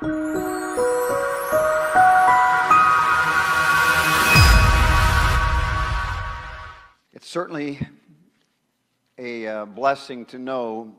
It's 0.00 0.06
certainly 7.22 7.80
a 9.18 9.46
uh, 9.48 9.64
blessing 9.64 10.24
to 10.26 10.38
know 10.38 10.94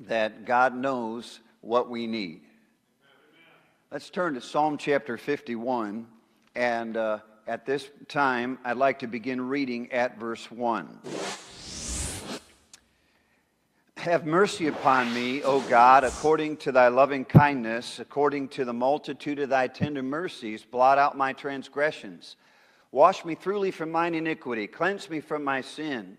that 0.00 0.44
God 0.44 0.74
knows 0.74 1.38
what 1.60 1.88
we 1.88 2.08
need. 2.08 2.40
Let's 3.92 4.10
turn 4.10 4.34
to 4.34 4.40
Psalm 4.40 4.76
chapter 4.76 5.16
51. 5.16 6.08
And 6.56 6.96
uh, 6.96 7.20
at 7.46 7.64
this 7.64 7.88
time, 8.08 8.58
I'd 8.64 8.76
like 8.76 8.98
to 9.00 9.06
begin 9.06 9.40
reading 9.46 9.92
at 9.92 10.18
verse 10.18 10.50
1. 10.50 10.98
Have 14.06 14.24
mercy 14.24 14.68
upon 14.68 15.12
me, 15.12 15.42
O 15.42 15.60
God, 15.62 16.04
according 16.04 16.58
to 16.58 16.70
thy 16.70 16.86
loving 16.86 17.24
kindness, 17.24 17.98
according 17.98 18.46
to 18.50 18.64
the 18.64 18.72
multitude 18.72 19.40
of 19.40 19.48
thy 19.48 19.66
tender 19.66 20.00
mercies, 20.00 20.62
blot 20.62 20.96
out 20.96 21.16
my 21.16 21.32
transgressions. 21.32 22.36
Wash 22.92 23.24
me 23.24 23.34
thoroughly 23.34 23.72
from 23.72 23.90
mine 23.90 24.14
iniquity, 24.14 24.68
cleanse 24.68 25.10
me 25.10 25.18
from 25.18 25.42
my 25.42 25.60
sin. 25.60 26.18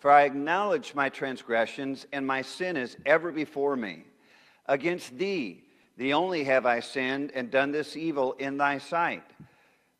For 0.00 0.10
I 0.10 0.22
acknowledge 0.22 0.92
my 0.96 1.08
transgressions, 1.08 2.04
and 2.12 2.26
my 2.26 2.42
sin 2.42 2.76
is 2.76 2.96
ever 3.06 3.30
before 3.30 3.76
me. 3.76 4.02
Against 4.66 5.16
thee, 5.16 5.62
the 5.98 6.14
only 6.14 6.42
have 6.42 6.66
I 6.66 6.80
sinned, 6.80 7.30
and 7.32 7.48
done 7.48 7.70
this 7.70 7.96
evil 7.96 8.32
in 8.40 8.56
thy 8.56 8.78
sight, 8.78 9.22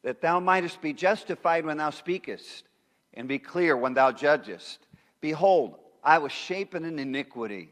that 0.02 0.20
thou 0.20 0.40
mightest 0.40 0.80
be 0.82 0.92
justified 0.92 1.64
when 1.64 1.76
thou 1.76 1.90
speakest, 1.90 2.64
and 3.14 3.28
be 3.28 3.38
clear 3.38 3.76
when 3.76 3.94
thou 3.94 4.10
judgest. 4.10 4.80
Behold, 5.20 5.76
I 6.02 6.18
was 6.18 6.32
shapen 6.32 6.84
in 6.84 6.98
iniquity, 6.98 7.70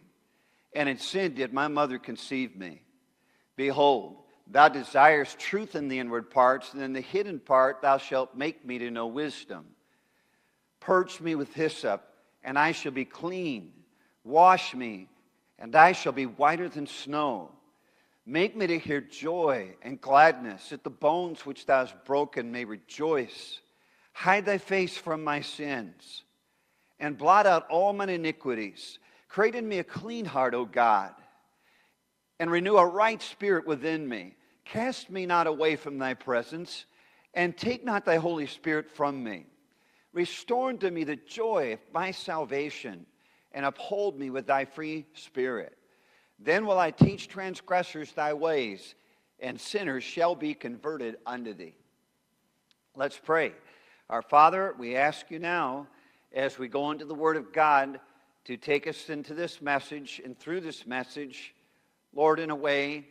and 0.75 0.89
in 0.89 0.99
sin 0.99 1.35
did 1.35 1.53
my 1.53 1.69
mother 1.69 1.99
conceive 1.99 2.57
me. 2.57 2.83
Behold, 3.57 4.19
thou 4.47 4.69
desirest 4.69 5.39
truth 5.39 5.75
in 5.75 5.89
the 5.89 5.99
inward 5.99 6.31
parts, 6.31 6.73
and 6.73 6.83
in 6.83 6.93
the 6.93 7.01
hidden 7.01 7.41
part 7.41 7.83
thou 7.83 7.99
shalt 7.99 8.37
make 8.37 8.65
me 8.65 8.79
to 8.79 8.91
know 8.91 9.07
wisdom. 9.07 9.67
Purge 10.81 11.21
me 11.21 11.35
with 11.35 11.55
hyssop, 11.55 12.05
and 12.45 12.59
I 12.59 12.73
shall 12.73 12.93
be 12.93 13.05
clean. 13.05 13.73
Wash 14.25 14.75
me, 14.75 15.09
and 15.59 15.75
I 15.75 15.93
shall 15.93 16.13
be 16.13 16.27
whiter 16.27 16.69
than 16.69 16.87
snow. 16.87 17.51
Make 18.25 18.55
me 18.55 18.67
to 18.67 18.79
hear 18.79 19.01
joy 19.01 19.75
and 19.83 20.01
gladness, 20.01 20.69
that 20.69 20.85
the 20.85 20.91
bones 20.91 21.47
which 21.47 21.67
thou 21.67 21.81
hast 21.81 22.05
broken 22.05 22.53
may 22.53 22.65
rejoice. 22.65 23.61
Hide 24.13 24.45
thy 24.45 24.59
face 24.59 24.97
from 24.97 25.25
my 25.25 25.41
sins, 25.41 26.25
and 27.01 27.17
blot 27.17 27.47
out 27.47 27.69
all 27.69 27.93
mine 27.93 28.09
iniquities. 28.09 28.99
Create 29.29 29.55
in 29.55 29.69
me 29.69 29.79
a 29.79 29.85
clean 29.85 30.25
heart, 30.25 30.55
O 30.55 30.65
God, 30.65 31.13
and 32.41 32.51
renew 32.51 32.77
a 32.77 32.87
right 32.87 33.21
spirit 33.23 33.67
within 33.67 34.09
me. 34.09 34.35
Cast 34.65 35.11
me 35.11 35.27
not 35.27 35.47
away 35.47 35.77
from 35.77 35.99
thy 35.99 36.15
presence, 36.15 36.85
and 37.35 37.57
take 37.57 37.85
not 37.85 38.05
thy 38.05 38.17
Holy 38.17 38.47
Spirit 38.47 38.91
from 38.91 39.23
me. 39.23 39.47
Restore 40.13 40.71
unto 40.71 40.91
me 40.91 41.05
the 41.05 41.17
joy 41.17 41.75
of 41.75 41.79
my 41.93 42.11
salvation, 42.11 43.07
and 43.53 43.65
uphold 43.65 44.19
me 44.19 44.31
with 44.31 44.47
thy 44.47 44.65
free 44.65 45.07
spirit. 45.15 45.77
Then 46.39 46.67
will 46.67 46.79
I 46.79 46.91
teach 46.91 47.29
transgressors 47.29 48.13
thy 48.13 48.33
ways, 48.35 48.95
and 49.41 49.61
sinners 49.61 50.05
shall 50.05 50.35
be 50.35 50.55
converted 50.55 51.17
unto 51.27 51.55
thee. 51.55 51.75
Let's 52.95 53.19
pray. 53.19 53.53
Our 54.11 54.23
Father, 54.23 54.75
we 54.79 54.97
ask 54.97 55.31
you 55.31 55.39
now, 55.39 55.87
as 56.33 56.59
we 56.59 56.69
go 56.69 56.91
into 56.91 57.05
the 57.05 57.15
Word 57.15 57.37
of 57.37 57.53
God, 57.53 58.01
to 58.45 58.57
take 58.57 58.87
us 58.87 59.11
into 59.11 59.35
this 59.35 59.61
message 59.61 60.23
and 60.25 60.39
through 60.39 60.61
this 60.61 60.87
message, 60.87 61.55
Lord, 62.15 62.41
in 62.41 62.51
a 62.51 62.57
way 62.57 63.07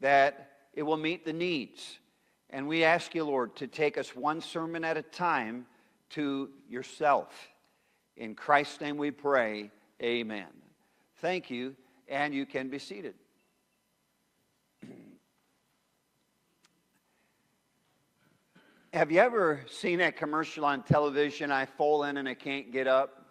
that 0.00 0.50
it 0.74 0.82
will 0.82 0.96
meet 0.96 1.24
the 1.24 1.32
needs. 1.32 1.98
And 2.50 2.66
we 2.66 2.82
ask 2.82 3.14
you, 3.14 3.24
Lord, 3.24 3.54
to 3.56 3.68
take 3.68 3.96
us 3.96 4.16
one 4.16 4.40
sermon 4.40 4.84
at 4.84 4.96
a 4.96 5.02
time 5.02 5.66
to 6.10 6.50
yourself. 6.68 7.32
In 8.16 8.34
Christ's 8.34 8.80
name 8.80 8.96
we 8.96 9.12
pray, 9.12 9.70
amen. 10.02 10.48
Thank 11.20 11.50
you, 11.50 11.76
and 12.08 12.34
you 12.34 12.44
can 12.44 12.68
be 12.68 12.78
seated. 12.78 13.14
Have 18.92 19.12
you 19.12 19.20
ever 19.20 19.60
seen 19.70 20.00
that 20.00 20.16
commercial 20.16 20.64
on 20.64 20.82
television? 20.82 21.52
I 21.52 21.64
fall 21.64 22.02
in 22.02 22.16
and 22.16 22.28
I 22.28 22.34
can't 22.34 22.72
get 22.72 22.88
up. 22.88 23.24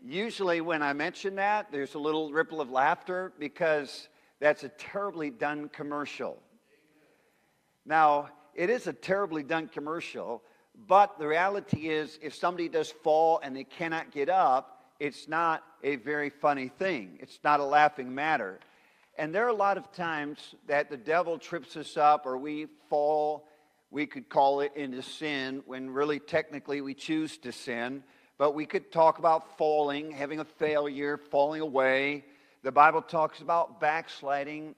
Usually, 0.00 0.60
when 0.60 0.80
I 0.80 0.92
mention 0.92 1.34
that, 1.34 1.72
there's 1.72 1.96
a 1.96 1.98
little 1.98 2.30
ripple 2.30 2.60
of 2.60 2.70
laughter 2.70 3.32
because 3.40 4.08
that's 4.38 4.62
a 4.62 4.68
terribly 4.68 5.28
done 5.30 5.68
commercial. 5.70 6.40
Now, 7.84 8.28
it 8.54 8.70
is 8.70 8.86
a 8.86 8.92
terribly 8.92 9.42
done 9.42 9.66
commercial, 9.66 10.44
but 10.86 11.18
the 11.18 11.26
reality 11.26 11.88
is, 11.88 12.16
if 12.22 12.32
somebody 12.32 12.68
does 12.68 12.92
fall 12.92 13.40
and 13.42 13.56
they 13.56 13.64
cannot 13.64 14.12
get 14.12 14.28
up, 14.28 14.84
it's 15.00 15.26
not 15.26 15.64
a 15.82 15.96
very 15.96 16.30
funny 16.30 16.68
thing. 16.68 17.18
It's 17.18 17.40
not 17.42 17.58
a 17.58 17.64
laughing 17.64 18.14
matter. 18.14 18.60
And 19.18 19.34
there 19.34 19.44
are 19.46 19.48
a 19.48 19.52
lot 19.52 19.78
of 19.78 19.90
times 19.90 20.54
that 20.68 20.90
the 20.90 20.96
devil 20.96 21.38
trips 21.38 21.76
us 21.76 21.96
up 21.96 22.24
or 22.24 22.38
we 22.38 22.68
fall, 22.88 23.48
we 23.90 24.06
could 24.06 24.28
call 24.28 24.60
it 24.60 24.72
into 24.76 25.02
sin, 25.02 25.62
when 25.66 25.90
really 25.90 26.20
technically 26.20 26.80
we 26.80 26.94
choose 26.94 27.38
to 27.38 27.52
sin. 27.52 28.04
But 28.38 28.54
we 28.54 28.64
could 28.64 28.90
talk 28.92 29.18
about 29.18 29.58
falling, 29.58 30.12
having 30.12 30.40
a 30.40 30.44
failure, 30.44 31.16
falling 31.16 31.60
away. 31.60 32.24
The 32.62 32.72
Bible 32.72 33.02
talks 33.02 33.40
about 33.40 33.80
backsliding. 33.80 34.74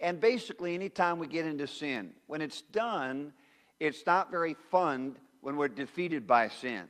And 0.00 0.20
basically, 0.20 0.74
anytime 0.74 1.18
we 1.18 1.26
get 1.26 1.46
into 1.46 1.66
sin, 1.66 2.12
when 2.26 2.40
it's 2.40 2.62
done, 2.62 3.32
it's 3.80 4.06
not 4.06 4.30
very 4.30 4.56
fun 4.70 5.16
when 5.40 5.56
we're 5.56 5.68
defeated 5.68 6.26
by 6.26 6.48
sin. 6.48 6.84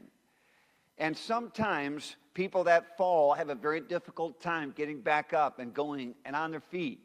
And 0.98 1.16
sometimes 1.16 2.14
people 2.34 2.64
that 2.64 2.96
fall 2.96 3.34
have 3.34 3.48
a 3.48 3.54
very 3.54 3.80
difficult 3.80 4.40
time 4.40 4.72
getting 4.76 5.00
back 5.00 5.32
up 5.32 5.58
and 5.58 5.74
going 5.74 6.14
and 6.24 6.36
on 6.36 6.50
their 6.50 6.60
feet. 6.60 7.00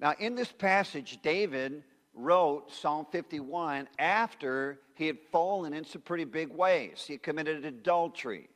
Now, 0.00 0.14
in 0.18 0.34
this 0.34 0.50
passage, 0.50 1.20
David 1.22 1.84
wrote 2.16 2.72
Psalm 2.72 3.06
51 3.12 3.88
after 3.98 4.80
he 4.94 5.06
had 5.06 5.18
fallen 5.30 5.74
in 5.74 5.84
some 5.84 6.02
pretty 6.02 6.24
big 6.24 6.48
ways. 6.50 7.04
He 7.06 7.18
committed 7.18 7.64
adultery. 7.64 8.48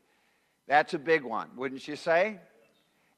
That's 0.67 0.95
a 0.95 0.99
big 0.99 1.23
one, 1.23 1.51
wouldn't 1.57 1.87
you 1.87 1.97
say? 1.97 2.39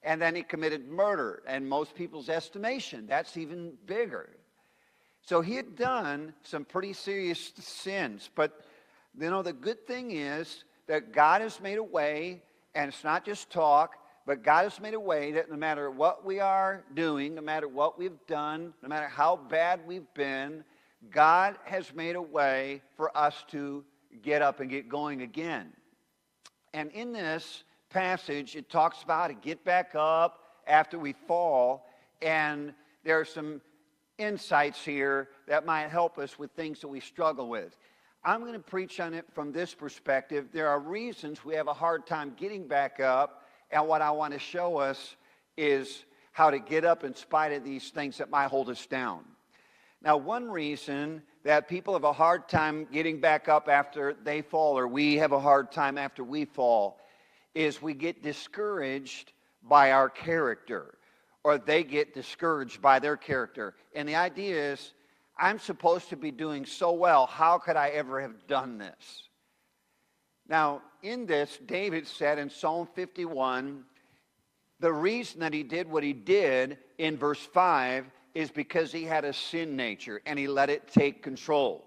And 0.02 0.20
then 0.20 0.34
he 0.34 0.42
committed 0.42 0.88
murder, 0.88 1.42
and 1.46 1.68
most 1.68 1.94
people's 1.94 2.28
estimation, 2.28 3.06
that's 3.06 3.36
even 3.36 3.74
bigger. 3.86 4.30
So 5.22 5.40
he 5.40 5.54
had 5.54 5.76
done 5.76 6.34
some 6.42 6.64
pretty 6.64 6.92
serious 6.92 7.52
sins, 7.60 8.28
but 8.34 8.60
you 9.18 9.30
know, 9.30 9.42
the 9.42 9.52
good 9.52 9.86
thing 9.86 10.10
is 10.10 10.64
that 10.88 11.12
God 11.12 11.40
has 11.42 11.60
made 11.60 11.78
a 11.78 11.82
way, 11.82 12.42
and 12.74 12.88
it's 12.88 13.04
not 13.04 13.24
just 13.24 13.50
talk, 13.50 13.94
but 14.26 14.42
God 14.42 14.64
has 14.64 14.80
made 14.80 14.94
a 14.94 15.00
way 15.00 15.32
that 15.32 15.50
no 15.50 15.56
matter 15.56 15.90
what 15.90 16.24
we 16.24 16.40
are 16.40 16.84
doing, 16.94 17.34
no 17.34 17.42
matter 17.42 17.68
what 17.68 17.98
we've 17.98 18.18
done, 18.26 18.72
no 18.82 18.88
matter 18.88 19.08
how 19.08 19.36
bad 19.36 19.80
we've 19.86 20.12
been, 20.14 20.64
God 21.10 21.56
has 21.64 21.92
made 21.94 22.16
a 22.16 22.22
way 22.22 22.82
for 22.96 23.16
us 23.16 23.44
to 23.48 23.84
get 24.22 24.42
up 24.42 24.60
and 24.60 24.70
get 24.70 24.88
going 24.88 25.22
again. 25.22 25.72
And 26.74 26.90
in 26.92 27.12
this 27.12 27.64
passage, 27.90 28.56
it 28.56 28.70
talks 28.70 29.02
about 29.02 29.28
to 29.28 29.34
get 29.34 29.64
back 29.64 29.94
up 29.94 30.40
after 30.66 30.98
we 30.98 31.12
fall, 31.26 31.86
and 32.20 32.72
there 33.04 33.18
are 33.18 33.24
some 33.24 33.60
insights 34.18 34.84
here 34.84 35.28
that 35.48 35.66
might 35.66 35.88
help 35.88 36.18
us 36.18 36.38
with 36.38 36.50
things 36.52 36.80
that 36.80 36.88
we 36.88 37.00
struggle 37.00 37.48
with. 37.48 37.76
I'm 38.24 38.40
going 38.40 38.52
to 38.52 38.60
preach 38.60 39.00
on 39.00 39.14
it 39.14 39.26
from 39.34 39.50
this 39.50 39.74
perspective. 39.74 40.48
There 40.52 40.68
are 40.68 40.78
reasons 40.78 41.44
we 41.44 41.54
have 41.54 41.66
a 41.66 41.74
hard 41.74 42.06
time 42.06 42.34
getting 42.36 42.68
back 42.68 43.00
up, 43.00 43.41
and 43.72 43.88
what 43.88 44.02
I 44.02 44.10
want 44.10 44.34
to 44.34 44.38
show 44.38 44.76
us 44.76 45.16
is 45.56 46.04
how 46.32 46.50
to 46.50 46.58
get 46.58 46.84
up 46.84 47.04
in 47.04 47.14
spite 47.14 47.52
of 47.52 47.64
these 47.64 47.90
things 47.90 48.18
that 48.18 48.30
might 48.30 48.48
hold 48.48 48.68
us 48.70 48.86
down. 48.86 49.24
Now, 50.02 50.16
one 50.16 50.50
reason 50.50 51.22
that 51.44 51.68
people 51.68 51.94
have 51.94 52.04
a 52.04 52.12
hard 52.12 52.48
time 52.48 52.86
getting 52.92 53.20
back 53.20 53.48
up 53.48 53.68
after 53.68 54.14
they 54.24 54.42
fall, 54.42 54.78
or 54.78 54.88
we 54.88 55.16
have 55.16 55.32
a 55.32 55.40
hard 55.40 55.72
time 55.72 55.98
after 55.98 56.24
we 56.24 56.44
fall, 56.44 56.98
is 57.54 57.80
we 57.80 57.94
get 57.94 58.22
discouraged 58.22 59.32
by 59.62 59.92
our 59.92 60.08
character, 60.08 60.94
or 61.44 61.58
they 61.58 61.84
get 61.84 62.14
discouraged 62.14 62.82
by 62.82 62.98
their 62.98 63.16
character. 63.16 63.74
And 63.94 64.08
the 64.08 64.16
idea 64.16 64.72
is, 64.72 64.92
I'm 65.38 65.58
supposed 65.58 66.08
to 66.10 66.16
be 66.16 66.30
doing 66.30 66.66
so 66.66 66.92
well. 66.92 67.26
How 67.26 67.58
could 67.58 67.76
I 67.76 67.88
ever 67.90 68.20
have 68.20 68.46
done 68.46 68.78
this? 68.78 69.28
Now, 70.48 70.82
in 71.02 71.26
this, 71.26 71.58
David 71.66 72.06
said 72.06 72.38
in 72.38 72.50
Psalm 72.50 72.88
51, 72.94 73.84
the 74.80 74.92
reason 74.92 75.40
that 75.40 75.54
he 75.54 75.62
did 75.62 75.88
what 75.88 76.02
he 76.02 76.12
did 76.12 76.78
in 76.98 77.16
verse 77.16 77.38
5 77.38 78.06
is 78.34 78.50
because 78.50 78.90
he 78.90 79.04
had 79.04 79.24
a 79.24 79.32
sin 79.32 79.76
nature 79.76 80.20
and 80.26 80.38
he 80.38 80.48
let 80.48 80.70
it 80.70 80.88
take 80.88 81.22
control. 81.22 81.84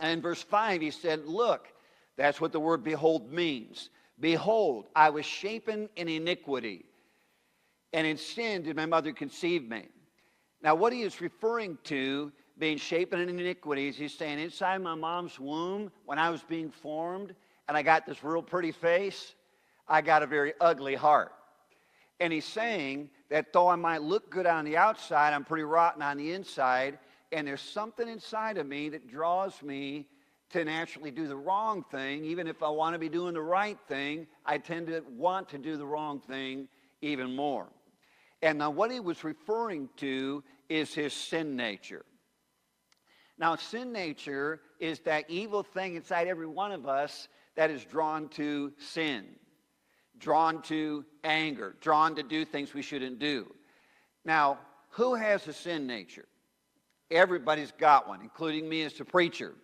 And 0.00 0.12
in 0.12 0.20
verse 0.20 0.42
5, 0.42 0.80
he 0.80 0.90
said, 0.90 1.26
Look, 1.26 1.68
that's 2.16 2.40
what 2.40 2.52
the 2.52 2.60
word 2.60 2.84
behold 2.84 3.32
means. 3.32 3.90
Behold, 4.20 4.86
I 4.94 5.10
was 5.10 5.24
shapen 5.24 5.88
in 5.96 6.08
iniquity, 6.08 6.84
and 7.92 8.06
in 8.06 8.16
sin 8.16 8.62
did 8.62 8.76
my 8.76 8.86
mother 8.86 9.12
conceive 9.12 9.68
me. 9.68 9.88
Now, 10.62 10.74
what 10.74 10.92
he 10.92 11.02
is 11.02 11.20
referring 11.20 11.78
to, 11.84 12.32
being 12.58 12.78
shapen 12.78 13.20
in 13.20 13.28
iniquities, 13.28 13.96
he's 13.96 14.16
saying, 14.16 14.38
inside 14.38 14.82
my 14.82 14.94
mom's 14.94 15.38
womb, 15.40 15.90
when 16.04 16.18
I 16.18 16.30
was 16.30 16.42
being 16.42 16.70
formed, 16.70 17.34
and 17.68 17.76
I 17.76 17.82
got 17.82 18.06
this 18.06 18.22
real 18.22 18.42
pretty 18.42 18.72
face, 18.72 19.34
I 19.88 20.00
got 20.00 20.22
a 20.22 20.26
very 20.26 20.52
ugly 20.60 20.94
heart. 20.94 21.32
And 22.20 22.32
he's 22.32 22.44
saying 22.44 23.10
that 23.30 23.52
though 23.52 23.68
I 23.68 23.76
might 23.76 24.02
look 24.02 24.30
good 24.30 24.46
on 24.46 24.64
the 24.64 24.76
outside, 24.76 25.32
I'm 25.32 25.44
pretty 25.44 25.64
rotten 25.64 26.02
on 26.02 26.16
the 26.16 26.32
inside, 26.32 26.98
and 27.32 27.46
there's 27.46 27.60
something 27.60 28.08
inside 28.08 28.58
of 28.58 28.66
me 28.66 28.88
that 28.90 29.08
draws 29.08 29.62
me 29.62 30.06
to 30.50 30.64
naturally 30.64 31.10
do 31.10 31.26
the 31.26 31.36
wrong 31.36 31.84
thing. 31.90 32.24
Even 32.24 32.46
if 32.46 32.62
I 32.62 32.68
want 32.68 32.94
to 32.94 32.98
be 32.98 33.08
doing 33.08 33.34
the 33.34 33.42
right 33.42 33.78
thing, 33.88 34.26
I 34.46 34.58
tend 34.58 34.86
to 34.86 35.02
want 35.10 35.48
to 35.50 35.58
do 35.58 35.76
the 35.76 35.86
wrong 35.86 36.20
thing 36.20 36.68
even 37.02 37.34
more. 37.34 37.66
And 38.40 38.58
now, 38.58 38.70
what 38.70 38.92
he 38.92 39.00
was 39.00 39.24
referring 39.24 39.88
to 39.96 40.44
is 40.68 40.94
his 40.94 41.12
sin 41.12 41.56
nature. 41.56 42.04
Now, 43.36 43.56
sin 43.56 43.90
nature 43.90 44.60
is 44.78 45.00
that 45.00 45.28
evil 45.28 45.62
thing 45.62 45.96
inside 45.96 46.28
every 46.28 46.46
one 46.46 46.70
of 46.70 46.86
us 46.86 47.26
that 47.56 47.70
is 47.70 47.84
drawn 47.84 48.28
to 48.30 48.72
sin, 48.78 49.26
drawn 50.18 50.62
to 50.62 51.04
anger, 51.22 51.76
drawn 51.80 52.14
to 52.16 52.22
do 52.22 52.44
things 52.44 52.74
we 52.74 52.82
shouldn't 52.82 53.18
do. 53.18 53.52
Now, 54.24 54.58
who 54.90 55.14
has 55.14 55.46
a 55.48 55.52
sin 55.52 55.86
nature? 55.86 56.26
Everybody's 57.10 57.72
got 57.72 58.08
one, 58.08 58.20
including 58.22 58.68
me 58.68 58.82
as 58.82 58.98
a 59.00 59.04
preacher. 59.04 59.54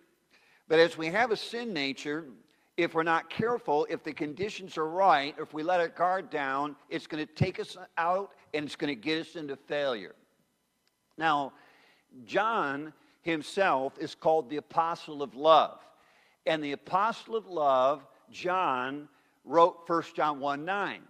But 0.67 0.79
as 0.79 0.97
we 0.97 1.07
have 1.07 1.31
a 1.31 1.37
sin 1.37 1.73
nature, 1.73 2.25
if 2.77 2.93
we're 2.93 3.03
not 3.03 3.29
careful, 3.29 3.85
if 3.89 4.03
the 4.03 4.13
conditions 4.13 4.77
are 4.77 4.87
right, 4.87 5.35
if 5.37 5.53
we 5.53 5.63
let 5.63 5.79
our 5.79 5.89
guard 5.89 6.29
down, 6.29 6.75
it's 6.89 7.07
going 7.07 7.25
to 7.25 7.33
take 7.33 7.59
us 7.59 7.77
out 7.97 8.31
and 8.53 8.65
it's 8.65 8.75
going 8.75 8.93
to 8.93 8.99
get 8.99 9.19
us 9.19 9.35
into 9.35 9.55
failure. 9.55 10.15
Now, 11.17 11.53
John 12.25 12.93
himself 13.21 13.93
is 13.99 14.15
called 14.15 14.49
the 14.49 14.57
apostle 14.57 15.21
of 15.21 15.35
love. 15.35 15.79
And 16.45 16.63
the 16.63 16.71
apostle 16.71 17.35
of 17.35 17.47
love, 17.47 18.05
John, 18.31 19.07
wrote 19.43 19.83
1 19.87 20.03
John 20.15 20.39
1 20.39 20.65
9. 20.65 21.01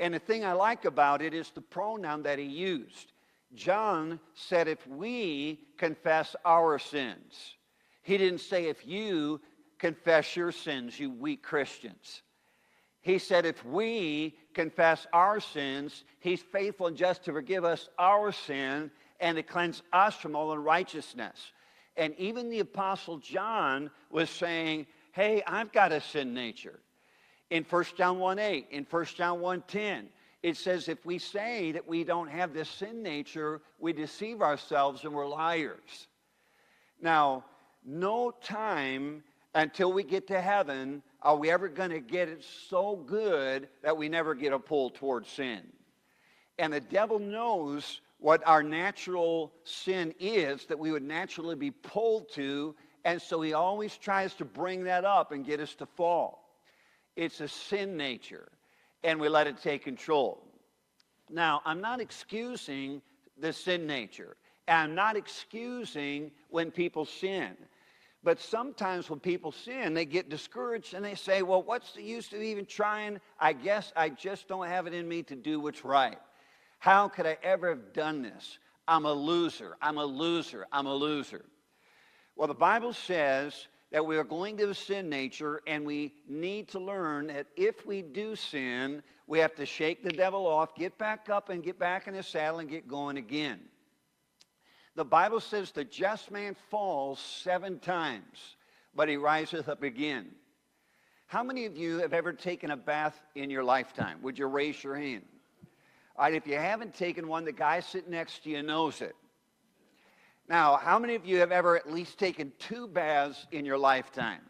And 0.00 0.14
the 0.14 0.18
thing 0.18 0.44
I 0.44 0.52
like 0.52 0.86
about 0.86 1.20
it 1.20 1.34
is 1.34 1.50
the 1.50 1.60
pronoun 1.60 2.22
that 2.22 2.38
he 2.38 2.46
used. 2.46 3.12
John 3.54 4.20
said, 4.34 4.68
if 4.68 4.86
we 4.86 5.60
confess 5.76 6.34
our 6.44 6.78
sins, 6.78 7.56
he 8.02 8.16
didn't 8.16 8.40
say, 8.40 8.66
if 8.66 8.86
you 8.86 9.40
confess 9.78 10.36
your 10.36 10.52
sins, 10.52 10.98
you 10.98 11.10
weak 11.10 11.42
Christians. 11.42 12.22
He 13.02 13.18
said, 13.18 13.46
if 13.46 13.64
we 13.64 14.36
confess 14.54 15.06
our 15.12 15.40
sins, 15.40 16.04
he's 16.20 16.42
faithful 16.42 16.86
and 16.86 16.96
just 16.96 17.24
to 17.24 17.32
forgive 17.32 17.64
us 17.64 17.88
our 17.98 18.30
sin 18.30 18.90
and 19.20 19.36
to 19.36 19.42
cleanse 19.42 19.82
us 19.92 20.14
from 20.16 20.36
all 20.36 20.52
unrighteousness. 20.52 21.52
And 22.00 22.14
even 22.18 22.48
the 22.48 22.60
Apostle 22.60 23.18
John 23.18 23.90
was 24.10 24.30
saying, 24.30 24.86
hey, 25.12 25.42
I've 25.46 25.70
got 25.70 25.92
a 25.92 26.00
sin 26.00 26.32
nature. 26.32 26.80
In 27.50 27.62
1 27.62 27.84
John 27.94 28.18
1 28.18 28.38
8, 28.38 28.68
in 28.70 28.86
1 28.88 29.04
John 29.04 29.40
1 29.40 29.62
10, 29.68 30.08
it 30.42 30.56
says 30.56 30.88
if 30.88 31.04
we 31.04 31.18
say 31.18 31.72
that 31.72 31.86
we 31.86 32.02
don't 32.02 32.30
have 32.30 32.54
this 32.54 32.70
sin 32.70 33.02
nature, 33.02 33.60
we 33.78 33.92
deceive 33.92 34.40
ourselves 34.40 35.04
and 35.04 35.12
we're 35.12 35.28
liars. 35.28 36.08
Now, 37.02 37.44
no 37.84 38.30
time 38.30 39.22
until 39.54 39.92
we 39.92 40.02
get 40.02 40.26
to 40.28 40.40
heaven 40.40 41.02
are 41.20 41.36
we 41.36 41.50
ever 41.50 41.68
going 41.68 41.90
to 41.90 42.00
get 42.00 42.30
it 42.30 42.42
so 42.70 42.96
good 42.96 43.68
that 43.82 43.98
we 43.98 44.08
never 44.08 44.34
get 44.34 44.54
a 44.54 44.58
pull 44.58 44.88
towards 44.88 45.28
sin. 45.28 45.60
And 46.58 46.72
the 46.72 46.80
devil 46.80 47.18
knows 47.18 48.00
what 48.20 48.46
our 48.46 48.62
natural 48.62 49.52
sin 49.64 50.14
is 50.20 50.66
that 50.66 50.78
we 50.78 50.92
would 50.92 51.02
naturally 51.02 51.56
be 51.56 51.70
pulled 51.70 52.30
to, 52.32 52.74
and 53.04 53.20
so 53.20 53.40
he 53.40 53.54
always 53.54 53.96
tries 53.96 54.34
to 54.34 54.44
bring 54.44 54.84
that 54.84 55.04
up 55.04 55.32
and 55.32 55.44
get 55.44 55.58
us 55.58 55.74
to 55.76 55.86
fall. 55.86 56.58
It's 57.16 57.40
a 57.40 57.48
sin 57.48 57.96
nature, 57.96 58.48
and 59.02 59.18
we 59.18 59.28
let 59.28 59.46
it 59.46 59.60
take 59.62 59.82
control. 59.82 60.46
Now, 61.30 61.62
I'm 61.64 61.80
not 61.80 62.00
excusing 62.00 63.00
the 63.38 63.54
sin 63.54 63.86
nature, 63.86 64.36
and 64.68 64.76
I'm 64.76 64.94
not 64.94 65.16
excusing 65.16 66.30
when 66.50 66.70
people 66.70 67.06
sin. 67.06 67.56
But 68.22 68.38
sometimes 68.38 69.08
when 69.08 69.18
people 69.18 69.50
sin, 69.50 69.94
they 69.94 70.04
get 70.04 70.28
discouraged 70.28 70.92
and 70.92 71.02
they 71.02 71.14
say, 71.14 71.40
Well, 71.40 71.62
what's 71.62 71.92
the 71.92 72.02
use 72.02 72.30
of 72.34 72.42
even 72.42 72.66
trying? 72.66 73.18
I 73.38 73.54
guess 73.54 73.94
I 73.96 74.10
just 74.10 74.46
don't 74.46 74.66
have 74.66 74.86
it 74.86 74.92
in 74.92 75.08
me 75.08 75.22
to 75.22 75.34
do 75.34 75.58
what's 75.58 75.86
right. 75.86 76.18
How 76.80 77.08
could 77.08 77.26
I 77.26 77.36
ever 77.42 77.68
have 77.68 77.92
done 77.92 78.22
this? 78.22 78.58
I'm 78.88 79.04
a 79.04 79.12
loser. 79.12 79.76
I'm 79.80 79.98
a 79.98 80.04
loser. 80.04 80.66
I'm 80.72 80.86
a 80.86 80.94
loser. 80.94 81.44
Well, 82.36 82.48
the 82.48 82.54
Bible 82.54 82.94
says 82.94 83.68
that 83.92 84.04
we 84.04 84.16
are 84.16 84.24
going 84.24 84.56
to 84.56 84.72
sin 84.74 85.10
nature 85.10 85.60
and 85.66 85.84
we 85.84 86.14
need 86.26 86.68
to 86.68 86.78
learn 86.78 87.26
that 87.26 87.48
if 87.54 87.84
we 87.84 88.00
do 88.00 88.34
sin, 88.34 89.02
we 89.26 89.38
have 89.40 89.54
to 89.56 89.66
shake 89.66 90.02
the 90.02 90.10
devil 90.10 90.46
off, 90.46 90.74
get 90.74 90.96
back 90.96 91.28
up 91.28 91.50
and 91.50 91.62
get 91.62 91.78
back 91.78 92.08
in 92.08 92.14
the 92.14 92.22
saddle 92.22 92.60
and 92.60 92.70
get 92.70 92.88
going 92.88 93.18
again. 93.18 93.60
The 94.96 95.04
Bible 95.04 95.40
says 95.40 95.70
the 95.70 95.84
just 95.84 96.30
man 96.30 96.56
falls 96.70 97.18
seven 97.20 97.78
times, 97.78 98.56
but 98.94 99.08
he 99.08 99.16
riseth 99.16 99.68
up 99.68 99.82
again. 99.82 100.30
How 101.26 101.42
many 101.44 101.66
of 101.66 101.76
you 101.76 101.98
have 101.98 102.14
ever 102.14 102.32
taken 102.32 102.70
a 102.70 102.76
bath 102.76 103.20
in 103.34 103.50
your 103.50 103.64
lifetime? 103.64 104.22
Would 104.22 104.38
you 104.38 104.46
raise 104.46 104.82
your 104.82 104.96
hand? 104.96 105.26
If 106.28 106.46
you 106.46 106.56
haven't 106.56 106.94
taken 106.94 107.26
one, 107.28 107.44
the 107.44 107.52
guy 107.52 107.80
sitting 107.80 108.10
next 108.10 108.44
to 108.44 108.50
you 108.50 108.62
knows 108.62 109.00
it. 109.00 109.16
Now, 110.48 110.76
how 110.76 110.98
many 110.98 111.14
of 111.14 111.24
you 111.24 111.38
have 111.38 111.52
ever 111.52 111.76
at 111.76 111.90
least 111.90 112.18
taken 112.18 112.52
two 112.58 112.88
baths 112.88 113.46
in 113.52 113.64
your 113.64 113.78
lifetime? 113.78 114.42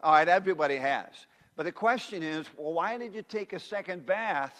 All 0.00 0.12
right, 0.12 0.26
everybody 0.26 0.76
has. 0.76 1.10
But 1.54 1.64
the 1.64 1.72
question 1.72 2.22
is, 2.22 2.46
well, 2.56 2.72
why 2.72 2.98
did 2.98 3.14
you 3.14 3.22
take 3.22 3.52
a 3.52 3.60
second 3.60 4.06
bath? 4.06 4.56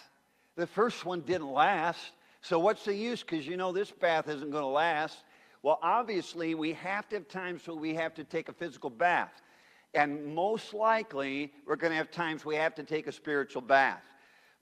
The 0.55 0.67
first 0.67 1.05
one 1.05 1.21
didn't 1.21 1.51
last. 1.51 2.11
So 2.41 2.59
what's 2.59 2.85
the 2.85 2.93
use? 2.93 3.23
Because 3.23 3.47
you 3.47 3.57
know 3.57 3.71
this 3.71 3.91
bath 3.91 4.29
isn't 4.29 4.51
going 4.51 4.63
to 4.63 4.67
last. 4.67 5.17
Well, 5.63 5.79
obviously, 5.81 6.55
we 6.55 6.73
have 6.73 7.09
to 7.09 7.15
have 7.15 7.27
times 7.27 7.67
where 7.67 7.75
we 7.75 7.95
have 7.95 8.13
to 8.15 8.23
take 8.23 8.47
a 8.47 8.53
physical 8.53 8.89
bath. 8.89 9.41
And 9.93 10.35
most 10.35 10.73
likely, 10.73 11.51
we're 11.65 11.75
going 11.75 11.91
to 11.91 11.97
have 11.97 12.11
times 12.11 12.45
we 12.45 12.55
have 12.55 12.75
to 12.75 12.83
take 12.83 13.07
a 13.07 13.11
spiritual 13.11 13.61
bath. 13.61 14.03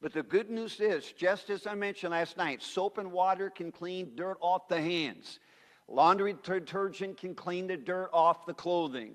But 0.01 0.13
the 0.13 0.23
good 0.23 0.49
news 0.49 0.79
is, 0.79 1.11
just 1.11 1.49
as 1.51 1.67
I 1.67 1.75
mentioned 1.75 2.11
last 2.11 2.35
night, 2.35 2.63
soap 2.63 2.97
and 2.97 3.11
water 3.11 3.51
can 3.51 3.71
clean 3.71 4.13
dirt 4.15 4.37
off 4.41 4.67
the 4.67 4.81
hands. 4.81 5.39
Laundry 5.87 6.35
detergent 6.41 7.17
can 7.17 7.35
clean 7.35 7.67
the 7.67 7.77
dirt 7.77 8.09
off 8.11 8.45
the 8.45 8.53
clothing. 8.53 9.13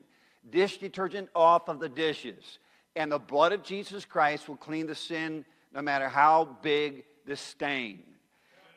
Dish 0.49 0.78
detergent 0.78 1.28
off 1.34 1.68
of 1.68 1.80
the 1.80 1.88
dishes. 1.88 2.61
And 2.94 3.11
the 3.11 3.18
blood 3.18 3.52
of 3.52 3.64
Jesus 3.64 4.04
Christ 4.04 4.49
will 4.49 4.56
clean 4.56 4.87
the 4.87 4.94
sin 4.94 5.44
no 5.75 5.82
matter 5.82 6.08
how 6.08 6.56
big 6.62 7.02
the 7.26 7.37
stain. 7.37 8.04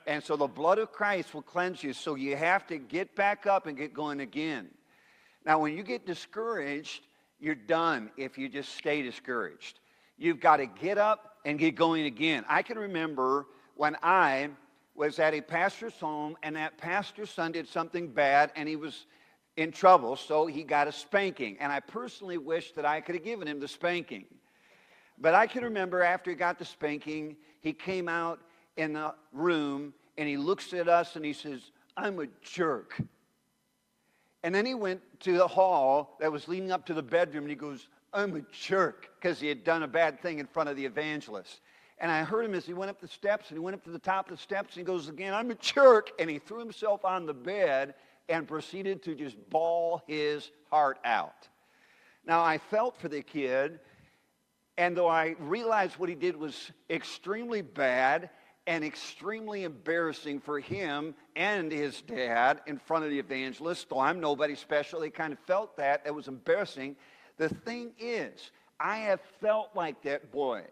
And 0.07 0.23
so 0.23 0.35
the 0.35 0.47
blood 0.47 0.79
of 0.79 0.91
Christ 0.91 1.35
will 1.35 1.43
cleanse 1.43 1.83
you. 1.83 1.93
So 1.93 2.15
you 2.15 2.35
have 2.35 2.65
to 2.67 2.79
get 2.79 3.15
back 3.15 3.45
up 3.45 3.67
and 3.67 3.77
get 3.77 3.93
going 3.93 4.21
again. 4.21 4.69
Now, 5.45 5.59
when 5.59 5.77
you 5.77 5.83
get 5.83 6.07
discouraged, 6.07 7.01
you're 7.39 7.53
done 7.53 8.09
if 8.17 8.37
you 8.37 8.49
just 8.49 8.75
stay 8.75 9.03
discouraged. 9.03 9.79
You've 10.17 10.39
got 10.39 10.57
to 10.57 10.65
get 10.65 10.97
up 10.97 11.28
and 11.45 11.57
get 11.57 11.75
going 11.75 12.05
again. 12.05 12.45
I 12.47 12.61
can 12.61 12.77
remember 12.77 13.45
when 13.75 13.95
I 14.03 14.49
was 14.95 15.19
at 15.19 15.33
a 15.33 15.41
pastor's 15.41 15.93
home 15.93 16.35
and 16.43 16.55
that 16.55 16.77
pastor's 16.77 17.29
son 17.29 17.51
did 17.51 17.67
something 17.67 18.07
bad 18.09 18.51
and 18.55 18.67
he 18.67 18.75
was 18.75 19.05
in 19.57 19.71
trouble, 19.71 20.15
so 20.15 20.45
he 20.45 20.63
got 20.63 20.87
a 20.87 20.91
spanking. 20.91 21.57
And 21.59 21.71
I 21.71 21.79
personally 21.79 22.37
wish 22.37 22.71
that 22.73 22.85
I 22.85 23.01
could 23.01 23.15
have 23.15 23.23
given 23.23 23.47
him 23.47 23.59
the 23.59 23.67
spanking. 23.67 24.25
But 25.17 25.33
I 25.33 25.47
can 25.47 25.63
remember 25.63 26.01
after 26.01 26.29
he 26.29 26.35
got 26.35 26.59
the 26.59 26.65
spanking, 26.65 27.35
he 27.61 27.73
came 27.73 28.07
out 28.07 28.39
in 28.77 28.93
the 28.93 29.13
room 29.33 29.93
and 30.17 30.27
he 30.27 30.37
looks 30.37 30.73
at 30.73 30.87
us 30.87 31.15
and 31.15 31.25
he 31.25 31.33
says, 31.33 31.71
I'm 31.97 32.19
a 32.19 32.27
jerk. 32.41 33.01
And 34.43 34.55
then 34.55 34.65
he 34.65 34.73
went 34.73 35.01
to 35.21 35.37
the 35.37 35.47
hall 35.47 36.17
that 36.19 36.31
was 36.31 36.47
leading 36.47 36.71
up 36.71 36.85
to 36.85 36.93
the 36.93 37.03
bedroom 37.03 37.43
and 37.43 37.49
he 37.49 37.55
goes, 37.55 37.87
I'm 38.13 38.35
a 38.35 38.41
jerk, 38.51 39.09
because 39.19 39.39
he 39.39 39.47
had 39.47 39.63
done 39.63 39.83
a 39.83 39.87
bad 39.87 40.21
thing 40.21 40.39
in 40.39 40.47
front 40.47 40.69
of 40.69 40.75
the 40.75 40.85
evangelist. 40.85 41.61
And 41.99 42.11
I 42.11 42.23
heard 42.23 42.45
him 42.45 42.53
as 42.53 42.65
he 42.65 42.73
went 42.73 42.89
up 42.89 43.01
the 43.01 43.07
steps 43.07 43.49
and 43.49 43.57
he 43.57 43.59
went 43.59 43.75
up 43.75 43.83
to 43.83 43.89
the 43.91 43.99
top 43.99 44.29
of 44.31 44.37
the 44.37 44.41
steps 44.41 44.75
and 44.75 44.81
he 44.81 44.85
goes 44.85 45.09
again, 45.09 45.33
I'm 45.33 45.51
a 45.51 45.55
jerk. 45.55 46.11
And 46.17 46.29
he 46.29 46.39
threw 46.39 46.59
himself 46.59 47.03
on 47.03 47.25
the 47.25 47.33
bed 47.33 47.93
and 48.29 48.47
proceeded 48.47 49.03
to 49.03 49.15
just 49.15 49.35
bawl 49.49 50.01
his 50.07 50.49
heart 50.69 50.97
out. 51.03 51.47
Now, 52.25 52.41
I 52.41 52.57
felt 52.57 52.97
for 52.97 53.09
the 53.09 53.21
kid, 53.21 53.79
and 54.77 54.95
though 54.95 55.09
I 55.09 55.35
realized 55.39 55.97
what 55.97 56.09
he 56.09 56.15
did 56.15 56.37
was 56.37 56.71
extremely 56.89 57.61
bad, 57.61 58.29
and 58.69 58.83
extremely 58.83 59.63
embarrassing 59.63 60.39
for 60.39 60.59
him 60.59 61.15
and 61.35 61.71
his 61.71 62.03
dad 62.03 62.61
in 62.67 62.77
front 62.77 63.03
of 63.03 63.09
the 63.09 63.17
evangelist. 63.17 63.89
Though 63.89 63.99
I'm 63.99 64.19
nobody 64.19 64.53
special, 64.53 65.01
he 65.01 65.09
kind 65.09 65.33
of 65.33 65.39
felt 65.39 65.75
that. 65.77 66.03
It 66.05 66.13
was 66.13 66.27
embarrassing. 66.27 66.95
The 67.39 67.49
thing 67.49 67.93
is, 67.97 68.51
I 68.81 68.97
have 68.97 69.21
felt 69.39 69.69
like 69.73 70.03
that 70.03 70.29
boy. 70.29 70.63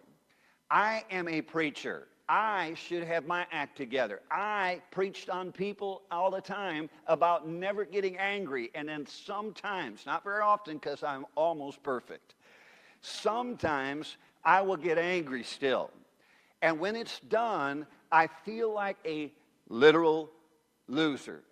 I 0.69 1.05
am 1.09 1.29
a 1.29 1.41
preacher. 1.41 2.09
I 2.27 2.74
should 2.75 3.03
have 3.03 3.25
my 3.25 3.47
act 3.53 3.77
together. 3.77 4.19
I 4.29 4.81
preached 4.91 5.29
on 5.29 5.53
people 5.53 6.01
all 6.12 6.29
the 6.29 6.41
time 6.41 6.89
about 7.07 7.47
never 7.47 7.86
getting 7.86 8.17
angry. 8.17 8.69
And 8.75 8.89
then 8.89 9.05
sometimes, 9.05 10.05
not 10.05 10.25
very 10.25 10.41
often 10.41 10.74
because 10.74 11.03
I'm 11.03 11.25
almost 11.36 11.81
perfect, 11.83 12.36
sometimes 13.00 14.17
I 14.43 14.59
will 14.59 14.75
get 14.75 14.97
angry 14.97 15.43
still. 15.43 15.89
And 16.62 16.81
when 16.81 16.97
it's 16.97 17.21
done, 17.29 17.88
I 18.12 18.27
feel 18.27 18.74
like 18.74 18.97
a 19.05 19.31
literal 19.69 20.31
loser. 20.89 21.43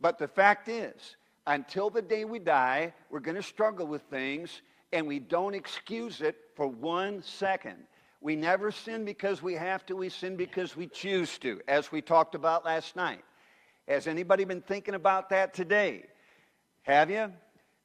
But 0.00 0.18
the 0.18 0.26
fact 0.26 0.68
is, 0.68 1.14
until 1.46 1.90
the 1.90 2.02
day 2.02 2.24
we 2.24 2.38
die, 2.38 2.94
we're 3.10 3.20
going 3.20 3.36
to 3.36 3.42
struggle 3.42 3.86
with 3.86 4.02
things, 4.02 4.62
and 4.92 5.06
we 5.06 5.18
don't 5.18 5.54
excuse 5.54 6.20
it 6.20 6.36
for 6.54 6.66
one 6.66 7.22
second. 7.22 7.76
We 8.20 8.36
never 8.36 8.70
sin 8.70 9.04
because 9.04 9.42
we 9.42 9.54
have 9.54 9.84
to, 9.86 9.96
we 9.96 10.08
sin 10.08 10.36
because 10.36 10.76
we 10.76 10.86
choose 10.86 11.38
to, 11.38 11.60
as 11.66 11.90
we 11.90 12.00
talked 12.00 12.34
about 12.34 12.64
last 12.64 12.94
night. 12.94 13.24
Has 13.88 14.06
anybody 14.06 14.44
been 14.44 14.62
thinking 14.62 14.94
about 14.94 15.30
that 15.30 15.54
today? 15.54 16.04
Have 16.82 17.10
you? 17.10 17.32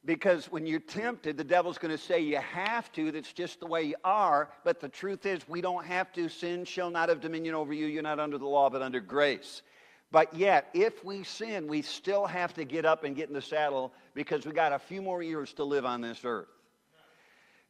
Because 0.04 0.46
when 0.46 0.64
you're 0.64 0.78
tempted, 0.78 1.36
the 1.36 1.44
devil's 1.44 1.76
going 1.76 1.90
to 1.90 2.02
say 2.02 2.20
you 2.20 2.36
have 2.36 2.90
to. 2.92 3.10
That's 3.10 3.32
just 3.32 3.58
the 3.58 3.66
way 3.66 3.82
you 3.82 3.96
are. 4.04 4.48
But 4.64 4.80
the 4.80 4.88
truth 4.88 5.26
is, 5.26 5.46
we 5.48 5.60
don't 5.60 5.84
have 5.84 6.12
to. 6.12 6.28
Sin 6.28 6.64
shall 6.64 6.90
not 6.90 7.08
have 7.08 7.20
dominion 7.20 7.56
over 7.56 7.72
you. 7.72 7.86
You're 7.86 8.02
not 8.02 8.20
under 8.20 8.38
the 8.38 8.46
law, 8.46 8.70
but 8.70 8.80
under 8.80 9.00
grace. 9.00 9.62
But 10.10 10.34
yet, 10.34 10.68
if 10.72 11.04
we 11.04 11.22
sin, 11.22 11.66
we 11.68 11.82
still 11.82 12.26
have 12.26 12.54
to 12.54 12.64
get 12.64 12.86
up 12.86 13.04
and 13.04 13.14
get 13.14 13.28
in 13.28 13.34
the 13.34 13.42
saddle 13.42 13.92
because 14.14 14.46
we 14.46 14.52
got 14.52 14.72
a 14.72 14.78
few 14.78 15.02
more 15.02 15.22
years 15.22 15.52
to 15.54 15.64
live 15.64 15.84
on 15.84 16.00
this 16.00 16.20
earth. 16.24 16.48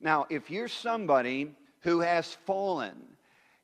Now, 0.00 0.26
if 0.30 0.50
you're 0.50 0.68
somebody 0.68 1.50
who 1.80 2.00
has 2.00 2.36
fallen, 2.46 2.96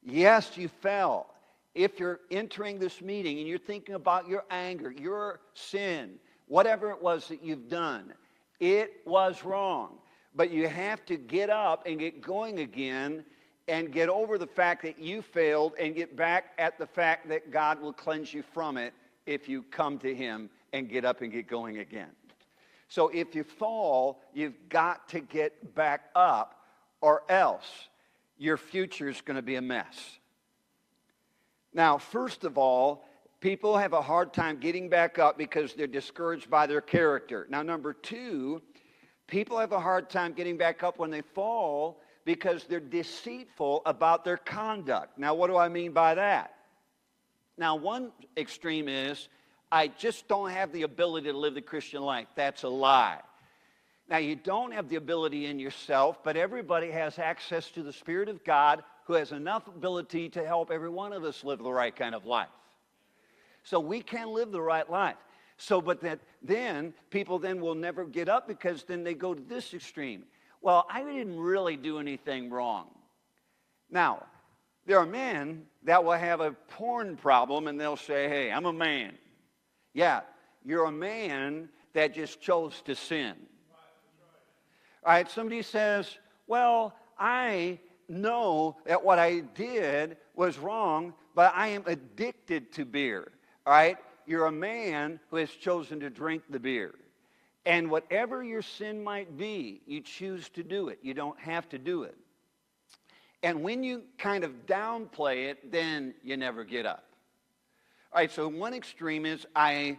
yes, 0.02 0.56
you 0.56 0.68
fell. 0.68 1.30
If 1.74 2.00
you're 2.00 2.20
entering 2.30 2.78
this 2.78 3.00
meeting 3.00 3.38
and 3.38 3.46
you're 3.46 3.58
thinking 3.58 3.94
about 3.94 4.28
your 4.28 4.44
anger, 4.50 4.90
your 4.90 5.40
sin, 5.54 6.16
whatever 6.46 6.90
it 6.90 7.00
was 7.00 7.28
that 7.28 7.44
you've 7.44 7.68
done, 7.68 8.12
it 8.58 8.92
was 9.04 9.44
wrong. 9.44 9.98
But 10.34 10.50
you 10.50 10.66
have 10.68 11.04
to 11.06 11.16
get 11.16 11.48
up 11.48 11.86
and 11.86 11.98
get 11.98 12.20
going 12.20 12.58
again 12.58 13.24
and 13.68 13.92
get 13.92 14.08
over 14.08 14.36
the 14.38 14.46
fact 14.46 14.82
that 14.82 14.98
you 14.98 15.22
failed 15.22 15.72
and 15.78 15.94
get 15.94 16.16
back 16.16 16.52
at 16.58 16.78
the 16.78 16.86
fact 16.86 17.28
that 17.28 17.50
God 17.50 17.80
will 17.80 17.92
cleanse 17.92 18.32
you 18.32 18.42
from 18.42 18.76
it 18.76 18.92
if 19.26 19.48
you 19.48 19.62
come 19.70 19.98
to 20.00 20.14
Him 20.14 20.50
and 20.72 20.88
get 20.88 21.04
up 21.04 21.22
and 21.22 21.32
get 21.32 21.46
going 21.46 21.78
again. 21.78 22.10
So 22.88 23.08
if 23.08 23.34
you 23.34 23.44
fall, 23.44 24.20
you've 24.34 24.68
got 24.68 25.08
to 25.08 25.20
get 25.20 25.74
back 25.74 26.10
up, 26.14 26.60
or 27.00 27.22
else 27.28 27.88
your 28.38 28.56
future 28.56 29.08
is 29.08 29.20
going 29.20 29.36
to 29.36 29.42
be 29.42 29.56
a 29.56 29.62
mess. 29.62 30.18
Now, 31.72 31.98
first 31.98 32.44
of 32.44 32.58
all, 32.58 33.06
people 33.40 33.76
have 33.76 33.94
a 33.94 34.02
hard 34.02 34.32
time 34.32 34.58
getting 34.58 34.88
back 34.88 35.18
up 35.18 35.36
because 35.36 35.74
they're 35.74 35.86
discouraged 35.86 36.50
by 36.50 36.66
their 36.66 36.80
character. 36.80 37.46
Now, 37.50 37.62
number 37.62 37.92
two, 37.92 38.62
people 39.26 39.58
have 39.58 39.72
a 39.72 39.80
hard 39.80 40.08
time 40.08 40.32
getting 40.32 40.56
back 40.56 40.82
up 40.82 40.98
when 40.98 41.10
they 41.10 41.22
fall 41.22 42.00
because 42.24 42.64
they're 42.64 42.80
deceitful 42.80 43.82
about 43.84 44.24
their 44.24 44.36
conduct. 44.36 45.18
Now, 45.18 45.34
what 45.34 45.48
do 45.48 45.56
I 45.56 45.68
mean 45.68 45.92
by 45.92 46.14
that? 46.14 46.54
Now, 47.56 47.76
one 47.76 48.12
extreme 48.36 48.88
is, 48.88 49.28
I 49.70 49.88
just 49.88 50.26
don't 50.28 50.50
have 50.50 50.72
the 50.72 50.82
ability 50.82 51.30
to 51.30 51.36
live 51.36 51.54
the 51.54 51.62
Christian 51.62 52.02
life. 52.02 52.26
That's 52.34 52.62
a 52.62 52.68
lie. 52.68 53.20
Now, 54.08 54.18
you 54.18 54.36
don't 54.36 54.72
have 54.72 54.88
the 54.88 54.96
ability 54.96 55.46
in 55.46 55.58
yourself, 55.58 56.22
but 56.22 56.36
everybody 56.36 56.90
has 56.90 57.18
access 57.18 57.70
to 57.70 57.82
the 57.82 57.92
Spirit 57.92 58.28
of 58.28 58.44
God 58.44 58.82
who 59.06 59.14
has 59.14 59.32
enough 59.32 59.66
ability 59.68 60.30
to 60.30 60.44
help 60.44 60.70
every 60.70 60.88
one 60.88 61.12
of 61.12 61.24
us 61.24 61.44
live 61.44 61.58
the 61.58 61.72
right 61.72 61.94
kind 61.94 62.14
of 62.14 62.24
life. 62.24 62.48
So 63.62 63.80
we 63.80 64.00
can 64.00 64.28
live 64.28 64.50
the 64.50 64.60
right 64.60 64.88
life. 64.90 65.16
So, 65.56 65.80
but 65.80 66.00
that 66.00 66.20
then 66.42 66.92
people 67.10 67.38
then 67.38 67.60
will 67.60 67.74
never 67.74 68.04
get 68.04 68.28
up 68.28 68.48
because 68.48 68.84
then 68.84 69.04
they 69.04 69.14
go 69.14 69.34
to 69.34 69.42
this 69.42 69.72
extreme 69.72 70.24
well, 70.64 70.86
I 70.88 71.02
didn't 71.04 71.38
really 71.38 71.76
do 71.76 71.98
anything 71.98 72.48
wrong. 72.48 72.86
Now, 73.90 74.24
there 74.86 74.98
are 74.98 75.04
men 75.04 75.66
that 75.82 76.02
will 76.02 76.12
have 76.12 76.40
a 76.40 76.52
porn 76.52 77.18
problem 77.18 77.68
and 77.68 77.78
they'll 77.78 77.98
say, 77.98 78.30
hey, 78.30 78.50
I'm 78.50 78.64
a 78.64 78.72
man. 78.72 79.12
Yeah, 79.92 80.22
you're 80.64 80.86
a 80.86 80.92
man 80.92 81.68
that 81.92 82.14
just 82.14 82.40
chose 82.40 82.80
to 82.86 82.94
sin. 82.94 83.34
All 85.04 85.12
right, 85.12 85.30
somebody 85.30 85.60
says, 85.60 86.16
well, 86.46 86.94
I 87.18 87.78
know 88.08 88.78
that 88.86 89.04
what 89.04 89.18
I 89.18 89.40
did 89.40 90.16
was 90.34 90.58
wrong, 90.58 91.12
but 91.34 91.52
I 91.54 91.68
am 91.68 91.82
addicted 91.84 92.72
to 92.72 92.86
beer. 92.86 93.32
All 93.66 93.74
right, 93.74 93.98
you're 94.24 94.46
a 94.46 94.52
man 94.52 95.20
who 95.28 95.36
has 95.36 95.50
chosen 95.50 96.00
to 96.00 96.08
drink 96.08 96.42
the 96.48 96.58
beer. 96.58 96.94
And 97.66 97.90
whatever 97.90 98.44
your 98.44 98.62
sin 98.62 99.02
might 99.02 99.38
be, 99.38 99.80
you 99.86 100.00
choose 100.00 100.48
to 100.50 100.62
do 100.62 100.88
it. 100.88 100.98
You 101.02 101.14
don't 101.14 101.38
have 101.40 101.68
to 101.70 101.78
do 101.78 102.02
it. 102.02 102.16
And 103.42 103.62
when 103.62 103.82
you 103.82 104.02
kind 104.18 104.44
of 104.44 104.66
downplay 104.66 105.50
it, 105.50 105.70
then 105.70 106.14
you 106.22 106.36
never 106.36 106.64
get 106.64 106.86
up. 106.86 107.04
All 108.12 108.20
right, 108.20 108.30
so 108.30 108.48
one 108.48 108.74
extreme 108.74 109.26
is 109.26 109.46
I 109.56 109.98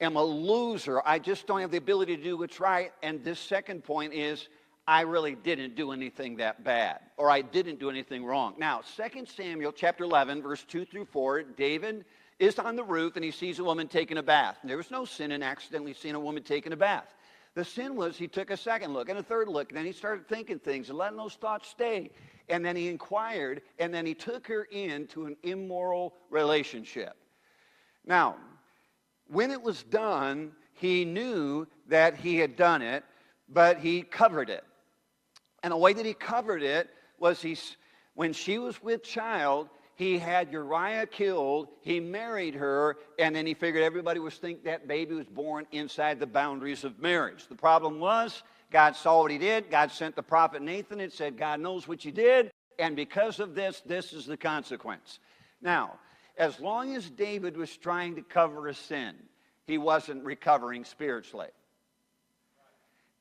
am 0.00 0.16
a 0.16 0.24
loser. 0.24 1.02
I 1.04 1.18
just 1.18 1.46
don't 1.46 1.60
have 1.60 1.70
the 1.70 1.76
ability 1.76 2.16
to 2.16 2.22
do 2.22 2.36
what's 2.36 2.60
right. 2.60 2.92
And 3.02 3.22
this 3.24 3.38
second 3.38 3.84
point 3.84 4.12
is 4.12 4.48
I 4.86 5.02
really 5.02 5.34
didn't 5.34 5.76
do 5.76 5.92
anything 5.92 6.36
that 6.36 6.62
bad, 6.62 7.00
or 7.16 7.30
I 7.30 7.42
didn't 7.42 7.78
do 7.78 7.90
anything 7.90 8.24
wrong. 8.24 8.54
Now, 8.58 8.82
2 8.96 9.24
Samuel 9.26 9.72
chapter 9.72 10.04
11, 10.04 10.42
verse 10.42 10.64
2 10.64 10.84
through 10.84 11.06
4, 11.06 11.42
David 11.42 12.04
is 12.38 12.58
on 12.58 12.76
the 12.76 12.84
roof 12.84 13.16
and 13.16 13.24
he 13.24 13.30
sees 13.30 13.58
a 13.58 13.64
woman 13.64 13.88
taking 13.88 14.18
a 14.18 14.22
bath. 14.22 14.58
There 14.64 14.76
was 14.76 14.90
no 14.90 15.04
sin 15.04 15.32
in 15.32 15.42
accidentally 15.42 15.94
seeing 15.94 16.14
a 16.14 16.20
woman 16.20 16.42
taking 16.42 16.72
a 16.72 16.76
bath. 16.76 17.14
The 17.54 17.64
sin 17.64 17.94
was 17.94 18.16
he 18.16 18.26
took 18.26 18.50
a 18.50 18.56
second 18.56 18.92
look 18.92 19.08
and 19.08 19.18
a 19.18 19.22
third 19.22 19.48
look, 19.48 19.70
and 19.70 19.78
then 19.78 19.86
he 19.86 19.92
started 19.92 20.28
thinking 20.28 20.58
things 20.58 20.88
and 20.88 20.98
letting 20.98 21.16
those 21.16 21.34
thoughts 21.34 21.68
stay. 21.68 22.10
And 22.48 22.64
then 22.64 22.74
he 22.74 22.88
inquired, 22.88 23.62
and 23.78 23.94
then 23.94 24.04
he 24.04 24.14
took 24.14 24.46
her 24.48 24.64
into 24.64 25.26
an 25.26 25.36
immoral 25.44 26.14
relationship. 26.30 27.16
Now, 28.04 28.36
when 29.28 29.50
it 29.50 29.62
was 29.62 29.84
done, 29.84 30.52
he 30.74 31.04
knew 31.04 31.66
that 31.88 32.16
he 32.16 32.36
had 32.36 32.56
done 32.56 32.82
it, 32.82 33.04
but 33.48 33.78
he 33.78 34.02
covered 34.02 34.50
it. 34.50 34.64
And 35.62 35.72
the 35.72 35.76
way 35.76 35.92
that 35.92 36.04
he 36.04 36.12
covered 36.12 36.62
it 36.62 36.90
was 37.18 37.40
he, 37.40 37.56
when 38.14 38.32
she 38.32 38.58
was 38.58 38.82
with 38.82 39.02
child, 39.04 39.68
he 39.96 40.18
had 40.18 40.52
Uriah 40.52 41.06
killed, 41.06 41.68
he 41.80 42.00
married 42.00 42.54
her, 42.54 42.96
and 43.18 43.34
then 43.34 43.46
he 43.46 43.54
figured 43.54 43.84
everybody 43.84 44.18
was 44.18 44.36
think 44.36 44.64
that 44.64 44.88
baby 44.88 45.14
was 45.14 45.26
born 45.26 45.66
inside 45.70 46.18
the 46.18 46.26
boundaries 46.26 46.84
of 46.84 46.98
marriage. 46.98 47.46
The 47.48 47.54
problem 47.54 48.00
was, 48.00 48.42
God 48.72 48.96
saw 48.96 49.22
what 49.22 49.30
he 49.30 49.38
did. 49.38 49.70
God 49.70 49.92
sent 49.92 50.16
the 50.16 50.22
prophet 50.22 50.62
Nathan 50.62 50.98
and 50.98 51.12
said, 51.12 51.38
God 51.38 51.60
knows 51.60 51.86
what 51.86 52.04
you 52.04 52.10
did, 52.10 52.50
and 52.78 52.96
because 52.96 53.38
of 53.38 53.54
this, 53.54 53.82
this 53.86 54.12
is 54.12 54.26
the 54.26 54.36
consequence. 54.36 55.20
Now, 55.62 55.98
as 56.36 56.58
long 56.58 56.96
as 56.96 57.08
David 57.08 57.56
was 57.56 57.76
trying 57.76 58.16
to 58.16 58.22
cover 58.22 58.66
a 58.66 58.74
sin, 58.74 59.14
he 59.66 59.78
wasn't 59.78 60.24
recovering 60.24 60.84
spiritually. 60.84 61.48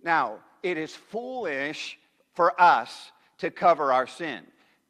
Now, 0.04 0.40
it 0.64 0.78
is 0.78 0.96
foolish 0.96 2.00
for 2.34 2.60
us 2.60 3.12
to 3.38 3.52
cover 3.52 3.94
our 3.94 4.08
sin. 4.08 4.44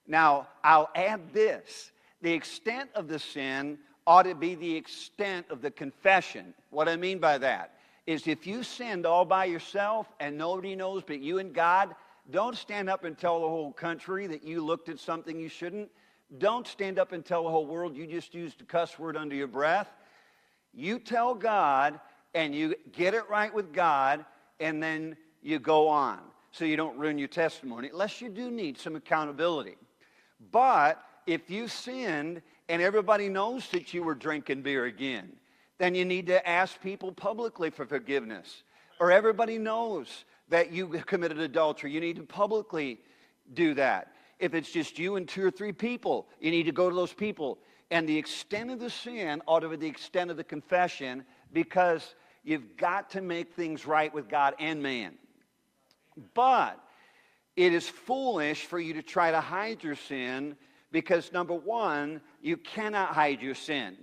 Now, 0.08 0.48
I'll 0.64 0.90
add 0.96 1.34
this 1.34 1.92
the 2.22 2.32
extent 2.32 2.90
of 2.96 3.08
the 3.08 3.20
sin 3.20 3.78
ought 4.06 4.24
to 4.24 4.36
be 4.36 4.56
the 4.56 4.76
extent 4.76 5.46
of 5.50 5.62
the 5.62 5.72
confession. 5.72 6.54
What 6.70 6.90
I 6.90 6.96
mean 6.96 7.20
by 7.20 7.38
that 7.38 7.74
is 8.06 8.28
if 8.28 8.46
you 8.46 8.64
sinned 8.64 9.06
all 9.06 9.26
by 9.26 9.46
yourself 9.46 10.08
and 10.20 10.38
nobody 10.38 10.76
knows 10.76 11.04
but 11.06 11.20
you 11.20 11.40
and 11.40 11.54
God, 11.54 11.96
don't 12.32 12.56
stand 12.56 12.90
up 12.90 13.04
and 13.04 13.18
tell 13.18 13.42
the 13.42 13.48
whole 13.48 13.72
country 13.72 14.28
that 14.28 14.44
you 14.44 14.64
looked 14.64 14.90
at 14.90 15.00
something 15.00 15.40
you 15.40 15.50
shouldn't. 15.50 15.90
Don't 16.38 16.68
stand 16.68 17.00
up 17.00 17.12
and 17.12 17.24
tell 17.24 17.44
the 17.44 17.50
whole 17.50 17.66
world 17.66 17.96
you 17.96 18.08
just 18.08 18.34
used 18.34 18.62
a 18.62 18.66
cuss 18.66 18.98
word 18.98 19.16
under 19.16 19.36
your 19.36 19.48
breath. 19.48 19.90
You 20.74 21.00
tell 21.00 21.36
God 21.36 22.00
and 22.34 22.56
you 22.56 22.76
get 22.92 23.14
it 23.14 23.30
right 23.30 23.54
with 23.54 23.72
God, 23.74 24.26
and 24.60 24.82
then 24.82 25.16
you 25.44 25.60
go 25.60 25.88
on 25.88 26.20
so 26.52 26.66
you 26.66 26.76
don't 26.76 26.98
ruin 26.98 27.18
your 27.18 27.28
testimony, 27.28 27.90
unless 27.90 28.22
you 28.22 28.30
do 28.30 28.50
need 28.50 28.78
some 28.78 28.96
accountability. 28.96 29.76
But 30.52 31.04
if 31.26 31.50
you 31.50 31.68
sinned 31.68 32.42
and 32.70 32.82
everybody 32.82 33.30
knows 33.30 33.68
that 33.70 33.94
you 33.94 34.04
were 34.04 34.16
drinking 34.16 34.62
beer 34.62 34.86
again, 34.86 35.32
then 35.78 35.96
you 35.96 36.06
need 36.06 36.28
to 36.28 36.48
ask 36.48 36.80
people 36.82 37.12
publicly 37.12 37.70
for 37.70 37.86
forgiveness. 37.86 38.64
Or 39.00 39.12
everybody 39.12 39.58
knows 39.58 40.26
that 40.50 40.72
you 40.72 40.88
committed 40.88 41.40
adultery. 41.40 41.92
You 41.92 42.00
need 42.00 42.18
to 42.18 42.24
publicly 42.24 43.00
do 43.54 43.74
that. 43.76 44.14
If 44.40 44.54
it's 44.54 44.72
just 44.72 45.00
you 45.00 45.16
and 45.16 45.28
two 45.28 45.46
or 45.46 45.52
three 45.52 45.72
people, 45.72 46.28
you 46.40 46.52
need 46.52 46.64
to 46.64 46.72
go 46.72 46.90
to 46.90 46.96
those 46.96 47.14
people. 47.14 47.60
And 47.92 48.08
the 48.08 48.18
extent 48.18 48.72
of 48.72 48.80
the 48.80 48.90
sin 48.90 49.42
ought 49.48 49.62
to 49.62 49.70
be 49.70 49.76
the 49.76 49.88
extent 49.88 50.32
of 50.32 50.38
the 50.38 50.44
confession 50.44 51.26
because 51.52 52.16
you've 52.44 52.76
got 52.78 53.12
to 53.12 53.22
make 53.22 53.54
things 53.54 53.86
right 53.86 54.14
with 54.14 54.28
God 54.28 54.56
and 54.60 54.82
man. 54.82 55.14
But 56.34 56.83
it 57.56 57.74
is 57.74 57.88
foolish 57.88 58.66
for 58.66 58.80
you 58.80 58.94
to 58.96 59.04
try 59.04 59.32
to 59.32 59.42
hide 59.42 59.84
your 59.84 59.96
sin 59.96 60.56
Because 60.94 61.34
number 61.34 61.56
one, 61.56 62.22
you 62.40 62.56
cannot 62.56 63.10
hide 63.10 63.42
your 63.42 63.56
sin. 63.56 63.98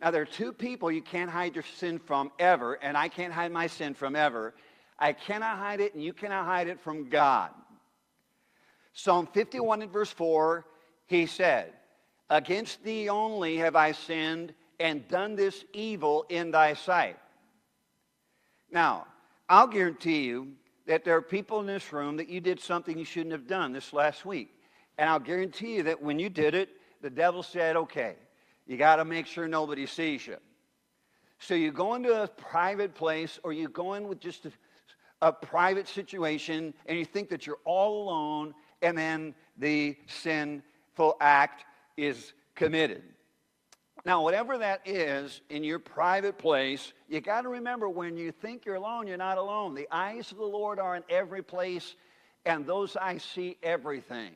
Now, 0.00 0.10
there 0.10 0.22
are 0.22 0.26
two 0.26 0.52
people 0.52 0.90
you 0.90 1.00
can't 1.00 1.30
hide 1.30 1.54
your 1.54 1.64
sin 1.76 2.00
from 2.00 2.32
ever, 2.40 2.74
and 2.74 2.96
I 2.96 3.08
can't 3.08 3.32
hide 3.32 3.52
my 3.52 3.68
sin 3.68 3.94
from 3.94 4.16
ever. 4.16 4.52
I 4.98 5.12
cannot 5.12 5.58
hide 5.58 5.80
it, 5.80 5.94
and 5.94 6.02
you 6.02 6.12
cannot 6.12 6.44
hide 6.44 6.66
it 6.66 6.80
from 6.80 7.08
God. 7.08 7.50
Psalm 8.92 9.28
51 9.32 9.82
and 9.82 9.92
verse 9.92 10.10
4, 10.10 10.66
he 11.06 11.26
said, 11.26 11.72
Against 12.28 12.82
thee 12.82 13.08
only 13.08 13.56
have 13.58 13.76
I 13.76 13.92
sinned 13.92 14.54
and 14.80 15.06
done 15.06 15.36
this 15.36 15.64
evil 15.72 16.26
in 16.28 16.50
thy 16.50 16.74
sight. 16.74 17.16
Now, 18.72 19.06
I'll 19.48 19.68
guarantee 19.68 20.24
you 20.24 20.54
that 20.86 21.04
there 21.04 21.16
are 21.16 21.22
people 21.22 21.60
in 21.60 21.66
this 21.66 21.92
room 21.92 22.16
that 22.16 22.28
you 22.28 22.40
did 22.40 22.60
something 22.60 22.98
you 22.98 23.04
shouldn't 23.04 23.32
have 23.32 23.46
done 23.46 23.72
this 23.72 23.92
last 23.92 24.24
week. 24.24 24.50
And 24.98 25.08
I'll 25.08 25.18
guarantee 25.20 25.76
you 25.76 25.82
that 25.84 26.02
when 26.02 26.18
you 26.18 26.28
did 26.28 26.54
it, 26.54 26.68
the 27.00 27.10
devil 27.10 27.42
said, 27.42 27.76
okay, 27.76 28.16
you 28.66 28.76
got 28.76 28.96
to 28.96 29.04
make 29.04 29.26
sure 29.26 29.48
nobody 29.48 29.86
sees 29.86 30.26
you. 30.26 30.36
So 31.38 31.54
you 31.54 31.72
go 31.72 31.94
into 31.94 32.22
a 32.22 32.28
private 32.28 32.94
place 32.94 33.38
or 33.42 33.52
you 33.52 33.68
go 33.68 33.94
in 33.94 34.08
with 34.08 34.20
just 34.20 34.46
a, 34.46 34.52
a 35.20 35.32
private 35.32 35.88
situation 35.88 36.72
and 36.86 36.98
you 36.98 37.04
think 37.04 37.28
that 37.30 37.46
you're 37.46 37.58
all 37.64 38.04
alone 38.04 38.54
and 38.82 38.96
then 38.96 39.34
the 39.58 39.96
sinful 40.06 41.16
act 41.20 41.64
is 41.96 42.32
committed. 42.54 43.02
Now, 44.04 44.22
whatever 44.22 44.58
that 44.58 44.86
is 44.86 45.40
in 45.48 45.64
your 45.64 45.78
private 45.78 46.36
place, 46.36 46.92
you 47.08 47.22
got 47.22 47.42
to 47.42 47.48
remember 47.48 47.88
when 47.88 48.18
you 48.18 48.32
think 48.32 48.66
you're 48.66 48.74
alone, 48.74 49.06
you're 49.06 49.16
not 49.16 49.38
alone. 49.38 49.74
The 49.74 49.88
eyes 49.90 50.30
of 50.30 50.36
the 50.36 50.44
Lord 50.44 50.78
are 50.78 50.94
in 50.94 51.04
every 51.08 51.42
place, 51.42 51.96
and 52.44 52.66
those 52.66 52.96
eyes 52.96 53.24
see 53.24 53.56
everything. 53.62 54.32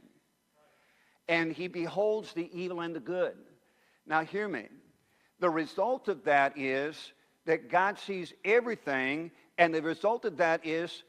And 1.29 1.53
He 1.53 1.69
beholds 1.69 2.33
the 2.33 2.51
evil 2.59 2.81
and 2.81 2.97
the 2.97 3.01
good. 3.01 3.37
Now, 4.07 4.25
hear 4.25 4.49
me. 4.49 4.69
The 5.39 5.51
result 5.51 6.09
of 6.09 6.25
that 6.25 6.57
is 6.57 7.13
that 7.45 7.71
God 7.71 7.99
sees 7.99 8.33
everything, 8.47 9.31
and 9.59 9.75
the 9.75 9.83
result 9.83 10.25
of 10.25 10.39
that 10.39 10.67
is 10.67 11.03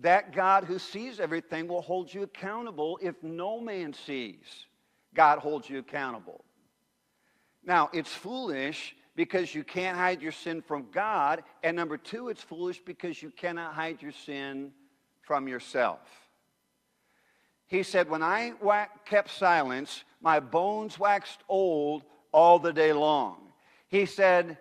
that 0.00 0.32
God 0.32 0.64
who 0.64 0.78
sees 0.78 1.20
everything 1.20 1.68
will 1.68 1.82
hold 1.82 2.12
you 2.12 2.22
accountable 2.22 2.98
if 3.02 3.22
no 3.22 3.60
man 3.60 3.92
sees. 3.92 4.66
God 5.14 5.38
holds 5.38 5.68
you 5.68 5.78
accountable. 5.78 6.45
Now, 7.66 7.90
it's 7.92 8.12
foolish 8.12 8.94
because 9.16 9.54
you 9.54 9.64
can't 9.64 9.96
hide 9.96 10.22
your 10.22 10.32
sin 10.32 10.62
from 10.62 10.86
God. 10.92 11.42
And 11.64 11.76
number 11.76 11.98
two, 11.98 12.28
it's 12.28 12.42
foolish 12.42 12.80
because 12.80 13.20
you 13.20 13.30
cannot 13.30 13.74
hide 13.74 14.00
your 14.00 14.12
sin 14.12 14.70
from 15.22 15.48
yourself. 15.48 15.98
He 17.66 17.82
said, 17.82 18.08
When 18.08 18.22
I 18.22 18.52
kept 19.04 19.30
silence, 19.30 20.04
my 20.20 20.38
bones 20.38 20.98
waxed 20.98 21.40
old 21.48 22.04
all 22.30 22.60
the 22.60 22.72
day 22.72 22.92
long. 22.92 23.38
He 23.88 24.06
said, 24.06 24.58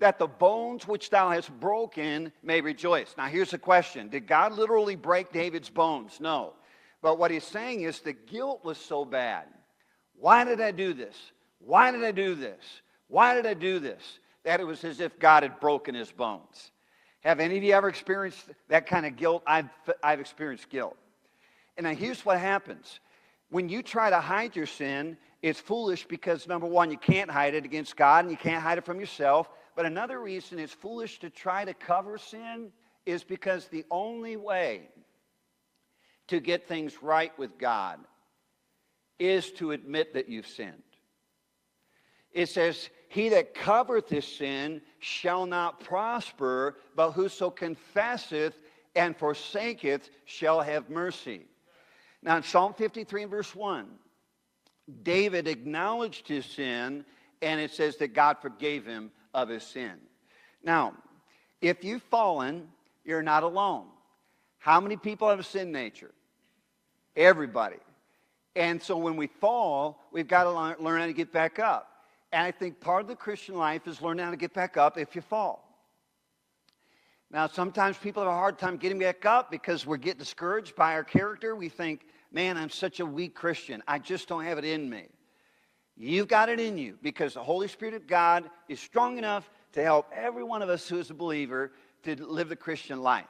That 0.00 0.18
the 0.18 0.26
bones 0.26 0.88
which 0.88 1.10
thou 1.10 1.30
hast 1.30 1.52
broken 1.60 2.32
may 2.42 2.60
rejoice. 2.60 3.14
Now, 3.16 3.26
here's 3.26 3.52
the 3.52 3.58
question 3.58 4.08
Did 4.08 4.26
God 4.26 4.52
literally 4.54 4.96
break 4.96 5.30
David's 5.30 5.70
bones? 5.70 6.18
No. 6.20 6.54
But 7.02 7.18
what 7.18 7.30
he's 7.30 7.44
saying 7.44 7.82
is 7.82 8.00
the 8.00 8.12
guilt 8.12 8.64
was 8.64 8.78
so 8.78 9.04
bad. 9.04 9.44
Why 10.18 10.44
did 10.44 10.60
I 10.60 10.70
do 10.70 10.94
this? 10.94 11.16
Why 11.64 11.90
did 11.90 12.04
I 12.04 12.12
do 12.12 12.34
this? 12.34 12.62
Why 13.08 13.34
did 13.34 13.46
I 13.46 13.54
do 13.54 13.78
this? 13.78 14.18
That 14.44 14.60
it 14.60 14.64
was 14.64 14.84
as 14.84 15.00
if 15.00 15.18
God 15.18 15.42
had 15.42 15.60
broken 15.60 15.94
his 15.94 16.10
bones. 16.10 16.72
Have 17.20 17.38
any 17.38 17.56
of 17.56 17.62
you 17.62 17.72
ever 17.72 17.88
experienced 17.88 18.44
that 18.68 18.86
kind 18.86 19.06
of 19.06 19.16
guilt? 19.16 19.42
I've, 19.46 19.68
I've 20.02 20.18
experienced 20.20 20.68
guilt. 20.70 20.96
And 21.76 21.84
now 21.84 21.94
here's 21.94 22.24
what 22.24 22.38
happens 22.38 23.00
when 23.50 23.68
you 23.68 23.82
try 23.82 24.08
to 24.08 24.18
hide 24.18 24.56
your 24.56 24.66
sin, 24.66 25.18
it's 25.42 25.60
foolish 25.60 26.06
because 26.06 26.48
number 26.48 26.66
one, 26.66 26.90
you 26.90 26.96
can't 26.96 27.30
hide 27.30 27.54
it 27.54 27.66
against 27.66 27.96
God 27.96 28.24
and 28.24 28.30
you 28.30 28.36
can't 28.36 28.62
hide 28.62 28.78
it 28.78 28.84
from 28.84 28.98
yourself. 28.98 29.48
But 29.76 29.84
another 29.84 30.20
reason 30.20 30.58
it's 30.58 30.72
foolish 30.72 31.18
to 31.20 31.28
try 31.28 31.64
to 31.64 31.74
cover 31.74 32.16
sin 32.16 32.72
is 33.04 33.24
because 33.24 33.66
the 33.66 33.84
only 33.90 34.36
way 34.36 34.88
to 36.28 36.40
get 36.40 36.66
things 36.66 37.02
right 37.02 37.36
with 37.38 37.58
God 37.58 37.98
is 39.18 39.50
to 39.52 39.72
admit 39.72 40.14
that 40.14 40.30
you've 40.30 40.46
sinned 40.46 40.82
it 42.32 42.48
says, 42.48 42.90
He 43.08 43.28
that 43.30 43.54
covereth 43.54 44.08
his 44.08 44.26
sin 44.26 44.82
shall 44.98 45.46
not 45.46 45.80
prosper, 45.80 46.76
but 46.94 47.12
whoso 47.12 47.50
confesseth 47.50 48.54
and 48.94 49.16
forsaketh 49.16 50.10
shall 50.24 50.60
have 50.60 50.90
mercy. 50.90 51.42
Now, 52.22 52.36
in 52.36 52.42
Psalm 52.42 52.74
53 52.74 53.22
and 53.22 53.30
verse 53.30 53.54
1, 53.54 53.86
David 55.02 55.48
acknowledged 55.48 56.28
his 56.28 56.44
sin, 56.44 57.04
and 57.40 57.60
it 57.60 57.70
says 57.72 57.96
that 57.96 58.14
God 58.14 58.38
forgave 58.40 58.84
him 58.86 59.10
of 59.34 59.48
his 59.48 59.62
sin. 59.62 59.94
Now, 60.62 60.94
if 61.60 61.84
you've 61.84 62.02
fallen, 62.02 62.68
you're 63.04 63.22
not 63.22 63.42
alone. 63.42 63.86
How 64.58 64.80
many 64.80 64.96
people 64.96 65.28
have 65.28 65.40
a 65.40 65.44
sin 65.44 65.72
nature? 65.72 66.12
Everybody. 67.16 67.78
And 68.54 68.80
so 68.82 68.96
when 68.96 69.16
we 69.16 69.26
fall, 69.26 70.00
we've 70.12 70.28
got 70.28 70.44
to 70.44 70.82
learn 70.82 71.00
how 71.00 71.06
to 71.06 71.12
get 71.12 71.32
back 71.32 71.58
up. 71.58 71.91
And 72.32 72.42
I 72.42 72.50
think 72.50 72.80
part 72.80 73.02
of 73.02 73.08
the 73.08 73.16
Christian 73.16 73.56
life 73.56 73.86
is 73.86 74.00
learning 74.00 74.24
how 74.24 74.30
to 74.30 74.36
get 74.36 74.54
back 74.54 74.76
up 74.76 74.96
if 74.96 75.14
you 75.14 75.20
fall. 75.20 75.68
Now, 77.30 77.46
sometimes 77.46 77.96
people 77.96 78.22
have 78.22 78.32
a 78.32 78.34
hard 78.34 78.58
time 78.58 78.76
getting 78.76 78.98
back 78.98 79.24
up 79.24 79.50
because 79.50 79.86
we're 79.86 79.96
getting 79.96 80.18
discouraged 80.18 80.74
by 80.76 80.92
our 80.92 81.04
character. 81.04 81.56
We 81.56 81.68
think, 81.68 82.02
man, 82.30 82.56
I'm 82.56 82.68
such 82.68 83.00
a 83.00 83.06
weak 83.06 83.34
Christian. 83.34 83.82
I 83.86 83.98
just 83.98 84.28
don't 84.28 84.44
have 84.44 84.58
it 84.58 84.64
in 84.64 84.88
me. 84.88 85.06
You've 85.96 86.28
got 86.28 86.48
it 86.48 86.60
in 86.60 86.78
you 86.78 86.98
because 87.02 87.34
the 87.34 87.42
Holy 87.42 87.68
Spirit 87.68 87.94
of 87.94 88.06
God 88.06 88.50
is 88.68 88.80
strong 88.80 89.18
enough 89.18 89.50
to 89.72 89.82
help 89.82 90.10
every 90.14 90.44
one 90.44 90.62
of 90.62 90.68
us 90.68 90.88
who 90.88 90.98
is 90.98 91.10
a 91.10 91.14
believer 91.14 91.72
to 92.02 92.16
live 92.26 92.48
the 92.48 92.56
Christian 92.56 93.02
life. 93.02 93.24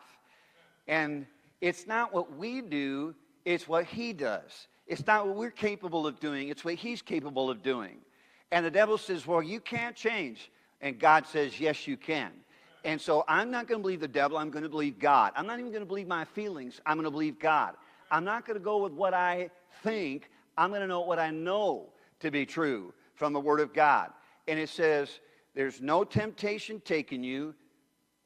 And 0.89 1.27
it's 1.61 1.87
not 1.87 2.13
what 2.13 2.37
we 2.37 2.61
do, 2.61 3.15
it's 3.45 3.69
what 3.69 3.85
He 3.85 4.13
does. 4.13 4.69
It's 4.87 5.07
not 5.07 5.27
what 5.27 5.37
we're 5.37 5.51
capable 5.51 6.07
of 6.07 6.19
doing, 6.19 6.49
it's 6.49 6.65
what 6.65 6.75
He's 6.75 7.03
capable 7.03 7.51
of 7.51 7.63
doing. 7.63 7.99
And 8.53 8.65
the 8.65 8.71
devil 8.71 8.99
says, 8.99 9.27
Well, 9.27 9.43
you 9.43 9.59
can't 9.59 9.97
change. 9.97 10.53
And 10.81 10.99
God 10.99 11.27
says, 11.27 11.59
Yes, 11.59 11.89
you 11.89 11.97
can. 11.97 12.31
And 12.85 13.01
so 13.01 13.25
I'm 13.27 13.51
not 13.51 13.67
going 13.67 13.81
to 13.81 13.83
believe 13.83 14.01
the 14.01 14.09
devil. 14.09 14.37
I'm 14.37 14.51
going 14.51 14.65
to 14.65 14.69
believe 14.69 14.99
God. 14.99 15.33
I'm 15.35 15.47
not 15.47 15.59
even 15.59 15.73
going 15.73 15.83
to 15.83 15.87
believe 15.87 16.07
my 16.07 16.27
feelings. 16.27 16.81
I'm 16.85 16.97
going 16.97 17.05
to 17.05 17.11
believe 17.11 17.39
God. 17.39 17.75
I'm 18.11 18.25
not 18.25 18.45
going 18.45 18.59
to 18.59 18.65
go 18.65 18.83
with 18.83 18.93
what 18.93 19.15
I 19.15 19.51
think. 19.83 20.29
I'm 20.57 20.69
going 20.69 20.83
to 20.83 20.87
know 20.87 21.01
what 21.01 21.19
I 21.19 21.31
know 21.31 21.89
to 22.21 22.31
be 22.31 22.45
true 22.45 22.93
from 23.15 23.33
the 23.33 23.41
Word 23.41 23.61
of 23.61 23.73
God. 23.73 24.11
And 24.47 24.59
it 24.59 24.69
says, 24.69 25.09
There's 25.55 25.81
no 25.81 26.05
temptation 26.05 26.81
taken 26.81 27.25
you 27.25 27.55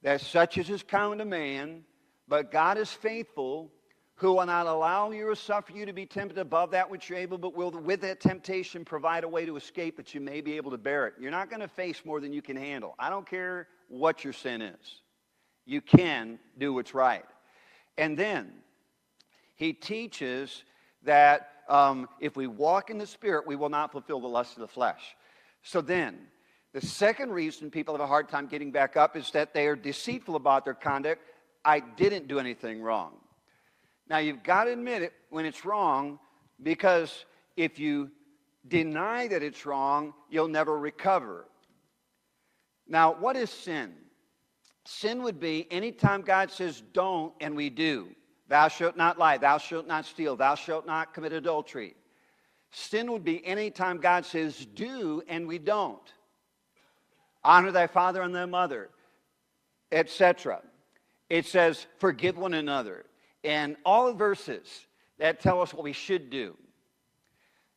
that 0.02 0.20
such 0.20 0.58
as 0.58 0.68
is 0.68 0.82
common 0.82 1.18
to 1.18 1.24
man, 1.24 1.84
but 2.26 2.50
God 2.50 2.78
is 2.78 2.90
faithful 2.90 3.70
who 4.16 4.32
will 4.32 4.46
not 4.46 4.66
allow 4.66 5.10
you 5.10 5.28
or 5.28 5.34
suffer 5.34 5.72
you 5.72 5.84
to 5.84 5.92
be 5.92 6.06
tempted 6.06 6.38
above 6.38 6.70
that 6.70 6.90
which 6.90 7.08
you're 7.08 7.18
able, 7.18 7.36
but 7.36 7.54
will 7.54 7.70
with 7.70 8.00
that 8.00 8.18
temptation 8.18 8.84
provide 8.84 9.24
a 9.24 9.28
way 9.28 9.44
to 9.44 9.56
escape 9.56 9.96
that 9.98 10.14
you 10.14 10.20
may 10.20 10.40
be 10.40 10.56
able 10.56 10.70
to 10.70 10.78
bear 10.78 11.06
it. 11.06 11.14
You're 11.20 11.30
not 11.30 11.50
going 11.50 11.60
to 11.60 11.68
face 11.68 12.02
more 12.04 12.18
than 12.18 12.32
you 12.32 12.40
can 12.40 12.56
handle. 12.56 12.94
I 12.98 13.10
don't 13.10 13.28
care 13.28 13.68
what 13.88 14.24
your 14.24 14.32
sin 14.32 14.62
is. 14.62 15.00
You 15.66 15.82
can 15.82 16.38
do 16.56 16.72
what's 16.72 16.94
right. 16.94 17.24
And 17.98 18.16
then 18.16 18.52
he 19.54 19.74
teaches 19.74 20.64
that 21.02 21.50
um, 21.68 22.08
if 22.18 22.36
we 22.36 22.46
walk 22.46 22.88
in 22.88 22.96
the 22.96 23.06
Spirit, 23.06 23.46
we 23.46 23.56
will 23.56 23.68
not 23.68 23.92
fulfill 23.92 24.20
the 24.20 24.28
lust 24.28 24.54
of 24.56 24.60
the 24.60 24.68
flesh. 24.68 25.14
So 25.62 25.82
then, 25.82 26.16
the 26.72 26.80
second 26.80 27.32
reason 27.32 27.70
people 27.70 27.94
have 27.94 28.00
a 28.00 28.06
hard 28.06 28.28
time 28.28 28.46
getting 28.46 28.70
back 28.70 28.96
up 28.96 29.16
is 29.16 29.30
that 29.32 29.52
they 29.52 29.66
are 29.66 29.76
deceitful 29.76 30.36
about 30.36 30.64
their 30.64 30.74
conduct. 30.74 31.22
I 31.64 31.80
didn't 31.80 32.28
do 32.28 32.38
anything 32.38 32.80
wrong. 32.80 33.12
Now, 34.08 34.18
you've 34.18 34.42
got 34.42 34.64
to 34.64 34.72
admit 34.72 35.02
it 35.02 35.12
when 35.30 35.46
it's 35.46 35.64
wrong 35.64 36.18
because 36.62 37.24
if 37.56 37.78
you 37.78 38.10
deny 38.68 39.26
that 39.28 39.42
it's 39.42 39.66
wrong, 39.66 40.14
you'll 40.30 40.48
never 40.48 40.78
recover. 40.78 41.46
Now, 42.88 43.14
what 43.14 43.36
is 43.36 43.50
sin? 43.50 43.94
Sin 44.84 45.22
would 45.24 45.40
be 45.40 45.66
anytime 45.70 46.22
God 46.22 46.52
says 46.52 46.82
don't 46.92 47.34
and 47.40 47.56
we 47.56 47.70
do. 47.70 48.08
Thou 48.48 48.68
shalt 48.68 48.96
not 48.96 49.18
lie, 49.18 49.38
thou 49.38 49.58
shalt 49.58 49.88
not 49.88 50.06
steal, 50.06 50.36
thou 50.36 50.54
shalt 50.54 50.86
not 50.86 51.12
commit 51.12 51.32
adultery. 51.32 51.96
Sin 52.70 53.10
would 53.10 53.24
be 53.24 53.44
anytime 53.44 53.98
God 53.98 54.24
says 54.24 54.66
do 54.66 55.22
and 55.26 55.48
we 55.48 55.58
don't. 55.58 56.12
Honor 57.42 57.72
thy 57.72 57.88
father 57.88 58.22
and 58.22 58.32
thy 58.32 58.44
mother, 58.44 58.90
etc. 59.90 60.60
It 61.28 61.46
says 61.46 61.86
forgive 61.98 62.38
one 62.38 62.54
another 62.54 63.04
and 63.46 63.76
all 63.84 64.06
the 64.06 64.12
verses 64.12 64.86
that 65.18 65.40
tell 65.40 65.62
us 65.62 65.72
what 65.72 65.84
we 65.84 65.92
should 65.92 66.28
do. 66.28 66.56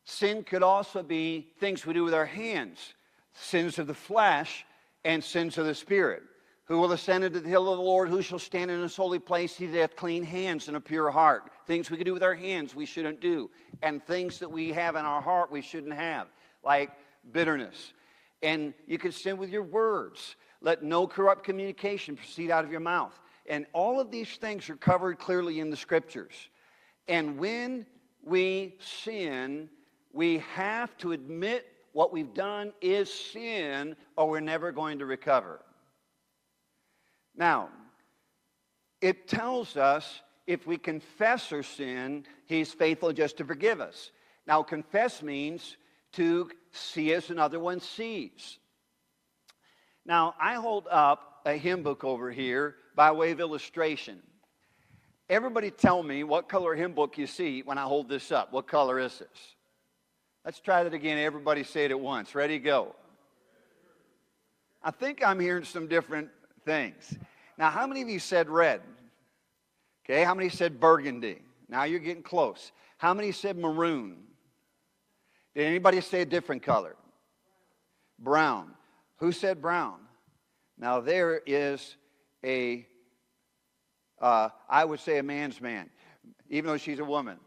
Sin 0.04 0.44
could 0.44 0.64
also 0.64 1.04
be 1.04 1.48
things 1.60 1.86
we 1.86 1.94
do 1.94 2.04
with 2.04 2.16
our 2.16 2.26
hands, 2.26 2.96
sins 3.34 3.78
of 3.78 3.86
the 3.86 3.94
flesh 3.94 4.66
and 5.06 5.24
sins 5.24 5.58
of 5.58 5.66
the 5.66 5.76
spirit. 5.76 6.24
Who 6.66 6.80
will 6.80 6.92
ascend 6.92 7.24
into 7.24 7.40
the 7.40 7.50
hill 7.50 7.72
of 7.72 7.78
the 7.78 7.84
Lord? 7.84 8.10
Who 8.10 8.22
shall 8.22 8.40
stand 8.40 8.70
in 8.70 8.82
his 8.82 8.96
holy 8.96 9.20
place? 9.20 9.56
He 9.56 9.68
that 9.68 9.80
hath 9.80 9.96
clean 9.96 10.24
hands 10.24 10.68
and 10.68 10.78
a 10.78 10.82
pure 10.82 11.10
heart. 11.10 11.52
Things 11.66 11.90
we 11.90 11.98
can 11.98 12.06
do 12.06 12.14
with 12.14 12.24
our 12.24 12.36
hands 12.36 12.76
we 12.76 12.86
shouldn't 12.86 13.22
do. 13.22 13.50
And 13.82 14.04
things 14.04 14.40
that 14.40 14.52
we 14.52 14.72
have 14.74 14.96
in 14.96 15.06
our 15.06 15.22
heart 15.22 15.52
we 15.52 15.62
shouldn't 15.62 15.94
have, 15.94 16.28
like 16.64 16.92
bitterness. 17.32 17.94
And 18.44 18.74
you 18.86 19.00
can 19.00 19.12
sin 19.12 19.38
with 19.38 19.50
your 19.50 19.64
words. 19.64 20.36
Let 20.62 20.84
no 20.84 21.08
corrupt 21.08 21.44
communication 21.44 22.16
proceed 22.16 22.52
out 22.52 22.66
of 22.66 22.72
your 22.72 22.82
mouth. 22.82 23.20
And 23.50 23.66
all 23.74 24.00
of 24.00 24.12
these 24.12 24.30
things 24.38 24.70
are 24.70 24.76
covered 24.76 25.18
clearly 25.18 25.60
in 25.60 25.72
the 25.72 25.76
scriptures. 25.76 26.36
And 27.08 27.40
when 27.40 27.88
we 28.24 28.76
sin, 28.80 29.70
we 30.14 30.38
have 30.54 30.96
to 30.98 31.12
admit 31.12 31.66
what 31.92 32.14
we've 32.14 32.34
done 32.34 32.72
is 32.80 33.12
sin, 33.12 33.96
or 34.16 34.30
we're 34.30 34.40
never 34.40 34.72
going 34.72 35.00
to 35.00 35.06
recover. 35.08 35.60
Now, 37.36 37.70
it 39.02 39.28
tells 39.28 39.76
us 39.76 40.22
if 40.46 40.68
we 40.68 40.78
confess 40.78 41.52
our 41.52 41.64
sin, 41.64 42.26
he's 42.46 42.72
faithful 42.72 43.12
just 43.14 43.38
to 43.38 43.46
forgive 43.46 43.82
us. 43.82 44.12
Now, 44.46 44.62
confess 44.62 45.24
means 45.24 45.78
to 46.14 46.50
see 46.72 47.14
as 47.14 47.30
another 47.30 47.60
one 47.60 47.80
sees. 47.80 48.60
Now, 50.06 50.36
I 50.40 50.56
hold 50.56 50.88
up 50.90 51.42
a 51.46 51.54
hymn 51.54 51.84
book 51.84 52.04
over 52.04 52.32
here 52.32 52.76
by 53.00 53.12
way 53.14 53.32
of 53.32 53.40
illustration. 53.40 54.22
Everybody 55.30 55.72
tell 55.72 56.04
me 56.04 56.26
what 56.26 56.50
color 56.50 56.76
hymn 56.76 56.92
book 56.92 57.18
you 57.18 57.28
see 57.28 57.62
when 57.62 57.78
I 57.78 57.84
hold 57.84 58.10
this 58.10 58.30
up. 58.30 58.52
What 58.52 58.68
color 58.68 59.00
is 59.00 59.20
this? 59.20 59.56
Let's 60.44 60.60
try 60.60 60.84
that 60.84 60.94
again. 60.94 61.18
Everybody 61.18 61.64
say 61.64 61.86
it 61.86 61.92
at 61.92 62.00
once. 62.02 62.36
Ready, 62.36 62.60
go. 62.60 62.94
I 64.84 64.92
think 64.92 65.26
I'm 65.26 65.40
hearing 65.40 65.64
some 65.64 65.88
different 65.88 66.28
things. 66.66 67.18
Now, 67.58 67.70
how 67.70 67.88
many 67.88 68.02
of 68.02 68.10
you 68.10 68.20
said 68.20 68.50
red? 68.50 68.82
Okay, 70.04 70.26
how 70.26 70.36
many 70.36 70.50
said 70.50 70.82
burgundy? 70.82 71.40
Now 71.70 71.86
you're 71.86 72.00
getting 72.00 72.22
close. 72.22 72.74
How 72.98 73.14
many 73.14 73.32
said 73.32 73.58
maroon? 73.58 74.18
Did 75.56 75.68
anybody 75.68 76.02
say 76.02 76.24
a 76.24 76.26
different 76.26 76.64
color? 76.64 76.98
Brown. 78.20 78.72
Who 79.20 79.32
said 79.32 79.62
brown? 79.62 80.00
Now 80.78 81.00
there 81.00 81.42
is 81.46 81.96
a, 82.44 82.86
uh, 84.22 84.50
I 84.70 84.86
would 84.86 85.00
say 85.00 85.18
a 85.18 85.24
man's 85.24 85.62
man, 85.62 85.90
even 86.50 86.70
though 86.70 86.78
she's 86.78 87.00
a 87.00 87.06
woman. 87.06 87.38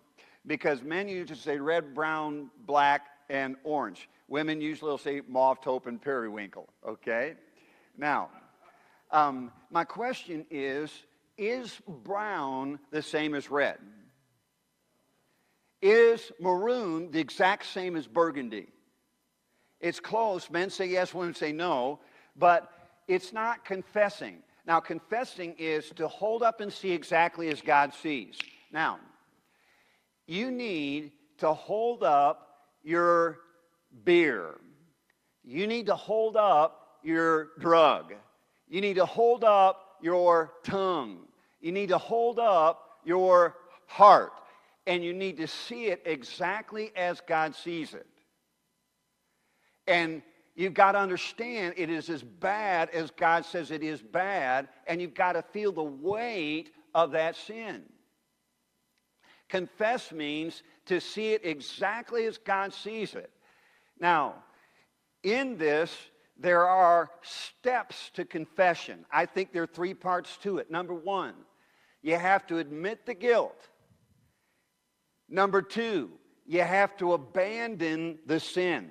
Because 0.46 0.82
men 0.82 1.08
usually 1.08 1.38
say 1.38 1.58
red, 1.58 1.94
brown, 1.94 2.50
black, 2.66 3.06
and 3.30 3.56
orange. 3.64 4.08
Women 4.28 4.60
usually 4.60 4.90
will 4.90 4.98
say 4.98 5.22
mauve, 5.28 5.60
taupe, 5.60 5.86
and 5.86 6.00
periwinkle, 6.00 6.68
okay? 6.86 7.34
Now, 7.96 8.30
um, 9.10 9.52
my 9.70 9.84
question 9.84 10.46
is 10.50 10.90
Is 11.36 11.80
brown 11.86 12.78
the 12.90 13.02
same 13.02 13.34
as 13.34 13.50
red? 13.50 13.78
Is 15.80 16.30
maroon 16.40 17.10
the 17.10 17.20
exact 17.20 17.66
same 17.66 17.96
as 17.96 18.06
burgundy? 18.06 18.68
It's 19.80 19.98
close. 19.98 20.48
Men 20.48 20.70
say 20.70 20.86
yes, 20.86 21.12
women 21.12 21.34
say 21.34 21.52
no, 21.52 21.98
but 22.36 22.70
it's 23.08 23.32
not 23.32 23.64
confessing. 23.64 24.38
Now, 24.66 24.80
confessing 24.80 25.54
is 25.58 25.90
to 25.96 26.06
hold 26.06 26.42
up 26.42 26.60
and 26.60 26.72
see 26.72 26.92
exactly 26.92 27.48
as 27.48 27.60
God 27.60 27.92
sees. 27.94 28.38
Now, 28.72 29.00
you 30.26 30.50
need 30.50 31.12
to 31.38 31.52
hold 31.52 32.04
up 32.04 32.48
your 32.82 33.38
beer. 34.04 34.54
You 35.42 35.66
need 35.66 35.86
to 35.86 35.96
hold 35.96 36.36
up 36.36 36.98
your 37.02 37.48
drug. 37.58 38.14
You 38.68 38.80
need 38.80 38.94
to 38.94 39.06
hold 39.06 39.42
up 39.42 39.96
your 40.00 40.52
tongue. 40.62 41.18
You 41.60 41.72
need 41.72 41.88
to 41.88 41.98
hold 41.98 42.38
up 42.38 43.00
your 43.04 43.56
heart. 43.86 44.32
And 44.86 45.04
you 45.04 45.12
need 45.12 45.36
to 45.38 45.46
see 45.46 45.86
it 45.86 46.02
exactly 46.04 46.92
as 46.96 47.20
God 47.20 47.54
sees 47.54 47.94
it. 47.94 48.06
And 49.86 50.22
you've 50.54 50.74
got 50.74 50.92
to 50.92 50.98
understand 50.98 51.74
it 51.76 51.90
is 51.90 52.10
as 52.10 52.22
bad 52.22 52.90
as 52.90 53.10
God 53.10 53.44
says 53.44 53.70
it 53.70 53.82
is 53.82 54.02
bad, 54.02 54.68
and 54.86 55.00
you've 55.00 55.14
got 55.14 55.32
to 55.32 55.42
feel 55.42 55.72
the 55.72 55.82
weight 55.82 56.70
of 56.94 57.12
that 57.12 57.36
sin. 57.36 57.82
Confess 59.48 60.12
means 60.12 60.62
to 60.86 61.00
see 61.00 61.32
it 61.32 61.44
exactly 61.44 62.26
as 62.26 62.38
God 62.38 62.72
sees 62.72 63.14
it. 63.14 63.30
Now, 64.00 64.36
in 65.22 65.56
this, 65.58 65.94
there 66.38 66.66
are 66.66 67.10
steps 67.22 68.10
to 68.14 68.24
confession. 68.24 69.04
I 69.12 69.26
think 69.26 69.52
there 69.52 69.62
are 69.62 69.66
three 69.66 69.94
parts 69.94 70.36
to 70.38 70.58
it. 70.58 70.70
Number 70.70 70.94
one, 70.94 71.34
you 72.02 72.16
have 72.16 72.46
to 72.48 72.58
admit 72.58 73.06
the 73.06 73.14
guilt. 73.14 73.68
Number 75.28 75.62
two, 75.62 76.10
you 76.46 76.62
have 76.62 76.96
to 76.96 77.12
abandon 77.12 78.18
the 78.26 78.40
sin. 78.40 78.90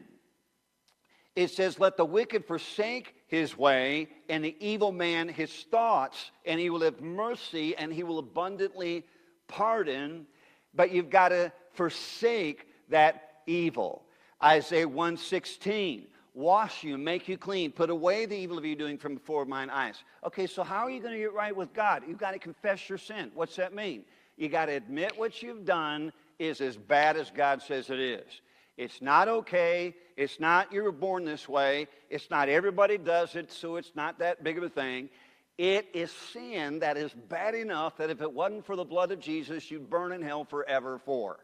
It 1.36 1.50
says, 1.50 1.80
Let 1.80 1.98
the 1.98 2.06
wicked 2.06 2.46
forsake 2.46 3.16
his 3.28 3.58
way, 3.58 4.10
and 4.30 4.44
the 4.44 4.56
evil 4.60 4.92
man 4.92 5.30
his 5.30 5.52
thoughts, 5.72 6.32
and 6.46 6.60
he 6.60 6.70
will 6.70 6.82
have 6.82 7.02
mercy, 7.02 7.76
and 7.76 7.94
he 7.94 8.04
will 8.04 8.20
abundantly 8.20 9.06
pardon. 9.48 10.28
But 10.74 10.92
you've 10.92 11.10
got 11.10 11.30
to 11.30 11.52
forsake 11.74 12.68
that 12.90 13.42
evil. 13.46 14.04
Isaiah 14.44 14.88
116 14.88 16.08
wash 16.34 16.84
you, 16.84 16.98
make 16.98 17.28
you 17.28 17.38
clean, 17.38 17.72
put 17.72 17.90
away 17.90 18.26
the 18.26 18.36
evil 18.36 18.58
of 18.58 18.66
you 18.66 18.76
doing 18.76 18.98
from 18.98 19.16
before 19.16 19.46
mine 19.46 19.70
eyes. 19.70 20.04
Okay, 20.26 20.48
so 20.48 20.64
how 20.64 20.86
are 20.86 20.90
you 20.90 21.02
going 21.02 21.14
to 21.14 21.20
get 21.20 21.34
right 21.34 21.56
with 21.56 21.74
God? 21.74 22.04
You've 22.08 22.18
got 22.18 22.32
to 22.32 22.40
confess 22.40 22.88
your 22.88 22.98
sin. 22.98 23.32
What's 23.34 23.56
that 23.58 23.74
mean? 23.74 24.04
You 24.38 24.50
got 24.50 24.68
to 24.68 24.74
admit 24.74 25.18
what 25.18 25.44
you've 25.44 25.66
done 25.66 26.14
is 26.40 26.62
as 26.62 26.78
bad 26.78 27.18
as 27.18 27.30
God 27.30 27.62
says 27.62 27.90
it 27.90 28.00
is. 28.00 28.42
It's 28.78 29.02
not 29.02 29.28
okay. 29.28 29.96
It's 30.18 30.40
not 30.40 30.72
you 30.72 30.84
were 30.84 30.92
born 30.92 31.26
this 31.26 31.48
way. 31.48 31.88
It's 32.10 32.30
not 32.30 32.50
everybody 32.50 32.98
does 32.98 33.36
it, 33.36 33.52
so 33.52 33.76
it's 33.76 33.92
not 33.96 34.20
that 34.20 34.44
big 34.44 34.58
of 34.58 34.64
a 34.64 34.70
thing. 34.70 35.10
It 35.58 35.90
is 35.94 36.12
sin 36.34 36.80
that 36.80 36.98
is 36.98 37.14
bad 37.14 37.54
enough 37.54 37.98
that 37.98 38.10
if 38.10 38.22
it 38.22 38.34
wasn't 38.34 38.66
for 38.66 38.76
the 38.76 38.86
blood 38.86 39.12
of 39.12 39.20
Jesus, 39.20 39.70
you'd 39.70 39.90
burn 39.90 40.12
in 40.12 40.22
hell 40.22 40.46
forever 40.46 41.00
for. 41.06 41.38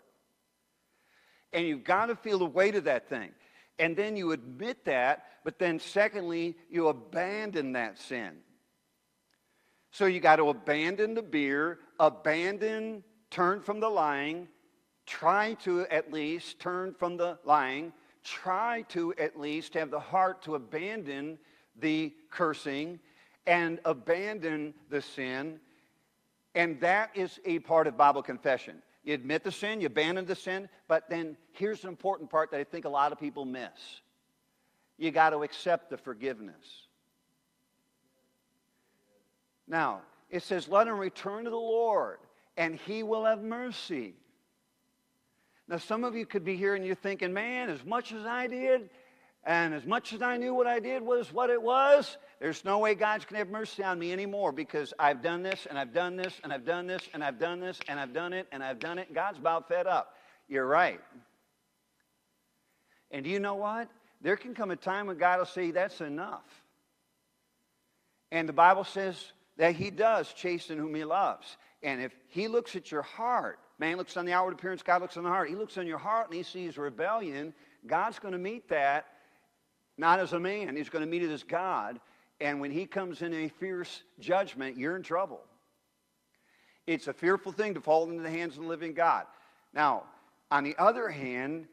And 1.54 1.68
you've 1.68 1.84
got 1.84 2.08
to 2.08 2.16
feel 2.16 2.40
the 2.40 2.46
weight 2.46 2.76
of 2.76 2.86
that 2.86 3.10
thing. 3.10 3.32
And 3.80 3.96
then 3.96 4.18
you 4.18 4.32
admit 4.32 4.86
that, 4.86 5.26
but 5.44 5.60
then 5.60 5.80
secondly, 5.80 6.58
you 6.70 6.88
abandon 6.88 7.74
that 7.74 8.00
sin. 8.00 8.38
So 9.92 10.06
you 10.06 10.20
got 10.20 10.38
to 10.38 10.50
abandon 10.50 11.14
the 11.14 11.22
beer, 11.22 11.80
abandon, 12.00 13.04
turn 13.30 13.62
from 13.62 13.80
the 13.80 13.90
lying, 13.90 14.48
try 15.08 15.54
to 15.64 15.88
at 15.88 16.12
least 16.12 16.60
turn 16.60 16.94
from 16.94 17.18
the 17.18 17.40
lying, 17.46 17.94
try 18.24 18.84
to 18.90 19.14
at 19.18 19.40
least 19.40 19.74
have 19.74 19.90
the 19.90 20.00
heart 20.00 20.44
to 20.44 20.56
abandon 20.56 21.40
the 21.80 22.14
cursing 22.30 23.00
and 23.48 23.80
abandon 23.86 24.74
the 24.90 25.02
sin. 25.02 25.60
And 26.54 26.80
that 26.82 27.12
is 27.16 27.40
a 27.46 27.60
part 27.60 27.88
of 27.88 27.98
Bible 27.98 28.22
confession. 28.22 28.82
You 29.04 29.14
admit 29.14 29.46
the 29.46 29.52
sin, 29.52 29.80
you 29.80 29.88
abandon 29.88 30.26
the 30.26 30.36
sin, 30.36 30.68
but 30.90 31.10
then 31.10 31.38
here's 31.54 31.84
an 31.84 31.90
important 31.90 32.30
part 32.30 32.52
that 32.52 32.60
I 32.60 32.66
think 32.66 32.84
a 32.84 32.90
lot 32.90 33.14
of 33.14 33.20
people 33.20 33.46
miss. 33.46 34.02
You 34.98 35.12
got 35.12 35.30
to 35.30 35.44
accept 35.44 35.90
the 35.90 35.98
forgiveness. 35.98 36.88
Now, 39.68 40.02
it 40.30 40.44
says, 40.44 40.68
let 40.68 40.88
him 40.88 40.98
return 40.98 41.46
to 41.46 41.50
the 41.50 41.56
Lord, 41.56 42.18
and 42.58 42.76
he 42.76 43.04
will 43.04 43.24
have 43.24 43.42
mercy. 43.42 44.16
Now, 45.68 45.78
some 45.78 46.04
of 46.04 46.16
you 46.16 46.26
could 46.26 46.46
be 46.46 46.56
here 46.56 46.76
and 46.76 46.86
you're 46.86 46.96
thinking, 46.96 47.34
man, 47.34 47.70
as 47.70 47.84
much 47.84 48.14
as 48.14 48.26
I 48.26 48.48
did, 48.48 48.90
and 49.44 49.74
as 49.74 49.86
much 49.86 50.12
as 50.12 50.22
I 50.22 50.36
knew 50.38 50.54
what 50.54 50.68
I 50.68 50.80
did 50.80 51.02
was 51.02 51.32
what 51.32 51.50
it 51.50 51.62
was, 51.62 52.18
there's 52.40 52.66
no 52.66 52.80
way 52.80 52.96
God's 52.96 53.24
going 53.24 53.36
to 53.36 53.46
have 53.46 53.50
mercy 53.50 53.82
on 53.82 53.98
me 53.98 54.12
anymore 54.12 54.52
because 54.52 54.94
I've 55.00 55.22
done 55.22 55.42
this 55.42 55.66
and 55.70 55.78
I've 55.80 55.94
done 55.94 56.18
this 56.18 56.34
and 56.44 56.52
I've 56.52 56.66
done 56.66 56.88
this 56.88 57.04
and 57.14 57.24
I've 57.24 57.40
done 57.40 57.62
this 57.62 57.80
and 57.88 57.98
I've 57.98 58.14
done 58.14 58.34
it 58.34 58.48
and 58.52 58.62
I've 58.62 58.80
done 58.80 59.00
it. 59.00 59.14
God's 59.14 59.40
about 59.40 59.70
fed 59.70 59.88
up. 59.88 60.16
You're 60.50 60.66
right. 60.66 61.00
And 63.10 63.24
do 63.24 63.30
you 63.30 63.40
know 63.40 63.56
what? 63.56 63.90
There 64.22 64.36
can 64.36 64.54
come 64.54 64.72
a 64.72 64.76
time 64.76 65.08
when 65.08 65.18
God 65.18 65.40
will 65.40 65.46
say, 65.46 65.72
That's 65.72 66.02
enough. 66.02 66.44
And 68.32 68.50
the 68.50 68.54
Bible 68.54 68.84
says 68.84 69.16
that 69.56 69.76
He 69.76 69.92
does 69.92 70.32
chasten 70.34 70.78
whom 70.78 70.94
He 70.94 71.06
loves. 71.06 71.56
And 71.82 72.02
if 72.02 72.12
He 72.28 72.50
looks 72.50 72.76
at 72.76 72.92
your 72.92 73.04
heart, 73.04 73.60
man 73.80 73.98
looks 73.98 74.18
on 74.18 74.26
the 74.26 74.34
outward 74.34 74.54
appearance, 74.54 74.82
God 74.84 75.02
looks 75.02 75.18
on 75.18 75.24
the 75.24 75.30
heart. 75.30 75.50
He 75.50 75.56
looks 75.56 75.78
on 75.78 75.88
your 75.88 75.98
heart 75.98 76.28
and 76.28 76.36
He 76.36 76.44
sees 76.44 76.78
rebellion. 76.78 77.54
God's 77.86 78.20
going 78.20 78.34
to 78.34 78.40
meet 78.40 78.70
that 78.70 79.06
not 79.98 80.20
as 80.20 80.34
a 80.34 80.40
man. 80.40 80.76
He's 80.76 80.90
going 80.90 81.04
to 81.04 81.10
meet 81.10 81.24
it 81.24 81.32
as 81.32 81.44
God. 81.44 82.00
And 82.40 82.62
when 82.62 82.72
he 82.72 82.86
comes 82.86 83.22
in 83.22 83.34
a 83.34 83.48
fierce 83.48 84.04
judgment, 84.20 84.78
you're 84.78 84.96
in 84.96 85.04
trouble. 85.04 85.42
It's 86.86 87.08
a 87.08 87.14
fearful 87.14 87.52
thing 87.52 87.74
to 87.74 87.82
fall 87.82 88.10
into 88.10 88.22
the 88.22 88.30
hands 88.30 88.56
of 88.56 88.64
the 88.64 88.70
living 88.70 88.94
God. 88.94 89.26
Now, 89.74 90.04
on 90.52 90.64
the 90.64 90.76
other 90.78 91.10
hand, 91.10 91.68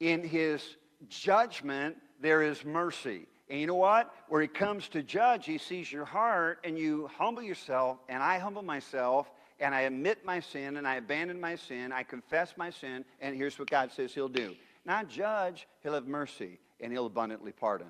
in 0.00 0.22
his 0.22 0.76
judgment, 1.08 1.96
there 2.20 2.42
is 2.42 2.64
mercy. 2.64 3.26
And 3.50 3.60
you 3.60 3.66
know 3.66 3.74
what? 3.74 4.14
Where 4.28 4.40
he 4.40 4.48
comes 4.48 4.88
to 4.90 5.02
judge, 5.02 5.44
he 5.44 5.58
sees 5.58 5.92
your 5.92 6.06
heart 6.06 6.60
and 6.64 6.78
you 6.78 7.10
humble 7.18 7.42
yourself, 7.42 7.98
and 8.08 8.22
I 8.22 8.38
humble 8.38 8.62
myself, 8.62 9.30
and 9.60 9.74
I 9.74 9.82
admit 9.82 10.24
my 10.24 10.40
sin, 10.40 10.76
and 10.76 10.86
I 10.86 10.96
abandon 10.96 11.40
my 11.40 11.56
sin, 11.56 11.92
I 11.92 12.02
confess 12.02 12.54
my 12.56 12.70
sin, 12.70 13.04
and 13.20 13.36
here's 13.36 13.58
what 13.58 13.70
God 13.70 13.92
says 13.92 14.12
he'll 14.12 14.28
do. 14.28 14.54
Not 14.84 15.08
judge, 15.08 15.66
he'll 15.82 15.94
have 15.94 16.06
mercy, 16.06 16.58
and 16.80 16.92
he'll 16.92 17.06
abundantly 17.06 17.52
pardon. 17.52 17.86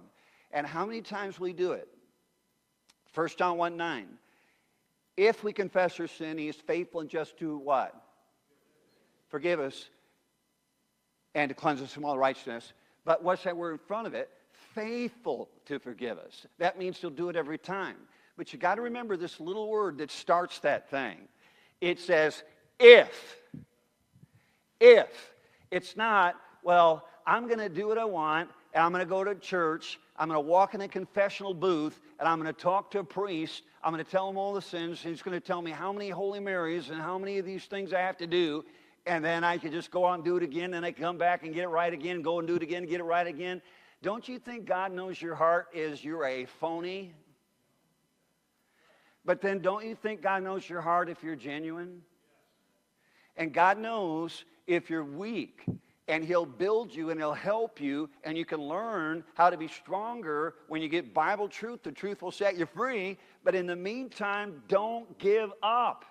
And 0.52 0.66
how 0.66 0.86
many 0.86 1.00
times 1.00 1.40
we 1.40 1.52
do 1.52 1.72
it? 1.72 1.88
1 3.14 3.28
John 3.38 3.56
1 3.56 3.76
9. 3.76 4.06
If 5.16 5.44
we 5.44 5.52
confess 5.52 5.98
our 6.00 6.06
sin, 6.06 6.38
he 6.38 6.48
is 6.48 6.56
faithful 6.56 7.00
and 7.00 7.08
just 7.08 7.38
to 7.38 7.56
what? 7.56 7.94
Forgive 9.28 9.60
us 9.60 9.88
and 11.34 11.48
to 11.48 11.54
cleanse 11.54 11.80
us 11.80 11.92
from 11.92 12.04
all 12.04 12.18
righteousness. 12.18 12.72
But 13.04 13.22
what's 13.22 13.44
that 13.44 13.56
word 13.56 13.72
in 13.72 13.78
front 13.78 14.06
of 14.06 14.14
it? 14.14 14.30
Faithful 14.74 15.48
to 15.66 15.78
forgive 15.78 16.18
us. 16.18 16.46
That 16.58 16.78
means 16.78 16.98
he'll 16.98 17.10
do 17.10 17.28
it 17.28 17.36
every 17.36 17.58
time. 17.58 17.96
But 18.36 18.52
you 18.52 18.58
got 18.58 18.76
to 18.76 18.82
remember 18.82 19.16
this 19.16 19.38
little 19.38 19.68
word 19.68 19.98
that 19.98 20.10
starts 20.10 20.58
that 20.60 20.90
thing. 20.90 21.18
It 21.84 22.00
says, 22.00 22.42
if. 22.80 23.36
If. 24.80 25.34
It's 25.70 25.98
not, 25.98 26.36
well, 26.62 27.06
I'm 27.26 27.46
going 27.46 27.58
to 27.58 27.68
do 27.68 27.88
what 27.88 27.98
I 27.98 28.06
want, 28.06 28.48
and 28.72 28.82
I'm 28.82 28.90
going 28.90 29.04
to 29.04 29.08
go 29.08 29.22
to 29.22 29.34
church, 29.34 30.00
I'm 30.16 30.28
going 30.28 30.42
to 30.42 30.48
walk 30.48 30.72
in 30.72 30.80
a 30.80 30.88
confessional 30.88 31.52
booth, 31.52 32.00
and 32.18 32.26
I'm 32.26 32.40
going 32.40 32.52
to 32.52 32.58
talk 32.58 32.90
to 32.92 33.00
a 33.00 33.04
priest. 33.04 33.64
I'm 33.82 33.92
going 33.92 34.02
to 34.02 34.10
tell 34.10 34.30
him 34.30 34.38
all 34.38 34.54
the 34.54 34.62
sins. 34.62 35.02
He's 35.02 35.20
going 35.20 35.38
to 35.38 35.46
tell 35.46 35.60
me 35.60 35.72
how 35.72 35.92
many 35.92 36.08
Holy 36.08 36.40
Marys 36.40 36.88
and 36.88 37.02
how 37.02 37.18
many 37.18 37.36
of 37.36 37.44
these 37.44 37.66
things 37.66 37.92
I 37.92 38.00
have 38.00 38.16
to 38.16 38.26
do. 38.26 38.64
And 39.04 39.22
then 39.22 39.44
I 39.44 39.58
can 39.58 39.70
just 39.70 39.90
go 39.90 40.04
on 40.04 40.14
and 40.14 40.24
do 40.24 40.38
it 40.38 40.42
again. 40.42 40.72
And 40.72 40.86
I 40.86 40.92
come 40.92 41.18
back 41.18 41.44
and 41.44 41.52
get 41.52 41.64
it 41.64 41.68
right 41.68 41.92
again, 41.92 42.22
go 42.22 42.38
and 42.38 42.48
do 42.48 42.54
it 42.56 42.62
again, 42.62 42.84
and 42.84 42.88
get 42.88 43.00
it 43.00 43.04
right 43.04 43.26
again. 43.26 43.60
Don't 44.00 44.26
you 44.26 44.38
think 44.38 44.64
God 44.64 44.90
knows 44.90 45.20
your 45.20 45.34
heart 45.34 45.66
is 45.74 46.02
you're 46.02 46.24
a 46.24 46.46
phony? 46.46 47.12
But 49.24 49.40
then 49.40 49.60
don't 49.60 49.84
you 49.84 49.94
think 49.94 50.22
God 50.22 50.42
knows 50.42 50.68
your 50.68 50.80
heart 50.80 51.08
if 51.08 51.22
you're 51.22 51.36
genuine? 51.36 52.02
And 53.36 53.52
God 53.52 53.78
knows 53.78 54.44
if 54.66 54.90
you're 54.90 55.04
weak 55.04 55.64
and 56.06 56.22
he'll 56.24 56.46
build 56.46 56.94
you 56.94 57.10
and 57.10 57.18
he'll 57.18 57.32
help 57.32 57.80
you 57.80 58.10
and 58.24 58.36
you 58.36 58.44
can 58.44 58.60
learn 58.60 59.24
how 59.34 59.48
to 59.48 59.56
be 59.56 59.68
stronger 59.68 60.54
when 60.68 60.82
you 60.82 60.88
get 60.88 61.14
bible 61.14 61.48
truth 61.48 61.82
the 61.82 61.90
truth 61.90 62.22
will 62.22 62.30
set 62.30 62.56
you 62.56 62.66
free. 62.66 63.16
But 63.42 63.54
in 63.54 63.66
the 63.66 63.76
meantime 63.76 64.62
don't 64.68 65.18
give 65.18 65.50
up. 65.62 66.04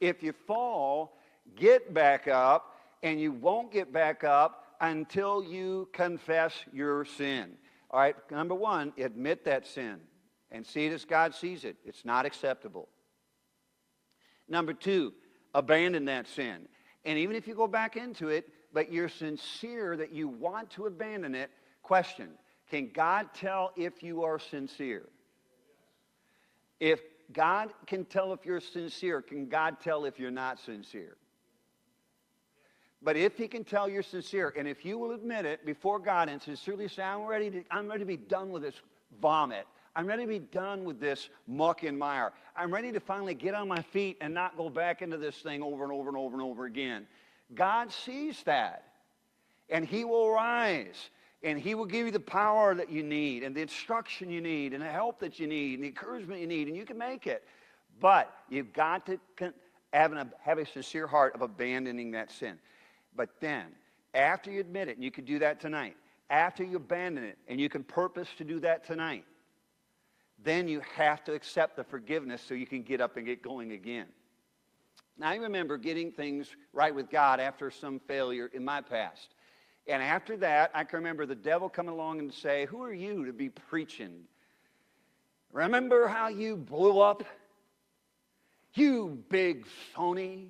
If 0.00 0.22
you 0.22 0.32
fall 0.46 1.16
get 1.56 1.94
back 1.94 2.28
up 2.28 2.76
and 3.02 3.20
you 3.20 3.32
won't 3.32 3.72
get 3.72 3.92
back 3.92 4.24
up 4.24 4.76
until 4.80 5.42
you 5.42 5.88
confess 5.92 6.54
your 6.72 7.04
sin. 7.04 7.52
All 7.90 8.00
right 8.00 8.16
number 8.30 8.54
one 8.54 8.92
admit 8.98 9.44
that 9.46 9.66
sin 9.66 10.00
and 10.54 10.66
see 10.66 10.86
it 10.86 10.92
as 10.92 11.04
god 11.04 11.34
sees 11.34 11.64
it 11.64 11.76
it's 11.84 12.04
not 12.06 12.24
acceptable 12.24 12.88
number 14.48 14.72
two 14.72 15.12
abandon 15.54 16.06
that 16.06 16.26
sin 16.26 16.66
and 17.04 17.18
even 17.18 17.36
if 17.36 17.46
you 17.46 17.54
go 17.54 17.66
back 17.66 17.96
into 17.96 18.28
it, 18.28 18.48
but 18.72 18.90
you're 18.90 19.08
sincere 19.08 19.96
that 19.96 20.12
you 20.12 20.28
want 20.28 20.70
to 20.70 20.86
abandon 20.86 21.34
it, 21.34 21.50
question 21.82 22.30
Can 22.70 22.90
God 22.92 23.28
tell 23.34 23.72
if 23.76 24.02
you 24.02 24.24
are 24.24 24.38
sincere? 24.38 25.08
If 26.80 27.00
God 27.32 27.70
can 27.86 28.04
tell 28.04 28.32
if 28.32 28.44
you're 28.44 28.60
sincere, 28.60 29.22
can 29.22 29.48
God 29.48 29.80
tell 29.80 30.04
if 30.04 30.18
you're 30.18 30.30
not 30.30 30.58
sincere? 30.58 31.16
But 33.02 33.16
if 33.16 33.36
he 33.36 33.48
can 33.48 33.64
tell 33.64 33.86
you're 33.86 34.02
sincere, 34.02 34.52
and 34.56 34.66
if 34.66 34.84
you 34.84 34.96
will 34.96 35.12
admit 35.12 35.44
it 35.44 35.66
before 35.66 35.98
God 35.98 36.30
and 36.30 36.40
sincerely 36.40 36.88
say, 36.88 37.02
I'm 37.02 37.26
ready 37.26 37.50
to, 37.50 37.64
I'm 37.70 37.86
ready 37.86 38.00
to 38.00 38.06
be 38.06 38.16
done 38.16 38.50
with 38.50 38.62
this 38.62 38.80
vomit. 39.20 39.66
I'm 39.96 40.06
ready 40.06 40.22
to 40.24 40.28
be 40.28 40.40
done 40.40 40.84
with 40.84 40.98
this 40.98 41.28
muck 41.46 41.84
and 41.84 41.98
mire. 41.98 42.32
I'm 42.56 42.72
ready 42.72 42.90
to 42.92 43.00
finally 43.00 43.34
get 43.34 43.54
on 43.54 43.68
my 43.68 43.80
feet 43.80 44.16
and 44.20 44.34
not 44.34 44.56
go 44.56 44.68
back 44.68 45.02
into 45.02 45.16
this 45.16 45.36
thing 45.36 45.62
over 45.62 45.84
and 45.84 45.92
over 45.92 46.08
and 46.08 46.18
over 46.18 46.34
and 46.34 46.42
over 46.42 46.64
again. 46.64 47.06
God 47.54 47.92
sees 47.92 48.42
that. 48.44 48.84
And 49.70 49.84
He 49.84 50.04
will 50.04 50.30
rise. 50.30 51.10
And 51.42 51.58
He 51.58 51.74
will 51.74 51.84
give 51.84 52.06
you 52.06 52.12
the 52.12 52.18
power 52.18 52.74
that 52.74 52.90
you 52.90 53.02
need, 53.02 53.42
and 53.42 53.54
the 53.54 53.60
instruction 53.60 54.30
you 54.30 54.40
need, 54.40 54.72
and 54.72 54.82
the 54.82 54.88
help 54.88 55.20
that 55.20 55.38
you 55.38 55.46
need, 55.46 55.74
and 55.74 55.84
the 55.84 55.88
encouragement 55.88 56.40
you 56.40 56.46
need, 56.46 56.68
and 56.68 56.76
you 56.76 56.84
can 56.84 56.98
make 56.98 57.26
it. 57.26 57.44
But 58.00 58.34
you've 58.48 58.72
got 58.72 59.06
to 59.06 59.18
have, 59.92 60.12
an, 60.12 60.32
have 60.42 60.58
a 60.58 60.66
sincere 60.66 61.06
heart 61.06 61.34
of 61.34 61.42
abandoning 61.42 62.12
that 62.12 62.32
sin. 62.32 62.58
But 63.14 63.28
then, 63.40 63.66
after 64.14 64.50
you 64.50 64.60
admit 64.60 64.88
it, 64.88 64.96
and 64.96 65.04
you 65.04 65.10
can 65.10 65.24
do 65.24 65.38
that 65.40 65.60
tonight, 65.60 65.96
after 66.30 66.64
you 66.64 66.76
abandon 66.78 67.24
it, 67.24 67.38
and 67.46 67.60
you 67.60 67.68
can 67.68 67.84
purpose 67.84 68.28
to 68.38 68.44
do 68.44 68.58
that 68.60 68.84
tonight, 68.84 69.24
then 70.44 70.68
you 70.68 70.80
have 70.96 71.24
to 71.24 71.32
accept 71.32 71.76
the 71.76 71.84
forgiveness 71.84 72.42
so 72.46 72.54
you 72.54 72.66
can 72.66 72.82
get 72.82 73.00
up 73.00 73.16
and 73.16 73.26
get 73.26 73.42
going 73.42 73.72
again. 73.72 74.06
Now, 75.16 75.30
I 75.30 75.36
remember 75.36 75.78
getting 75.78 76.12
things 76.12 76.48
right 76.72 76.94
with 76.94 77.08
God 77.10 77.40
after 77.40 77.70
some 77.70 78.00
failure 78.00 78.50
in 78.52 78.64
my 78.64 78.80
past. 78.80 79.34
And 79.86 80.02
after 80.02 80.36
that, 80.38 80.70
I 80.74 80.84
can 80.84 80.98
remember 80.98 81.26
the 81.26 81.34
devil 81.34 81.68
coming 81.68 81.92
along 81.92 82.18
and 82.18 82.32
say, 82.32 82.66
Who 82.66 82.82
are 82.82 82.92
you 82.92 83.26
to 83.26 83.32
be 83.32 83.48
preaching? 83.48 84.24
Remember 85.52 86.08
how 86.08 86.28
you 86.28 86.56
blew 86.56 87.00
up? 87.00 87.22
You 88.74 89.22
big 89.28 89.66
phony. 89.94 90.48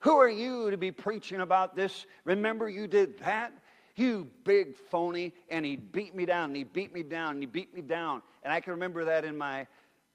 Who 0.00 0.18
are 0.18 0.28
you 0.28 0.70
to 0.70 0.76
be 0.76 0.92
preaching 0.92 1.40
about 1.40 1.74
this? 1.74 2.04
Remember 2.24 2.68
you 2.68 2.86
did 2.86 3.18
that? 3.20 3.52
You 3.96 4.28
big 4.44 4.76
phony. 4.76 5.32
And 5.48 5.64
he 5.64 5.76
beat 5.76 6.14
me 6.14 6.26
down, 6.26 6.50
and 6.50 6.56
he 6.56 6.64
beat 6.64 6.92
me 6.92 7.02
down, 7.02 7.32
and 7.32 7.42
he 7.42 7.46
beat 7.46 7.74
me 7.74 7.80
down. 7.80 8.22
And 8.42 8.52
I 8.52 8.60
can 8.60 8.72
remember 8.72 9.04
that 9.06 9.24
in 9.24 9.36
my 9.36 9.66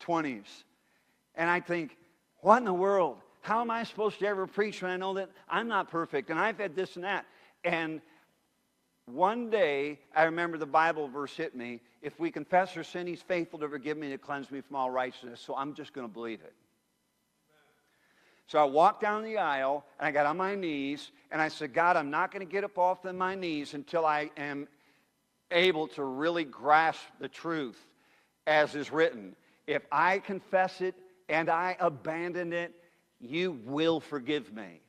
20s. 0.01 0.63
And 1.35 1.49
I 1.49 1.59
think, 1.59 1.97
what 2.41 2.57
in 2.57 2.65
the 2.65 2.73
world? 2.73 3.17
How 3.41 3.61
am 3.61 3.71
I 3.71 3.83
supposed 3.83 4.19
to 4.19 4.27
ever 4.27 4.47
preach 4.47 4.81
when 4.81 4.91
I 4.91 4.97
know 4.97 5.13
that 5.13 5.29
I'm 5.47 5.67
not 5.67 5.89
perfect 5.89 6.29
and 6.29 6.39
I've 6.39 6.57
had 6.57 6.75
this 6.75 6.95
and 6.95 7.05
that? 7.05 7.25
And 7.63 8.01
one 9.05 9.49
day, 9.49 9.99
I 10.15 10.23
remember 10.23 10.57
the 10.57 10.65
Bible 10.65 11.07
verse 11.07 11.35
hit 11.35 11.55
me. 11.55 11.81
If 12.01 12.19
we 12.19 12.31
confess 12.31 12.75
our 12.77 12.83
sin, 12.83 13.07
he's 13.07 13.21
faithful 13.21 13.59
to 13.59 13.69
forgive 13.69 13.97
me 13.97 14.11
and 14.11 14.13
to 14.13 14.23
cleanse 14.23 14.51
me 14.51 14.61
from 14.61 14.75
all 14.75 14.91
righteousness. 14.91 15.41
So 15.41 15.55
I'm 15.55 15.73
just 15.73 15.93
going 15.93 16.07
to 16.07 16.13
believe 16.13 16.41
it. 16.41 16.53
So 18.49 18.57
I 18.57 18.63
walked 18.63 19.01
down 19.01 19.23
the 19.23 19.37
aisle 19.37 19.85
and 19.99 20.07
I 20.07 20.11
got 20.11 20.25
on 20.25 20.37
my 20.37 20.55
knees 20.55 21.11
and 21.31 21.39
I 21.39 21.49
said, 21.49 21.71
God, 21.71 21.95
I'm 21.95 22.09
not 22.09 22.31
going 22.31 22.43
to 22.43 22.51
get 22.51 22.63
up 22.63 22.79
off 22.79 23.05
of 23.05 23.13
my 23.13 23.35
knees 23.35 23.75
until 23.75 24.07
I 24.07 24.31
am 24.37 24.67
able 25.51 25.87
to 25.89 26.03
really 26.03 26.45
grasp 26.45 26.99
the 27.19 27.27
truth 27.27 27.77
as 28.47 28.73
is 28.73 28.91
written. 28.91 29.35
If 29.67 29.83
I 29.91 30.17
confess 30.17 30.81
it 30.81 30.95
and 31.29 31.47
I 31.47 31.77
abandon 31.79 32.51
it, 32.51 32.73
you 33.21 33.59
will 33.65 33.99
forgive 33.99 34.51
me. 34.51 34.81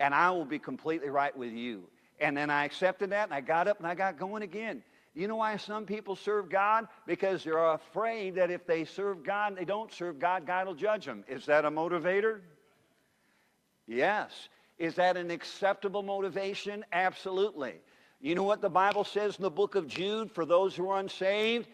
And 0.00 0.14
I 0.14 0.30
will 0.30 0.46
be 0.46 0.58
completely 0.58 1.10
right 1.10 1.36
with 1.36 1.52
you. 1.52 1.82
And 2.20 2.34
then 2.34 2.48
I 2.48 2.64
accepted 2.64 3.10
that 3.10 3.24
and 3.24 3.34
I 3.34 3.42
got 3.42 3.68
up 3.68 3.76
and 3.80 3.86
I 3.86 3.94
got 3.94 4.18
going 4.18 4.42
again. 4.42 4.82
You 5.14 5.28
know 5.28 5.36
why 5.36 5.58
some 5.58 5.84
people 5.84 6.16
serve 6.16 6.48
God? 6.48 6.88
Because 7.06 7.44
they're 7.44 7.72
afraid 7.72 8.36
that 8.36 8.50
if 8.50 8.66
they 8.66 8.86
serve 8.86 9.22
God 9.22 9.48
and 9.48 9.58
they 9.58 9.66
don't 9.66 9.92
serve 9.92 10.18
God, 10.18 10.46
God 10.46 10.66
will 10.66 10.74
judge 10.74 11.04
them. 11.04 11.22
Is 11.28 11.44
that 11.44 11.66
a 11.66 11.70
motivator? 11.70 12.40
Yes. 13.86 14.48
Is 14.78 14.96
that 14.96 15.16
an 15.16 15.30
acceptable 15.30 16.02
motivation? 16.02 16.84
Absolutely. 16.92 17.74
You 18.20 18.34
know 18.34 18.42
what 18.42 18.60
the 18.60 18.70
Bible 18.70 19.04
says 19.04 19.36
in 19.36 19.42
the 19.42 19.50
book 19.50 19.74
of 19.74 19.86
Jude 19.86 20.32
for 20.32 20.44
those 20.44 20.74
who 20.74 20.88
are 20.90 20.98
unsaved? 20.98 21.68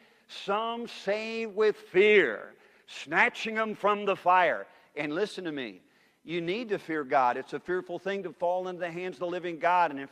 Some 0.44 0.86
saved 0.86 1.54
with 1.54 1.76
fear, 1.76 2.54
snatching 2.86 3.54
them 3.54 3.74
from 3.74 4.04
the 4.04 4.16
fire. 4.16 4.66
And 4.96 5.14
listen 5.14 5.44
to 5.44 5.52
me. 5.52 5.80
You 6.24 6.40
need 6.40 6.68
to 6.68 6.78
fear 6.78 7.04
God. 7.04 7.36
It's 7.36 7.54
a 7.54 7.60
fearful 7.60 7.98
thing 7.98 8.24
to 8.24 8.32
fall 8.32 8.68
into 8.68 8.80
the 8.80 8.90
hands 8.90 9.16
of 9.16 9.20
the 9.20 9.26
living 9.26 9.58
God. 9.58 9.90
And 9.90 10.00
if, 10.00 10.10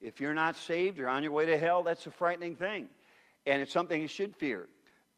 if 0.00 0.20
you're 0.20 0.34
not 0.34 0.56
saved, 0.56 0.96
you're 0.98 1.08
on 1.08 1.22
your 1.22 1.32
way 1.32 1.46
to 1.46 1.58
hell, 1.58 1.82
that's 1.82 2.06
a 2.06 2.10
frightening 2.10 2.54
thing. 2.54 2.88
And 3.46 3.60
it's 3.60 3.72
something 3.72 4.00
you 4.00 4.08
should 4.08 4.36
fear. 4.36 4.68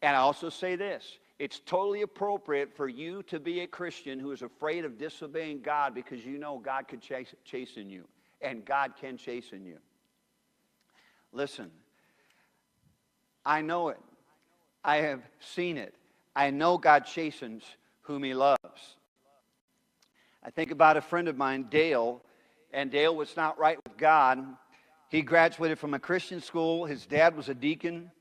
And 0.01 0.15
I 0.15 0.19
also 0.19 0.49
say 0.49 0.75
this 0.75 1.19
it's 1.41 1.59
totally 1.65 2.03
appropriate 2.03 2.71
for 2.71 2.87
you 2.87 3.23
to 3.23 3.39
be 3.39 3.61
a 3.61 3.67
Christian 3.67 4.19
who 4.19 4.31
is 4.31 4.43
afraid 4.43 4.85
of 4.85 4.99
disobeying 4.99 5.63
God 5.63 5.95
because 5.95 6.23
you 6.23 6.37
know 6.37 6.59
God 6.59 6.87
could 6.87 7.01
chase, 7.01 7.33
chasten 7.43 7.89
you, 7.89 8.07
and 8.43 8.63
God 8.63 8.93
can 9.01 9.17
chasten 9.17 9.65
you. 9.65 9.79
Listen, 11.33 11.71
I 13.43 13.63
know 13.63 13.89
it. 13.89 13.97
I 14.83 14.97
have 14.97 15.23
seen 15.39 15.77
it. 15.77 15.95
I 16.35 16.51
know 16.51 16.77
God 16.77 17.07
chastens 17.07 17.63
whom 18.01 18.21
he 18.21 18.35
loves. 18.35 18.59
I 20.43 20.51
think 20.51 20.69
about 20.69 20.95
a 20.95 21.01
friend 21.01 21.27
of 21.27 21.37
mine, 21.37 21.65
Dale, 21.71 22.21
and 22.71 22.91
Dale 22.91 23.15
was 23.15 23.35
not 23.35 23.57
right 23.57 23.79
with 23.83 23.97
God. 23.97 24.45
He 25.09 25.23
graduated 25.23 25.79
from 25.79 25.95
a 25.95 25.99
Christian 25.99 26.39
school. 26.39 26.85
His 26.85 27.07
dad 27.07 27.35
was 27.35 27.49
a 27.49 27.55
deacon 27.55 28.11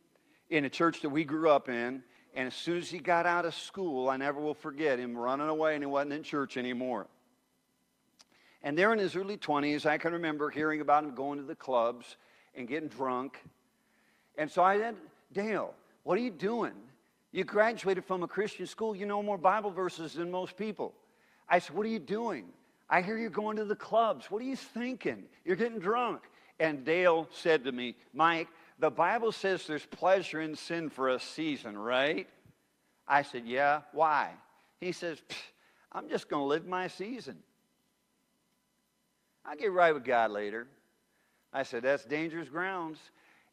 in 0.48 0.64
a 0.64 0.70
church 0.70 1.02
that 1.02 1.11
we 1.11 1.24
grew 1.24 1.50
up 1.50 1.68
in. 1.68 2.02
And 2.35 2.47
as 2.47 2.55
soon 2.55 2.79
as 2.79 2.88
he 2.88 2.99
got 2.99 3.27
out 3.27 3.45
of 3.45 3.55
school, 3.55 4.09
I 4.09 4.16
never 4.16 4.40
will 4.40 4.55
forget 4.55 4.99
him 4.99 5.16
running 5.16 5.49
away 5.49 5.75
and 5.75 5.83
he 5.83 5.87
wasn't 5.87 6.12
in 6.12 6.23
church 6.23 6.57
anymore. 6.57 7.07
And 8.62 8.77
there 8.77 8.93
in 8.93 8.99
his 8.99 9.16
early 9.16 9.37
20s, 9.37 9.87
I 9.87 9.99
can 9.99 10.12
remember 10.12 10.51
hearing 10.51 10.81
about 10.81 11.05
him 11.05 11.14
going 11.14 11.38
to 11.38 11.45
the 11.45 11.55
clubs 11.55 12.16
and 12.55 12.69
getting 12.69 12.88
drunk 12.88 13.38
And 14.37 14.51
so 14.51 14.62
I 14.62 14.79
said, 14.79 14.97
Dale, 15.33 15.75
what 16.03 16.19
are 16.19 16.21
you 16.21 16.31
doing? 16.31 16.75
You 17.33 17.45
graduated 17.45 18.05
from 18.05 18.23
a 18.23 18.29
Christian 18.29 18.66
school. 18.66 18.95
You 18.95 19.07
know 19.07 19.23
more 19.23 19.38
Bible 19.38 19.71
verses 19.71 20.14
than 20.14 20.31
most 20.31 20.57
people. 20.57 20.93
I 21.49 21.59
said, 21.59 21.77
What 21.77 21.87
are 21.87 21.90
you 21.90 21.99
doing? 21.99 22.47
I 22.88 23.03
hear 23.03 23.16
you're 23.16 23.31
going 23.31 23.57
to 23.57 23.64
the 23.64 23.77
clubs. 23.77 24.31
What 24.31 24.43
are 24.43 24.45
you 24.45 24.57
thinking? 24.57 25.25
You're 25.45 25.57
getting 25.57 25.79
drunk. 25.79 26.23
And 26.59 26.85
Dale 26.85 27.29
said 27.33 27.64
to 27.64 27.73
me, 27.73 27.95
Mike, 28.12 28.49
the 28.81 28.90
Bible 28.90 29.31
says 29.31 29.66
there's 29.66 29.85
pleasure 29.87 30.40
in 30.40 30.57
sin 30.57 30.88
for 30.88 31.11
a 31.11 31.21
season, 31.21 31.77
right? 31.77 32.27
I 33.07 33.23
said, 33.23 33.47
Yeah, 33.47 33.83
why? 33.93 34.31
He 34.81 34.93
says, 34.93 35.19
I'm 35.93 36.09
just 36.09 36.29
going 36.29 36.43
to 36.43 36.47
live 36.47 36.66
my 36.66 36.88
season. 36.88 37.37
I'll 39.45 39.57
get 39.57 39.73
right 39.73 39.93
with 39.93 40.05
God 40.05 40.31
later. 40.31 40.66
I 41.53 41.62
said, 41.62 41.83
That's 41.83 42.05
dangerous 42.05 42.49
grounds. 42.49 42.99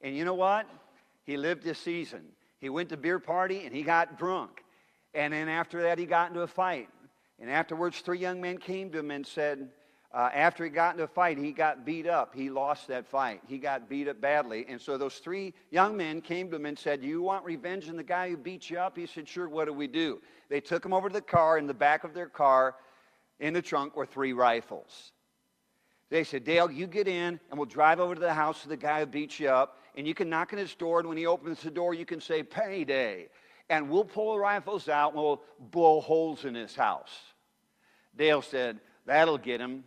And 0.01 0.15
you 0.15 0.23
know 0.23 0.35
what? 0.35 0.67
He 1.25 1.35
lived 1.35 1.63
his 1.63 1.77
season. 1.77 2.21
He 2.59 2.69
went 2.69 2.89
to 2.89 2.97
beer 2.97 3.19
party 3.19 3.65
and 3.65 3.75
he 3.75 3.83
got 3.83 4.17
drunk. 4.17 4.63
And 5.13 5.33
then 5.33 5.49
after 5.49 5.81
that, 5.83 5.97
he 5.97 6.05
got 6.05 6.29
into 6.29 6.41
a 6.41 6.47
fight. 6.47 6.89
And 7.39 7.49
afterwards, 7.49 7.99
three 7.99 8.19
young 8.19 8.39
men 8.39 8.57
came 8.57 8.91
to 8.91 8.99
him 8.99 9.11
and 9.11 9.25
said, 9.25 9.69
uh, 10.13 10.29
after 10.33 10.63
he 10.63 10.69
got 10.69 10.93
into 10.93 11.03
a 11.03 11.07
fight, 11.07 11.37
he 11.37 11.51
got 11.51 11.85
beat 11.85 12.07
up. 12.07 12.33
He 12.33 12.49
lost 12.49 12.87
that 12.87 13.05
fight. 13.05 13.41
He 13.45 13.57
got 13.57 13.89
beat 13.89 14.07
up 14.07 14.21
badly. 14.21 14.65
And 14.69 14.79
so 14.79 14.97
those 14.97 15.15
three 15.15 15.53
young 15.69 15.97
men 15.97 16.21
came 16.21 16.49
to 16.49 16.55
him 16.55 16.65
and 16.65 16.79
said, 16.79 17.03
you 17.03 17.21
want 17.21 17.43
revenge 17.43 17.89
on 17.89 17.97
the 17.97 18.03
guy 18.03 18.29
who 18.29 18.37
beat 18.37 18.69
you 18.69 18.79
up? 18.79 18.97
He 18.97 19.05
said, 19.05 19.27
Sure, 19.27 19.49
what 19.49 19.65
do 19.65 19.73
we 19.73 19.87
do? 19.87 20.21
They 20.49 20.61
took 20.61 20.85
him 20.85 20.93
over 20.93 21.09
to 21.09 21.13
the 21.13 21.21
car. 21.21 21.57
In 21.57 21.67
the 21.67 21.73
back 21.73 22.05
of 22.05 22.13
their 22.13 22.29
car, 22.29 22.75
in 23.39 23.53
the 23.53 23.61
trunk, 23.61 23.97
were 23.97 24.05
three 24.05 24.31
rifles. 24.31 25.11
They 26.09 26.23
said, 26.23 26.45
Dale, 26.45 26.71
you 26.71 26.87
get 26.87 27.09
in 27.09 27.37
and 27.49 27.59
we'll 27.59 27.65
drive 27.65 27.99
over 27.99 28.15
to 28.15 28.21
the 28.21 28.33
house 28.33 28.63
of 28.63 28.69
the 28.69 28.77
guy 28.77 29.01
who 29.01 29.07
beat 29.07 29.39
you 29.39 29.49
up. 29.49 29.77
And 29.95 30.07
you 30.07 30.13
can 30.13 30.29
knock 30.29 30.53
on 30.53 30.59
his 30.59 30.73
door. 30.73 30.99
And 30.99 31.09
when 31.09 31.17
he 31.17 31.25
opens 31.25 31.61
the 31.61 31.71
door, 31.71 31.93
you 31.93 32.05
can 32.05 32.21
say, 32.21 32.43
Payday. 32.43 33.27
And 33.69 33.89
we'll 33.89 34.05
pull 34.05 34.33
the 34.33 34.39
rifles 34.39 34.87
out 34.87 35.13
and 35.13 35.21
we'll 35.21 35.41
blow 35.59 35.99
holes 35.99 36.45
in 36.45 36.55
his 36.55 36.75
house. 36.75 37.11
Dale 38.15 38.41
said, 38.41 38.79
That'll 39.05 39.37
get 39.37 39.59
him. 39.59 39.83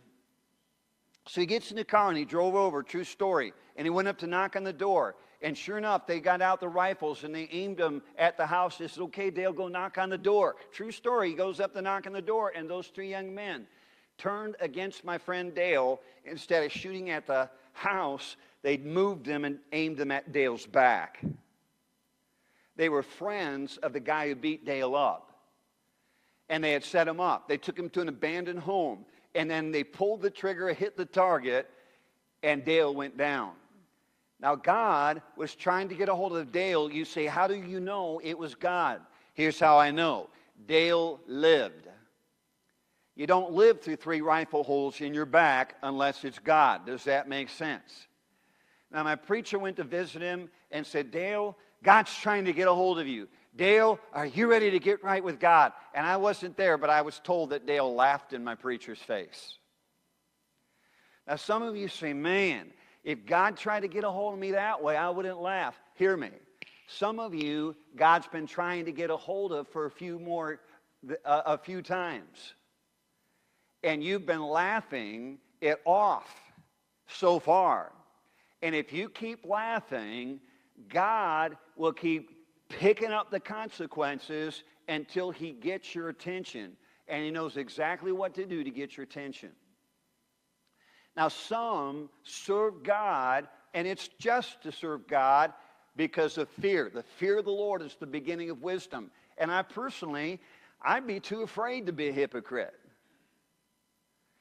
So 1.27 1.41
he 1.41 1.47
gets 1.47 1.71
in 1.71 1.77
the 1.77 1.83
car 1.83 2.09
and 2.09 2.17
he 2.17 2.25
drove 2.25 2.55
over, 2.55 2.81
true 2.81 3.03
story. 3.03 3.53
And 3.75 3.85
he 3.85 3.89
went 3.89 4.07
up 4.07 4.17
to 4.19 4.27
knock 4.27 4.55
on 4.55 4.63
the 4.63 4.73
door. 4.73 5.15
And 5.41 5.57
sure 5.57 5.77
enough, 5.77 6.05
they 6.05 6.19
got 6.19 6.41
out 6.41 6.59
the 6.59 6.67
rifles 6.67 7.23
and 7.23 7.33
they 7.33 7.47
aimed 7.51 7.77
them 7.77 8.01
at 8.17 8.37
the 8.37 8.45
house. 8.45 8.77
They 8.77 8.87
said, 8.87 9.03
Okay, 9.03 9.29
Dale, 9.29 9.53
go 9.53 9.67
knock 9.67 9.97
on 9.97 10.09
the 10.09 10.17
door. 10.17 10.55
True 10.71 10.91
story. 10.91 11.29
He 11.29 11.35
goes 11.35 11.59
up 11.59 11.73
to 11.73 11.81
knock 11.81 12.05
on 12.05 12.13
the 12.13 12.21
door, 12.21 12.51
and 12.55 12.69
those 12.69 12.87
three 12.87 13.09
young 13.09 13.33
men 13.33 13.65
turned 14.17 14.55
against 14.59 15.03
my 15.03 15.17
friend 15.17 15.53
Dale. 15.55 15.99
Instead 16.25 16.63
of 16.63 16.71
shooting 16.71 17.09
at 17.09 17.25
the 17.25 17.49
house, 17.73 18.35
they'd 18.61 18.85
moved 18.85 19.25
them 19.25 19.45
and 19.45 19.57
aimed 19.71 19.97
them 19.97 20.11
at 20.11 20.31
Dale's 20.31 20.67
back. 20.67 21.23
They 22.75 22.89
were 22.89 23.03
friends 23.03 23.77
of 23.77 23.93
the 23.93 23.99
guy 23.99 24.27
who 24.27 24.35
beat 24.35 24.65
Dale 24.65 24.95
up. 24.95 25.27
And 26.49 26.63
they 26.63 26.73
had 26.73 26.83
set 26.83 27.07
him 27.07 27.19
up. 27.19 27.47
They 27.47 27.57
took 27.57 27.79
him 27.79 27.89
to 27.91 28.01
an 28.01 28.09
abandoned 28.09 28.59
home 28.59 29.05
and 29.35 29.49
then 29.49 29.71
they 29.71 29.83
pulled 29.83 30.21
the 30.21 30.29
trigger, 30.29 30.73
hit 30.73 30.97
the 30.97 31.05
target, 31.05 31.69
and 32.43 32.65
Dale 32.65 32.93
went 32.93 33.17
down. 33.17 33.53
Now, 34.39 34.55
God 34.55 35.21
was 35.37 35.53
trying 35.53 35.89
to 35.89 35.95
get 35.95 36.09
a 36.09 36.15
hold 36.15 36.35
of 36.35 36.51
Dale. 36.51 36.91
You 36.91 37.05
say, 37.05 37.27
How 37.27 37.47
do 37.47 37.55
you 37.55 37.79
know 37.79 38.19
it 38.23 38.37
was 38.37 38.55
God? 38.55 39.01
Here's 39.33 39.59
how 39.59 39.77
I 39.77 39.91
know 39.91 40.29
Dale 40.67 41.19
lived. 41.27 41.87
You 43.15 43.27
don't 43.27 43.51
live 43.51 43.81
through 43.81 43.97
three 43.97 44.21
rifle 44.21 44.63
holes 44.63 44.99
in 45.01 45.13
your 45.13 45.25
back 45.25 45.75
unless 45.83 46.23
it's 46.23 46.39
God. 46.39 46.85
Does 46.85 47.03
that 47.03 47.29
make 47.29 47.49
sense? 47.49 48.07
Now, 48.91 49.03
my 49.03 49.15
preacher 49.15 49.59
went 49.59 49.77
to 49.77 49.83
visit 49.83 50.21
him 50.21 50.49
and 50.71 50.85
said, 50.85 51.11
Dale, 51.11 51.55
God's 51.83 52.13
trying 52.15 52.45
to 52.45 52.53
get 52.53 52.67
a 52.67 52.73
hold 52.73 52.99
of 52.99 53.07
you. 53.07 53.27
Dale, 53.55 53.99
are 54.13 54.25
you 54.25 54.49
ready 54.49 54.71
to 54.71 54.79
get 54.79 55.03
right 55.03 55.23
with 55.23 55.39
God? 55.39 55.73
And 55.93 56.05
I 56.05 56.17
wasn't 56.17 56.55
there, 56.55 56.77
but 56.77 56.89
I 56.89 57.01
was 57.01 57.19
told 57.23 57.49
that 57.49 57.65
Dale 57.65 57.93
laughed 57.93 58.33
in 58.33 58.43
my 58.43 58.55
preacher's 58.55 58.99
face. 58.99 59.57
Now, 61.27 61.35
some 61.35 61.61
of 61.61 61.75
you 61.75 61.87
say, 61.87 62.13
man, 62.13 62.71
if 63.03 63.25
God 63.25 63.57
tried 63.57 63.81
to 63.81 63.87
get 63.87 64.03
a 64.03 64.09
hold 64.09 64.33
of 64.33 64.39
me 64.39 64.51
that 64.51 64.81
way, 64.81 64.95
I 64.95 65.09
wouldn't 65.09 65.41
laugh. 65.41 65.79
Hear 65.95 66.15
me. 66.15 66.29
Some 66.87 67.19
of 67.19 67.33
you, 67.33 67.75
God's 67.95 68.27
been 68.27 68.47
trying 68.47 68.85
to 68.85 68.91
get 68.91 69.09
a 69.09 69.17
hold 69.17 69.51
of 69.51 69.67
for 69.67 69.85
a 69.85 69.91
few 69.91 70.19
more, 70.19 70.59
uh, 71.25 71.41
a 71.45 71.57
few 71.57 71.81
times. 71.81 72.53
And 73.83 74.03
you've 74.03 74.25
been 74.25 74.43
laughing 74.43 75.39
it 75.61 75.81
off 75.85 76.29
so 77.07 77.39
far. 77.39 77.91
And 78.61 78.75
if 78.75 78.93
you 78.93 79.09
keep 79.09 79.45
laughing, 79.45 80.39
God 80.89 81.57
will 81.75 81.93
keep 81.93 82.40
picking 82.71 83.11
up 83.11 83.31
the 83.31 83.39
consequences 83.39 84.63
until 84.87 85.31
he 85.31 85.51
gets 85.51 85.93
your 85.93 86.09
attention. 86.09 86.73
And 87.07 87.23
he 87.23 87.31
knows 87.31 87.57
exactly 87.57 88.11
what 88.11 88.33
to 88.35 88.45
do 88.45 88.63
to 88.63 88.69
get 88.69 88.97
your 88.97 89.03
attention. 89.03 89.51
Now, 91.15 91.27
some 91.27 92.09
serve 92.23 92.83
God, 92.83 93.47
and 93.73 93.87
it's 93.87 94.07
just 94.19 94.61
to 94.63 94.71
serve 94.71 95.07
God 95.07 95.53
because 95.95 96.37
of 96.37 96.47
fear. 96.49 96.89
The 96.93 97.03
fear 97.03 97.39
of 97.39 97.45
the 97.45 97.51
Lord 97.51 97.81
is 97.81 97.95
the 97.99 98.05
beginning 98.05 98.49
of 98.49 98.61
wisdom. 98.61 99.11
And 99.37 99.51
I 99.51 99.61
personally, 99.61 100.39
I'd 100.81 101.05
be 101.05 101.19
too 101.19 101.41
afraid 101.41 101.85
to 101.87 101.91
be 101.91 102.07
a 102.07 102.13
hypocrite. 102.13 102.73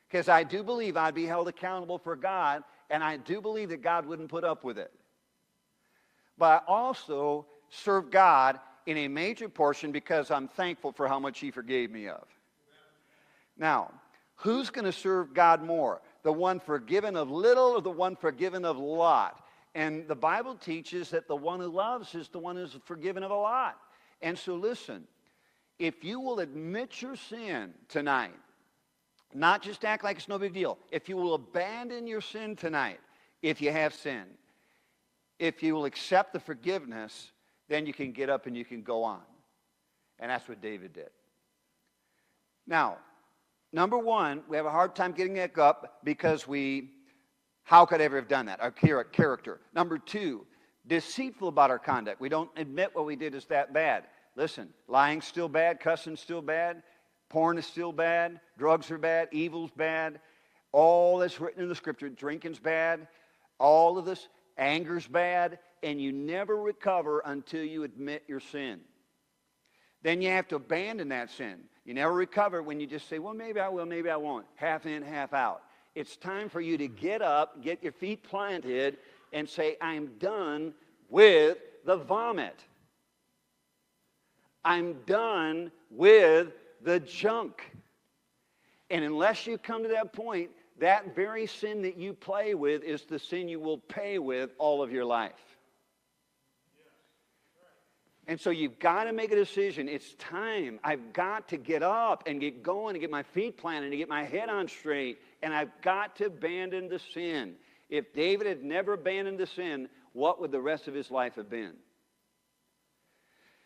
Because 0.08 0.28
I 0.28 0.44
do 0.44 0.62
believe 0.62 0.96
I'd 0.96 1.14
be 1.14 1.26
held 1.26 1.48
accountable 1.48 1.98
for 1.98 2.16
God, 2.16 2.62
and 2.88 3.02
I 3.02 3.16
do 3.16 3.40
believe 3.40 3.68
that 3.70 3.82
God 3.82 4.06
wouldn't 4.06 4.28
put 4.28 4.44
up 4.44 4.64
with 4.64 4.78
it. 4.78 4.92
But 6.38 6.62
I 6.62 6.72
also 6.72 7.46
serve 7.70 8.10
God 8.10 8.60
in 8.86 8.98
a 8.98 9.08
major 9.08 9.48
portion 9.48 9.92
because 9.92 10.30
I'm 10.30 10.48
thankful 10.48 10.92
for 10.92 11.08
how 11.08 11.18
much 11.18 11.38
He 11.38 11.50
forgave 11.50 11.90
me 11.90 12.08
of. 12.08 12.26
Now, 13.56 13.92
who's 14.36 14.70
going 14.70 14.84
to 14.84 14.92
serve 14.92 15.34
God 15.34 15.62
more? 15.62 16.02
The 16.22 16.32
one 16.32 16.60
forgiven 16.60 17.16
of 17.16 17.30
little 17.30 17.70
or 17.70 17.80
the 17.80 17.90
one 17.90 18.16
forgiven 18.16 18.64
of 18.64 18.78
lot? 18.78 19.44
And 19.74 20.08
the 20.08 20.16
Bible 20.16 20.56
teaches 20.56 21.10
that 21.10 21.28
the 21.28 21.36
one 21.36 21.60
who 21.60 21.68
loves 21.68 22.14
is 22.14 22.28
the 22.28 22.38
one 22.38 22.56
who's 22.56 22.76
forgiven 22.84 23.22
of 23.22 23.30
a 23.30 23.36
lot. 23.36 23.78
And 24.20 24.36
so 24.36 24.54
listen, 24.56 25.04
if 25.78 26.02
you 26.02 26.20
will 26.20 26.40
admit 26.40 27.00
your 27.00 27.16
sin 27.16 27.72
tonight, 27.88 28.34
not 29.32 29.62
just 29.62 29.84
act 29.84 30.02
like 30.02 30.16
it's 30.16 30.28
no 30.28 30.38
big 30.38 30.52
deal, 30.52 30.78
if 30.90 31.08
you 31.08 31.16
will 31.16 31.34
abandon 31.34 32.06
your 32.06 32.20
sin 32.20 32.56
tonight, 32.56 32.98
if 33.42 33.62
you 33.62 33.70
have 33.70 33.94
sin, 33.94 34.24
if 35.38 35.62
you 35.62 35.74
will 35.74 35.84
accept 35.84 36.32
the 36.32 36.40
forgiveness, 36.40 37.30
then 37.70 37.86
you 37.86 37.94
can 37.94 38.12
get 38.12 38.28
up 38.28 38.46
and 38.46 38.54
you 38.54 38.64
can 38.64 38.82
go 38.82 39.04
on. 39.04 39.20
And 40.18 40.30
that's 40.30 40.46
what 40.46 40.60
David 40.60 40.92
did. 40.92 41.08
Now, 42.66 42.98
number 43.72 43.96
one, 43.96 44.42
we 44.48 44.56
have 44.58 44.66
a 44.66 44.70
hard 44.70 44.94
time 44.94 45.12
getting 45.12 45.34
back 45.34 45.56
up 45.56 46.00
because 46.04 46.46
we, 46.46 46.90
how 47.62 47.86
could 47.86 48.02
I 48.02 48.04
ever 48.04 48.16
have 48.16 48.28
done 48.28 48.46
that? 48.46 48.60
Our 48.60 48.72
character. 48.72 49.60
Number 49.72 49.98
two, 49.98 50.44
deceitful 50.86 51.48
about 51.48 51.70
our 51.70 51.78
conduct. 51.78 52.20
We 52.20 52.28
don't 52.28 52.50
admit 52.56 52.90
what 52.92 53.06
we 53.06 53.16
did 53.16 53.34
is 53.34 53.46
that 53.46 53.72
bad. 53.72 54.04
Listen, 54.36 54.68
lying's 54.88 55.24
still 55.24 55.48
bad, 55.48 55.80
cussing's 55.80 56.20
still 56.20 56.42
bad, 56.42 56.82
porn 57.28 57.56
is 57.56 57.66
still 57.66 57.92
bad, 57.92 58.40
drugs 58.58 58.90
are 58.90 58.98
bad, 58.98 59.28
evil's 59.32 59.70
bad, 59.70 60.20
all 60.72 61.18
that's 61.18 61.40
written 61.40 61.62
in 61.62 61.68
the 61.68 61.74
scripture, 61.74 62.08
drinking's 62.08 62.58
bad, 62.58 63.06
all 63.58 63.96
of 63.98 64.04
this, 64.04 64.28
anger's 64.56 65.06
bad, 65.06 65.58
and 65.82 66.00
you 66.00 66.12
never 66.12 66.56
recover 66.56 67.22
until 67.24 67.64
you 67.64 67.84
admit 67.84 68.24
your 68.26 68.40
sin. 68.40 68.80
Then 70.02 70.22
you 70.22 70.30
have 70.30 70.48
to 70.48 70.56
abandon 70.56 71.08
that 71.08 71.30
sin. 71.30 71.60
You 71.84 71.94
never 71.94 72.12
recover 72.12 72.62
when 72.62 72.80
you 72.80 72.86
just 72.86 73.08
say, 73.08 73.18
well, 73.18 73.34
maybe 73.34 73.60
I 73.60 73.68
will, 73.68 73.86
maybe 73.86 74.10
I 74.10 74.16
won't. 74.16 74.46
Half 74.54 74.86
in, 74.86 75.02
half 75.02 75.32
out. 75.32 75.62
It's 75.94 76.16
time 76.16 76.48
for 76.48 76.60
you 76.60 76.78
to 76.78 76.88
get 76.88 77.20
up, 77.20 77.62
get 77.62 77.82
your 77.82 77.92
feet 77.92 78.22
planted, 78.22 78.98
and 79.32 79.48
say, 79.48 79.76
I'm 79.80 80.12
done 80.18 80.74
with 81.08 81.58
the 81.84 81.96
vomit. 81.96 82.64
I'm 84.64 84.94
done 85.06 85.72
with 85.90 86.48
the 86.82 87.00
junk. 87.00 87.62
And 88.90 89.04
unless 89.04 89.46
you 89.46 89.58
come 89.58 89.82
to 89.82 89.88
that 89.90 90.12
point, 90.12 90.50
that 90.78 91.14
very 91.14 91.46
sin 91.46 91.82
that 91.82 91.96
you 91.98 92.12
play 92.12 92.54
with 92.54 92.82
is 92.82 93.04
the 93.04 93.18
sin 93.18 93.48
you 93.48 93.60
will 93.60 93.78
pay 93.78 94.18
with 94.18 94.50
all 94.58 94.82
of 94.82 94.90
your 94.90 95.04
life. 95.04 95.49
And 98.30 98.40
so 98.40 98.50
you've 98.50 98.78
got 98.78 99.04
to 99.04 99.12
make 99.12 99.32
a 99.32 99.34
decision. 99.34 99.88
It's 99.88 100.14
time. 100.14 100.78
I've 100.84 101.12
got 101.12 101.48
to 101.48 101.56
get 101.56 101.82
up 101.82 102.22
and 102.26 102.40
get 102.40 102.62
going 102.62 102.94
and 102.94 103.00
get 103.00 103.10
my 103.10 103.24
feet 103.24 103.56
planted 103.56 103.88
and 103.88 103.98
get 103.98 104.08
my 104.08 104.22
head 104.22 104.48
on 104.48 104.68
straight. 104.68 105.18
And 105.42 105.52
I've 105.52 105.72
got 105.82 106.14
to 106.18 106.26
abandon 106.26 106.88
the 106.88 107.00
sin. 107.12 107.56
If 107.88 108.12
David 108.14 108.46
had 108.46 108.62
never 108.62 108.92
abandoned 108.92 109.40
the 109.40 109.48
sin, 109.48 109.88
what 110.12 110.40
would 110.40 110.52
the 110.52 110.60
rest 110.60 110.86
of 110.86 110.94
his 110.94 111.10
life 111.10 111.34
have 111.34 111.50
been? 111.50 111.72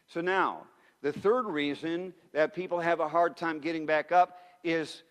So 0.07 0.23
now, 0.23 0.63
the 1.03 1.13
third 1.13 1.45
reason 1.45 2.15
that 2.33 2.55
people 2.55 2.81
have 2.81 3.01
a 3.01 3.09
hard 3.09 3.37
time 3.37 3.61
getting 3.61 3.85
back 3.85 4.13
up 4.13 4.39
is 4.65 5.03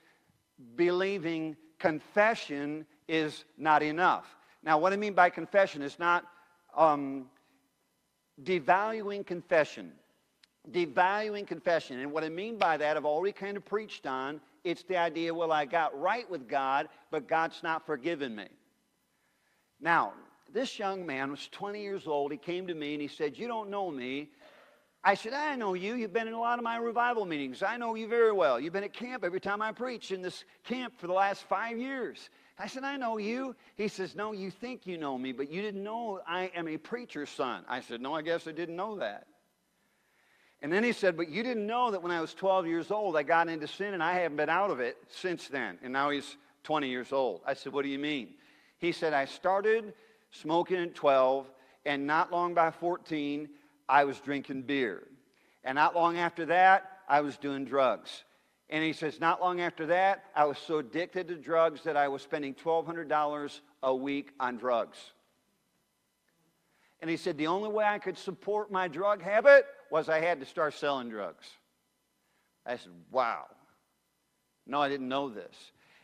believing 0.76 1.56
confession 1.78 2.88
is 3.08 3.46
not 3.56 3.84
enough. 3.84 4.26
Now, 4.64 4.80
what 4.80 4.94
I 4.94 4.96
mean 4.96 5.14
by 5.14 5.30
confession 5.30 5.84
is 5.84 6.00
not 6.00 6.26
um, 6.76 7.28
devaluing 8.42 9.26
confession. 9.26 9.92
Devaluing 10.72 11.46
confession. 11.46 12.00
And 12.00 12.12
what 12.12 12.24
I 12.24 12.30
mean 12.30 12.58
by 12.58 12.78
that, 12.78 12.96
I've 12.96 13.06
already 13.06 13.34
kind 13.34 13.58
of 13.58 13.66
preached 13.66 14.06
on. 14.08 14.40
It's 14.64 14.84
the 14.84 14.98
idea, 14.98 15.34
well, 15.34 15.52
I 15.52 15.66
got 15.66 16.00
right 16.00 16.30
with 16.30 16.48
God, 16.48 16.88
but 17.12 17.28
God's 17.28 17.62
not 17.64 17.86
forgiven 17.86 18.36
me. 18.36 18.48
Now, 19.82 20.14
this 20.54 20.80
young 20.80 21.06
man 21.06 21.32
was 21.32 21.50
20 21.52 21.82
years 21.82 22.08
old. 22.08 22.32
He 22.32 22.38
came 22.38 22.68
to 22.68 22.74
me 22.74 22.94
and 22.94 23.02
he 23.02 23.08
said, 23.08 23.38
You 23.38 23.48
don't 23.48 23.70
know 23.70 23.92
me. 23.92 24.30
I 25.04 25.16
said, 25.16 25.34
I 25.34 25.58
know 25.58 25.74
you. 25.74 25.96
You've 25.96 26.14
been 26.14 26.30
in 26.30 26.34
a 26.34 26.40
lot 26.40 26.60
of 26.60 26.64
my 26.64 26.78
revival 26.78 27.26
meetings. 27.26 27.62
I 27.62 27.76
know 27.76 27.96
you 27.96 28.08
very 28.08 28.32
well. 28.32 28.58
You've 28.58 28.72
been 28.72 28.86
at 28.86 28.94
camp 28.94 29.26
every 29.26 29.42
time 29.42 29.62
I 29.62 29.74
preach 29.74 30.12
in 30.12 30.22
this 30.22 30.46
camp 30.64 30.94
for 30.98 31.08
the 31.08 31.14
last 31.14 31.44
five 31.44 31.78
years. 31.78 32.30
I 32.58 32.68
said, 32.68 32.84
I 32.84 32.98
know 32.98 33.18
you. 33.18 33.56
He 33.76 33.88
says, 33.88 34.16
No, 34.16 34.32
you 34.32 34.52
think 34.52 34.86
you 34.86 34.98
know 34.98 35.18
me, 35.18 35.32
but 35.32 35.52
you 35.52 35.62
didn't 35.62 35.84
know 35.84 36.22
I 36.28 36.52
am 36.56 36.68
a 36.68 36.78
preacher's 36.78 37.30
son. 37.30 37.64
I 37.68 37.82
said, 37.82 38.02
No, 38.02 38.14
I 38.14 38.22
guess 38.22 38.48
I 38.48 38.52
didn't 38.52 38.76
know 38.76 38.98
that. 38.98 39.28
And 40.62 40.72
then 40.72 40.84
he 40.84 40.92
said, 40.92 41.18
But 41.18 41.30
you 41.30 41.44
didn't 41.44 41.66
know 41.66 41.92
that 41.92 42.04
when 42.04 42.12
I 42.12 42.22
was 42.22 42.34
12 42.34 42.68
years 42.68 42.92
old, 42.92 43.18
I 43.18 43.24
got 43.24 43.50
into 43.50 43.68
sin 43.68 43.94
and 43.94 44.04
I 44.04 44.14
haven't 44.14 44.38
been 44.38 44.50
out 44.50 44.70
of 44.70 44.80
it 44.80 44.98
since 45.10 45.48
then. 45.48 45.80
And 45.84 45.92
now 45.92 46.12
he's 46.12 46.38
20 46.64 46.90
years 46.90 47.12
old. 47.12 47.42
I 47.46 47.56
said, 47.56 47.74
What 47.74 47.84
do 47.84 47.90
you 47.90 48.00
mean? 48.00 48.30
He 48.78 48.92
said, 48.92 49.14
I 49.14 49.26
started 49.26 49.94
smoking 50.32 50.78
at 50.78 50.96
12, 50.96 51.48
and 51.86 52.06
not 52.08 52.32
long 52.32 52.54
by 52.54 52.72
14, 52.72 53.50
I 53.88 54.04
was 54.04 54.20
drinking 54.20 54.64
beer. 54.64 55.04
And 55.64 55.76
not 55.76 55.96
long 55.96 56.18
after 56.18 56.46
that, 56.48 56.90
I 57.08 57.22
was 57.22 57.38
doing 57.38 57.66
drugs. 57.66 58.24
And 58.74 58.84
he 58.84 58.92
says, 58.92 59.20
not 59.20 59.40
long 59.40 59.62
after 59.62 59.86
that, 59.86 60.24
I 60.36 60.46
was 60.46 60.58
so 60.58 60.80
addicted 60.80 61.28
to 61.28 61.36
drugs 61.36 61.84
that 61.84 61.96
I 61.96 62.08
was 62.08 62.24
spending 62.24 62.56
$1,200 62.56 63.60
a 63.84 63.96
week 63.96 64.32
on 64.40 64.58
drugs. 64.58 64.98
And 67.00 67.08
he 67.08 67.16
said, 67.16 67.38
the 67.38 67.46
only 67.46 67.70
way 67.70 67.86
I 67.86 68.00
could 68.00 68.18
support 68.18 68.72
my 68.72 68.88
drug 68.88 69.22
habit 69.22 69.68
was 69.92 70.10
I 70.10 70.22
had 70.22 70.40
to 70.40 70.48
start 70.48 70.74
selling 70.74 71.10
drugs. 71.10 71.46
I 72.66 72.78
said, 72.78 72.94
wow. 73.12 73.46
No, 74.66 74.82
I 74.82 74.90
didn't 74.90 75.08
know 75.08 75.30
this. 75.30 75.56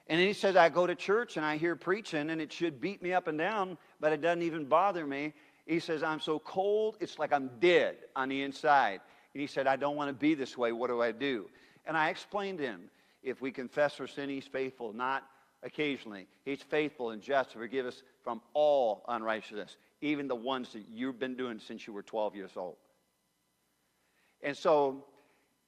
And 0.06 0.20
he 0.20 0.34
says, 0.34 0.56
I 0.56 0.70
go 0.70 0.86
to 0.86 0.94
church 0.94 1.38
and 1.38 1.46
I 1.46 1.58
hear 1.58 1.76
preaching, 1.76 2.30
and 2.30 2.40
it 2.40 2.54
should 2.54 2.80
beat 2.80 3.02
me 3.02 3.14
up 3.14 3.26
and 3.26 3.40
down, 3.40 3.80
but 4.00 4.14
it 4.14 4.22
doesn't 4.22 4.44
even 4.44 4.66
bother 4.66 5.08
me. 5.08 5.34
He 5.66 5.80
says, 5.80 6.04
I'm 6.04 6.20
so 6.20 6.38
cold, 6.38 6.98
it's 7.00 7.18
like 7.18 7.34
I'm 7.34 7.50
dead 7.60 7.96
on 8.16 8.30
the 8.30 8.44
inside. 8.44 9.02
And 9.34 9.42
he 9.42 9.48
said, 9.48 9.66
I 9.66 9.76
don't 9.76 9.96
want 9.96 10.10
to 10.10 10.14
be 10.14 10.36
this 10.36 10.56
way. 10.56 10.72
What 10.72 10.92
do 10.92 11.02
I 11.02 11.12
do? 11.12 11.50
And 11.86 11.98
I 11.98 12.10
explained 12.10 12.60
to 12.60 12.66
him, 12.66 12.90
if 13.24 13.42
we 13.42 13.52
confess 13.52 14.00
our 14.00 14.08
sin, 14.08 14.30
he's 14.30 14.48
faithful, 14.48 14.94
not 14.94 15.24
occasionally. 15.64 16.28
He's 16.46 16.62
faithful 16.62 17.12
and 17.12 17.22
just 17.22 17.52
to 17.52 17.58
forgive 17.58 17.86
us 17.86 18.02
from 18.24 18.42
all 18.54 19.04
unrighteousness, 19.08 19.76
even 20.02 20.28
the 20.28 20.36
ones 20.36 20.74
that 20.74 20.84
you've 20.90 21.20
been 21.20 21.36
doing 21.36 21.60
since 21.60 21.86
you 21.86 21.94
were 21.94 22.04
12 22.04 22.36
years 22.36 22.52
old. 22.56 22.78
And 24.42 24.56
so 24.56 25.04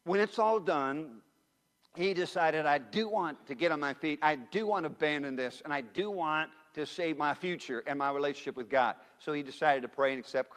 when 0.06 0.20
it's 0.20 0.40
all 0.40 0.60
done, 0.60 1.22
he 1.96 2.14
decided, 2.14 2.66
I 2.66 2.78
do 2.78 3.10
want 3.10 3.46
to 3.48 3.56
get 3.56 3.72
on 3.72 3.82
my 3.82 3.94
feet. 3.94 4.20
I 4.22 4.36
do 4.36 4.66
want 4.66 4.86
to 4.86 4.88
abandon 4.88 5.36
this, 5.36 5.62
and 5.66 5.74
I 5.74 5.82
do 5.82 6.10
want 6.10 6.50
to 6.76 6.86
save 6.86 7.18
my 7.18 7.34
future 7.34 7.84
and 7.86 8.00
my 8.00 8.12
relationship 8.12 8.56
with 8.56 8.70
God. 8.70 8.96
So 9.20 9.34
he 9.34 9.44
decided 9.44 9.82
to 9.82 9.90
pray 9.90 10.12
and 10.12 10.20
accept 10.20 10.54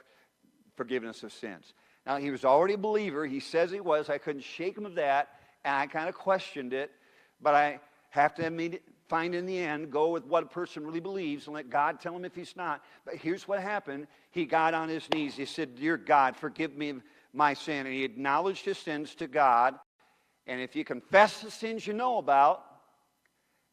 forgiveness 0.76 1.24
of 1.24 1.32
sins. 1.32 1.74
Now, 2.06 2.18
he 2.18 2.30
was 2.30 2.44
already 2.44 2.74
a 2.74 2.78
believer. 2.78 3.26
He 3.26 3.40
says 3.40 3.72
he 3.72 3.80
was. 3.80 4.08
I 4.08 4.18
couldn't 4.18 4.44
shake 4.44 4.78
him 4.78 4.86
of 4.86 4.94
that, 4.94 5.30
and 5.64 5.74
I 5.74 5.86
kind 5.86 6.08
of 6.08 6.14
questioned 6.14 6.72
it. 6.72 6.90
But 7.40 7.54
I 7.54 7.80
have 8.10 8.34
to 8.36 8.80
find 9.08 9.34
in 9.34 9.46
the 9.46 9.58
end, 9.58 9.90
go 9.90 10.08
with 10.08 10.24
what 10.24 10.44
a 10.44 10.46
person 10.46 10.86
really 10.86 11.00
believes 11.00 11.46
and 11.46 11.54
let 11.54 11.68
God 11.68 12.00
tell 12.00 12.16
him 12.16 12.24
if 12.24 12.34
he's 12.34 12.56
not. 12.56 12.82
But 13.04 13.16
here's 13.16 13.46
what 13.46 13.60
happened. 13.60 14.06
He 14.30 14.44
got 14.44 14.74
on 14.74 14.88
his 14.88 15.08
knees. 15.10 15.34
He 15.34 15.44
said, 15.44 15.74
Dear 15.76 15.96
God, 15.96 16.36
forgive 16.36 16.76
me 16.76 16.94
my 17.32 17.54
sin. 17.54 17.86
And 17.86 17.94
he 17.94 18.04
acknowledged 18.04 18.64
his 18.64 18.78
sins 18.78 19.14
to 19.16 19.26
God. 19.26 19.74
And 20.46 20.60
if 20.60 20.76
you 20.76 20.84
confess 20.84 21.40
the 21.40 21.50
sins 21.50 21.86
you 21.86 21.92
know 21.92 22.18
about, 22.18 22.64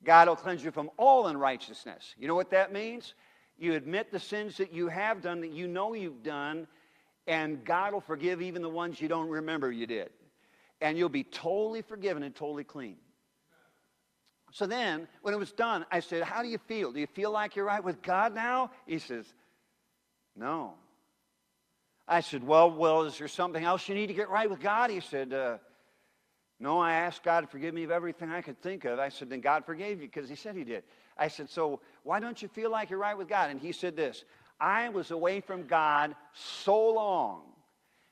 God 0.04 0.28
will 0.28 0.36
cleanse 0.36 0.64
you 0.64 0.72
from 0.72 0.90
all 0.98 1.28
unrighteousness. 1.28 2.16
You 2.18 2.28
know 2.28 2.36
what 2.36 2.52
that 2.52 2.74
means? 2.74 3.14
You 3.58 3.74
admit 3.74 4.12
the 4.12 4.20
sins 4.20 4.58
that 4.58 4.74
you 4.74 4.88
have 4.88 5.22
done, 5.22 5.42
that 5.42 5.52
you 5.52 5.68
know 5.68 5.94
you've 5.94 6.24
done, 6.24 6.68
and 7.28 7.64
God 7.64 7.94
will 7.94 8.02
forgive 8.02 8.42
even 8.42 8.64
the 8.64 8.70
ones 8.70 9.00
you 9.00 9.08
don't 9.08 9.30
remember 9.30 9.72
you 9.72 9.86
did. 9.86 10.10
And 10.82 10.98
you'll 10.98 11.10
be 11.10 11.24
totally 11.24 11.82
forgiven 11.82 12.24
and 12.24 12.36
totally 12.36 12.64
clean. 12.64 12.98
So 14.52 14.66
then, 14.66 15.08
when 15.22 15.34
it 15.34 15.38
was 15.38 15.52
done, 15.52 15.86
I 15.92 16.02
said, 16.02 16.24
How 16.24 16.42
do 16.42 16.50
you 16.50 16.58
feel? 16.58 16.92
Do 16.92 17.00
you 17.00 17.08
feel 17.08 17.32
like 17.32 17.56
you're 17.56 17.66
right 17.66 17.84
with 17.84 18.02
God 18.02 18.36
now? 18.36 18.72
He 18.86 19.00
says, 19.00 19.26
No. 20.36 20.74
I 22.08 22.20
said, 22.20 22.46
Well, 22.46 22.72
well, 22.72 23.04
is 23.04 23.18
there 23.18 23.30
something 23.30 23.64
else 23.64 23.88
you 23.88 23.96
need 23.96 24.08
to 24.08 24.14
get 24.14 24.30
right 24.30 24.50
with 24.50 24.60
God? 24.60 24.90
He 24.90 25.00
said, 25.00 25.34
uh, 25.34 25.58
no, 26.62 26.80
I 26.80 26.94
asked 26.94 27.24
God 27.24 27.42
to 27.42 27.48
forgive 27.48 27.74
me 27.74 27.84
of 27.84 27.90
everything 27.90 28.30
I 28.30 28.42
could 28.42 28.62
think 28.62 28.86
of. 28.86 29.00
I 29.00 29.10
said, 29.10 29.32
then 29.32 29.42
God 29.42 29.66
forgave 29.66 30.00
you 30.00 30.08
because 30.08 30.30
he 30.30 30.36
said 30.36 30.56
he 30.56 30.64
did. 30.64 30.84
I 31.18 31.28
said, 31.28 31.50
so 31.50 31.82
why 32.04 32.20
don't 32.20 32.40
you 32.40 32.48
feel 32.48 32.70
like 32.70 32.92
you're 32.92 33.00
right 33.00 33.18
with 33.18 33.28
God? 33.28 33.50
And 33.50 33.60
he 33.60 33.72
said 33.72 33.96
this 33.96 34.26
I 34.60 34.90
was 34.90 35.10
away 35.10 35.42
from 35.42 35.66
God 35.66 36.16
so 36.34 36.92
long, 36.92 37.42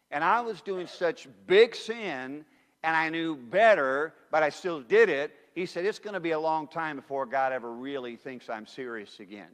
and 0.09 0.23
I 0.23 0.41
was 0.41 0.61
doing 0.61 0.87
such 0.87 1.27
big 1.45 1.75
sin, 1.75 2.43
and 2.83 2.95
I 2.95 3.09
knew 3.09 3.35
better, 3.35 4.13
but 4.31 4.43
I 4.43 4.49
still 4.49 4.81
did 4.81 5.09
it. 5.09 5.33
He 5.53 5.65
said, 5.65 5.85
it's 5.85 5.99
going 5.99 6.13
to 6.13 6.19
be 6.19 6.31
a 6.31 6.39
long 6.39 6.67
time 6.67 6.95
before 6.95 7.25
God 7.25 7.51
ever 7.51 7.71
really 7.71 8.15
thinks 8.15 8.49
I'm 8.49 8.65
serious 8.65 9.19
again. 9.19 9.49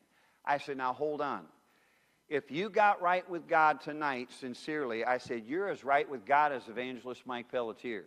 I 0.45 0.57
said, 0.57 0.77
now 0.77 0.93
hold 0.93 1.21
on. 1.21 1.45
If 2.27 2.51
you 2.51 2.69
got 2.69 3.01
right 3.01 3.27
with 3.29 3.47
God 3.47 3.81
tonight, 3.81 4.31
sincerely, 4.31 5.05
I 5.05 5.17
said, 5.17 5.43
you're 5.45 5.69
as 5.69 5.83
right 5.83 6.09
with 6.09 6.25
God 6.25 6.51
as 6.51 6.67
evangelist 6.67 7.21
Mike 7.25 7.51
Pelletier. 7.51 8.05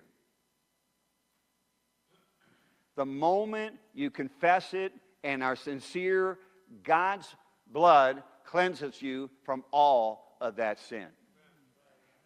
The 2.97 3.07
moment 3.07 3.77
you 3.95 4.11
confess 4.11 4.75
it 4.75 4.93
and 5.23 5.43
are 5.43 5.55
sincere, 5.55 6.39
God's 6.83 7.29
blood 7.73 8.23
cleanses 8.45 9.01
you 9.01 9.31
from 9.45 9.64
all 9.71 10.37
of 10.41 10.57
that 10.57 10.81
sin. 10.81 11.07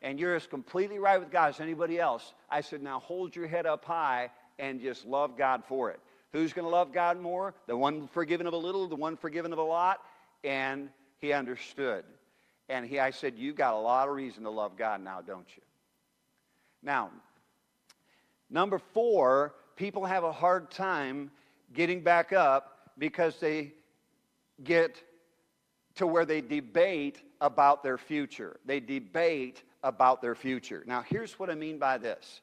And 0.03 0.19
you're 0.19 0.35
as 0.35 0.47
completely 0.47 0.99
right 0.99 1.19
with 1.19 1.31
God 1.31 1.51
as 1.51 1.61
anybody 1.61 1.99
else. 1.99 2.35
I 2.51 2.61
said, 2.61 2.83
now 2.83 3.01
hold 3.01 3.35
your 3.35 3.47
head 3.47 3.67
up 3.67 3.85
high 3.85 4.31
and 4.59 4.81
just 4.81 5.07
love 5.07 5.39
God 5.39 5.63
for 5.67 5.91
it. 5.91 6.01
Who's 6.33 6.53
going 6.53 6.65
to 6.65 6.71
love 6.71 6.93
God 6.93 7.21
more? 7.21 7.55
The 7.67 7.77
one 7.77 8.09
forgiven 8.09 8.47
of 8.47 8.53
a 8.53 8.57
little, 8.57 8.89
the 8.89 8.97
one 8.97 9.17
forgiven 9.17 9.53
of 9.53 9.59
a 9.59 9.63
lot? 9.63 10.01
And 10.43 10.89
he 11.19 11.33
understood. 11.33 12.05
And 12.69 12.87
he, 12.87 12.99
I 12.99 13.11
said, 13.11 13.35
You've 13.37 13.57
got 13.57 13.75
a 13.75 13.79
lot 13.79 14.09
of 14.09 14.15
reason 14.15 14.45
to 14.45 14.51
love 14.51 14.77
God 14.77 15.03
now, 15.03 15.21
don't 15.21 15.47
you? 15.55 15.63
Now, 16.83 17.11
number 18.51 18.79
four, 18.79 19.55
people 19.77 20.05
have 20.05 20.25
a 20.25 20.33
hard 20.33 20.71
time 20.71 21.31
getting 21.75 22.01
back 22.01 22.33
up 22.33 22.91
because 22.99 23.39
they 23.39 23.73
get 24.65 25.03
to 25.97 26.07
where 26.07 26.25
they 26.25 26.41
debate 26.41 27.21
about 27.41 27.83
their 27.83 27.99
future. 27.99 28.59
They 28.65 28.81
debate 28.81 29.63
about 29.83 30.23
their 30.23 30.35
future. 30.35 30.85
Now, 30.87 31.03
here's 31.03 31.39
what 31.39 31.51
I 31.51 31.55
mean 31.55 31.79
by 31.79 31.99
this. 31.99 32.41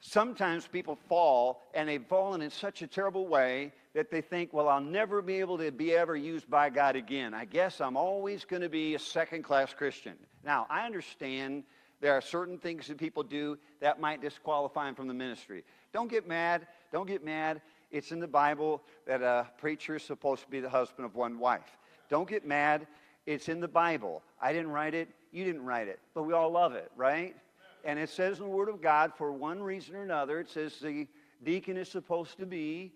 Sometimes 0.00 0.66
people 0.66 0.98
fall, 1.08 1.62
and 1.74 1.88
they've 1.88 2.04
fallen 2.06 2.42
in 2.42 2.50
such 2.50 2.82
a 2.82 2.86
terrible 2.86 3.26
way 3.26 3.72
that 3.94 4.10
they 4.10 4.20
think, 4.20 4.52
well, 4.52 4.68
I'll 4.68 4.80
never 4.80 5.22
be 5.22 5.40
able 5.40 5.56
to 5.58 5.72
be 5.72 5.94
ever 5.94 6.14
used 6.14 6.50
by 6.50 6.68
God 6.68 6.96
again. 6.96 7.32
I 7.32 7.46
guess 7.46 7.80
I'm 7.80 7.96
always 7.96 8.44
going 8.44 8.62
to 8.62 8.68
be 8.68 8.94
a 8.94 8.98
second 8.98 9.42
class 9.42 9.72
Christian. 9.72 10.14
Now, 10.44 10.66
I 10.68 10.84
understand 10.84 11.64
there 12.00 12.12
are 12.12 12.20
certain 12.20 12.58
things 12.58 12.88
that 12.88 12.98
people 12.98 13.22
do 13.22 13.58
that 13.80 13.98
might 13.98 14.20
disqualify 14.20 14.84
them 14.84 14.94
from 14.94 15.08
the 15.08 15.14
ministry. 15.14 15.64
Don't 15.92 16.10
get 16.10 16.28
mad. 16.28 16.66
Don't 16.92 17.08
get 17.08 17.24
mad. 17.24 17.62
It's 17.90 18.12
in 18.12 18.20
the 18.20 18.28
Bible 18.28 18.82
that 19.06 19.22
a 19.22 19.50
preacher 19.58 19.96
is 19.96 20.02
supposed 20.02 20.42
to 20.42 20.50
be 20.50 20.60
the 20.60 20.68
husband 20.68 21.06
of 21.06 21.14
one 21.14 21.38
wife. 21.38 21.78
Don't 22.10 22.28
get 22.28 22.46
mad. 22.46 22.86
It's 23.24 23.48
in 23.48 23.60
the 23.60 23.68
Bible. 23.68 24.22
I 24.40 24.52
didn't 24.52 24.70
write 24.70 24.94
it. 24.94 25.08
You 25.36 25.44
didn't 25.44 25.66
write 25.66 25.86
it. 25.86 26.00
But 26.14 26.22
we 26.22 26.32
all 26.32 26.50
love 26.50 26.72
it, 26.72 26.90
right? 26.96 27.36
And 27.84 27.98
it 27.98 28.08
says 28.08 28.38
in 28.38 28.44
the 28.44 28.50
Word 28.50 28.70
of 28.70 28.80
God, 28.80 29.12
for 29.18 29.32
one 29.32 29.62
reason 29.62 29.94
or 29.94 30.02
another, 30.02 30.40
it 30.40 30.48
says 30.48 30.78
the 30.80 31.06
deacon 31.44 31.76
is 31.76 31.90
supposed 31.90 32.38
to 32.38 32.46
be 32.46 32.94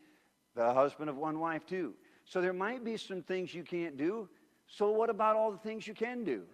the 0.57 0.73
husband 0.73 1.11
of 1.11 1.19
one 1.19 1.39
wife, 1.39 1.67
too. 1.67 1.93
So 2.25 2.41
there 2.41 2.55
might 2.55 2.83
be 2.83 2.97
some 2.97 3.21
things 3.21 3.53
you 3.53 3.63
can't 3.63 3.99
do. 3.99 4.27
So 4.67 4.91
what 4.91 5.11
about 5.11 5.37
all 5.37 5.53
the 5.53 5.59
things 5.59 5.87
you 5.87 5.93
can 5.93 6.25
do? 6.25 6.45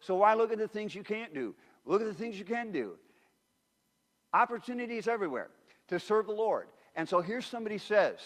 So 0.00 0.16
why 0.16 0.34
look 0.34 0.50
at 0.50 0.58
the 0.58 0.66
things 0.66 0.96
you 0.96 1.04
can't 1.04 1.32
do? 1.32 1.54
Look 1.86 2.00
at 2.00 2.08
the 2.08 2.14
things 2.14 2.36
you 2.36 2.44
can 2.44 2.72
do. 2.72 2.94
Opportunities 4.34 5.06
everywhere 5.06 5.50
to 5.86 6.00
serve 6.00 6.26
the 6.26 6.32
Lord. 6.32 6.66
And 6.96 7.08
so 7.08 7.20
here 7.20 7.40
somebody 7.40 7.78
says, 7.78 8.18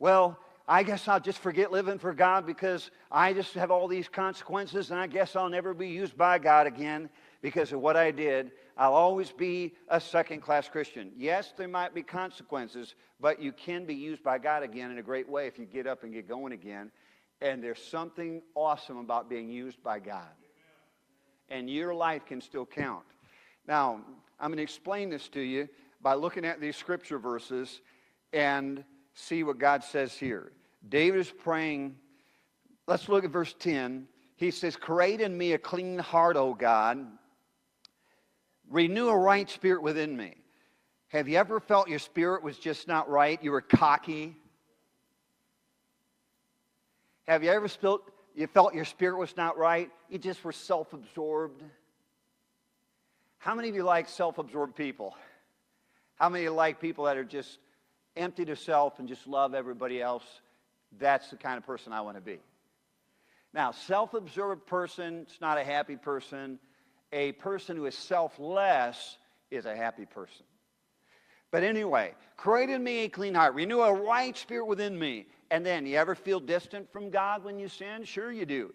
well, 0.00 0.40
I 0.70 0.84
guess 0.84 1.08
I'll 1.08 1.18
just 1.18 1.40
forget 1.40 1.72
living 1.72 1.98
for 1.98 2.14
God 2.14 2.46
because 2.46 2.92
I 3.10 3.32
just 3.32 3.54
have 3.54 3.72
all 3.72 3.88
these 3.88 4.08
consequences 4.08 4.92
and 4.92 5.00
I 5.00 5.08
guess 5.08 5.34
I'll 5.34 5.48
never 5.48 5.74
be 5.74 5.88
used 5.88 6.16
by 6.16 6.38
God 6.38 6.68
again 6.68 7.10
because 7.42 7.72
of 7.72 7.80
what 7.80 7.96
I 7.96 8.12
did. 8.12 8.52
I'll 8.76 8.94
always 8.94 9.32
be 9.32 9.74
a 9.88 10.00
second 10.00 10.42
class 10.42 10.68
Christian. 10.68 11.10
Yes, 11.16 11.52
there 11.56 11.66
might 11.66 11.92
be 11.92 12.04
consequences, 12.04 12.94
but 13.18 13.42
you 13.42 13.50
can 13.50 13.84
be 13.84 13.96
used 13.96 14.22
by 14.22 14.38
God 14.38 14.62
again 14.62 14.92
in 14.92 14.98
a 14.98 15.02
great 15.02 15.28
way 15.28 15.48
if 15.48 15.58
you 15.58 15.64
get 15.64 15.88
up 15.88 16.04
and 16.04 16.12
get 16.12 16.28
going 16.28 16.52
again. 16.52 16.92
And 17.40 17.60
there's 17.64 17.82
something 17.82 18.40
awesome 18.54 18.98
about 18.98 19.28
being 19.28 19.48
used 19.50 19.82
by 19.82 19.98
God. 19.98 20.30
and 21.48 21.68
your 21.68 21.92
life 21.92 22.24
can 22.26 22.40
still 22.40 22.64
count. 22.64 23.04
Now, 23.66 24.00
I'm 24.38 24.50
going 24.50 24.58
to 24.58 24.62
explain 24.62 25.10
this 25.10 25.28
to 25.30 25.40
you 25.40 25.68
by 26.00 26.14
looking 26.14 26.44
at 26.44 26.60
these 26.60 26.76
scripture 26.76 27.18
verses 27.18 27.80
and 28.32 28.84
see 29.14 29.42
what 29.42 29.58
God 29.58 29.82
says 29.82 30.14
here. 30.14 30.52
David 30.88 31.20
is 31.20 31.30
praying. 31.30 31.96
Let's 32.86 33.08
look 33.08 33.24
at 33.24 33.30
verse 33.30 33.54
10. 33.58 34.06
He 34.36 34.50
says, 34.50 34.76
Create 34.76 35.20
in 35.20 35.36
me 35.36 35.52
a 35.52 35.58
clean 35.58 35.98
heart, 35.98 36.36
O 36.36 36.54
God. 36.54 37.06
Renew 38.68 39.08
a 39.08 39.16
right 39.16 39.48
spirit 39.50 39.82
within 39.82 40.16
me. 40.16 40.34
Have 41.08 41.28
you 41.28 41.36
ever 41.36 41.60
felt 41.60 41.88
your 41.88 41.98
spirit 41.98 42.42
was 42.42 42.56
just 42.56 42.86
not 42.86 43.10
right? 43.10 43.42
You 43.42 43.50
were 43.50 43.60
cocky. 43.60 44.36
Have 47.26 47.42
you 47.44 47.50
ever 47.50 47.68
felt, 47.68 48.02
you 48.34 48.46
felt 48.46 48.74
your 48.74 48.84
spirit 48.84 49.18
was 49.18 49.36
not 49.36 49.58
right? 49.58 49.90
You 50.08 50.18
just 50.18 50.42
were 50.44 50.52
self 50.52 50.92
absorbed. 50.92 51.62
How 53.38 53.54
many 53.54 53.68
of 53.68 53.74
you 53.74 53.82
like 53.82 54.08
self 54.08 54.38
absorbed 54.38 54.76
people? 54.76 55.16
How 56.14 56.28
many 56.28 56.48
like 56.48 56.80
people 56.80 57.04
that 57.04 57.16
are 57.16 57.24
just 57.24 57.58
empty 58.16 58.44
to 58.44 58.54
self 58.54 58.98
and 58.98 59.08
just 59.08 59.26
love 59.26 59.54
everybody 59.54 60.00
else? 60.00 60.24
That's 60.98 61.30
the 61.30 61.36
kind 61.36 61.58
of 61.58 61.64
person 61.64 61.92
I 61.92 62.00
want 62.00 62.16
to 62.16 62.20
be. 62.20 62.38
Now, 63.52 63.72
self 63.72 64.14
absorbed 64.14 64.66
person 64.66 65.26
is 65.28 65.40
not 65.40 65.58
a 65.58 65.64
happy 65.64 65.96
person. 65.96 66.58
A 67.12 67.32
person 67.32 67.76
who 67.76 67.86
is 67.86 67.96
selfless 67.96 69.16
is 69.50 69.66
a 69.66 69.74
happy 69.74 70.06
person. 70.06 70.46
But 71.50 71.64
anyway, 71.64 72.14
create 72.36 72.70
in 72.70 72.84
me 72.84 73.00
a 73.00 73.08
clean 73.08 73.34
heart, 73.34 73.54
renew 73.54 73.80
a 73.80 73.92
right 73.92 74.36
spirit 74.36 74.66
within 74.66 74.96
me. 74.96 75.26
And 75.50 75.66
then, 75.66 75.84
you 75.84 75.96
ever 75.96 76.14
feel 76.14 76.38
distant 76.38 76.92
from 76.92 77.10
God 77.10 77.42
when 77.42 77.58
you 77.58 77.68
sin? 77.68 78.04
Sure, 78.04 78.30
you 78.30 78.46
do. 78.46 78.72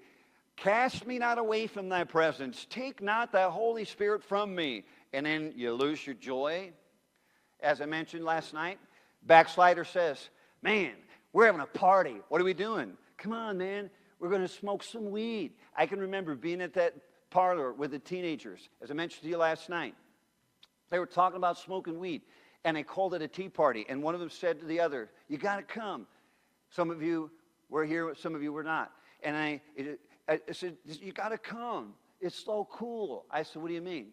Cast 0.58 1.08
me 1.08 1.20
not 1.20 1.38
away 1.38 1.68
from 1.68 1.88
thy 1.88 2.04
presence. 2.04 2.66
Take 2.70 3.02
not 3.02 3.32
thy 3.32 3.50
Holy 3.50 3.86
Spirit 3.86 4.24
from 4.24 4.54
me. 4.54 4.84
And 5.14 5.26
then 5.26 5.54
you 5.56 5.74
lose 5.74 6.06
your 6.06 6.16
joy. 6.16 6.72
As 7.62 7.80
I 7.80 7.86
mentioned 7.86 8.26
last 8.26 8.54
night, 8.54 8.80
Backslider 9.26 9.86
says, 9.86 10.30
Man, 10.62 10.94
we're 11.36 11.48
having 11.48 11.60
a 11.60 11.66
party. 11.66 12.16
What 12.30 12.40
are 12.40 12.46
we 12.46 12.54
doing? 12.54 12.94
Come 13.18 13.34
on, 13.34 13.58
man. 13.58 13.90
We're 14.22 14.30
going 14.30 14.42
to 14.42 14.48
smoke 14.48 14.82
some 14.82 15.12
weed. 15.12 15.52
I 15.76 15.86
can 15.86 16.00
remember 16.00 16.34
being 16.34 16.62
at 16.62 16.74
that 16.76 16.94
parlor 17.30 17.74
with 17.74 17.92
the 17.92 18.00
teenagers, 18.00 18.70
as 18.82 18.90
I 18.90 18.94
mentioned 18.94 19.24
to 19.24 19.30
you 19.30 19.36
last 19.36 19.68
night. 19.68 19.96
They 20.90 20.98
were 20.98 21.06
talking 21.06 21.36
about 21.36 21.58
smoking 21.58 22.00
weed, 22.00 22.22
and 22.64 22.78
they 22.78 22.84
called 22.84 23.16
it 23.16 23.22
a 23.22 23.28
tea 23.28 23.50
party. 23.50 23.86
And 23.90 24.02
one 24.02 24.14
of 24.14 24.22
them 24.22 24.30
said 24.30 24.62
to 24.62 24.66
the 24.66 24.80
other, 24.80 25.10
You 25.28 25.38
got 25.38 25.58
to 25.58 25.64
come. 25.64 26.08
Some 26.70 26.90
of 26.90 27.02
you 27.02 27.30
were 27.70 27.84
here, 27.84 28.16
some 28.18 28.34
of 28.34 28.42
you 28.42 28.54
were 28.54 28.64
not. 28.64 28.94
And 29.22 29.36
I, 29.36 29.62
I 30.30 30.40
said, 30.54 30.78
You 30.86 31.12
got 31.12 31.30
to 31.30 31.38
come. 31.38 31.96
It's 32.22 32.46
so 32.46 32.66
cool. 32.72 33.26
I 33.30 33.44
said, 33.44 33.62
What 33.62 33.68
do 33.68 33.74
you 33.74 33.82
mean? 33.82 34.12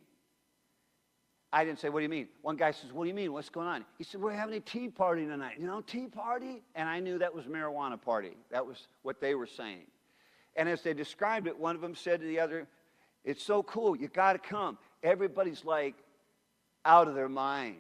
I 1.53 1.65
didn't 1.65 1.81
say, 1.81 1.91
What 1.91 2.01
do 2.01 2.05
you 2.05 2.09
mean? 2.09 2.29
One 2.41 2.57
guy 2.57 2.71
says, 2.71 2.93
What 2.93 3.05
do 3.05 3.09
you 3.09 3.15
mean? 3.15 3.33
What's 3.33 3.51
going 3.51 3.69
on? 3.69 3.85
He 3.99 4.05
said, 4.05 4.21
We're 4.21 4.33
having 4.33 4.55
a 4.55 4.61
tea 4.61 4.89
party 4.89 5.27
tonight. 5.27 5.57
You 5.59 5.67
know, 5.67 5.83
tea 5.83 6.07
party? 6.07 6.63
And 6.75 6.89
I 6.89 7.01
knew 7.01 7.19
that 7.19 7.35
was 7.35 7.45
marijuana 7.45 8.01
party. 8.01 8.37
That 8.51 8.67
was 8.67 8.89
what 9.03 9.21
they 9.21 9.35
were 9.35 9.47
saying. 9.47 9.87
And 10.57 10.69
as 10.69 10.83
they 10.83 10.95
described 10.95 11.47
it, 11.47 11.59
one 11.59 11.75
of 11.75 11.83
them 11.83 11.95
said 11.95 12.21
to 12.21 12.27
the 12.27 12.41
other, 12.41 12.67
It's 13.25 13.43
so 13.43 13.63
cool. 13.63 13.97
You 13.97 14.09
got 14.09 14.33
to 14.33 14.39
come. 14.39 14.79
Everybody's 15.03 15.65
like 15.65 15.95
out 16.85 17.07
of 17.09 17.15
their 17.15 17.29
mind. 17.29 17.77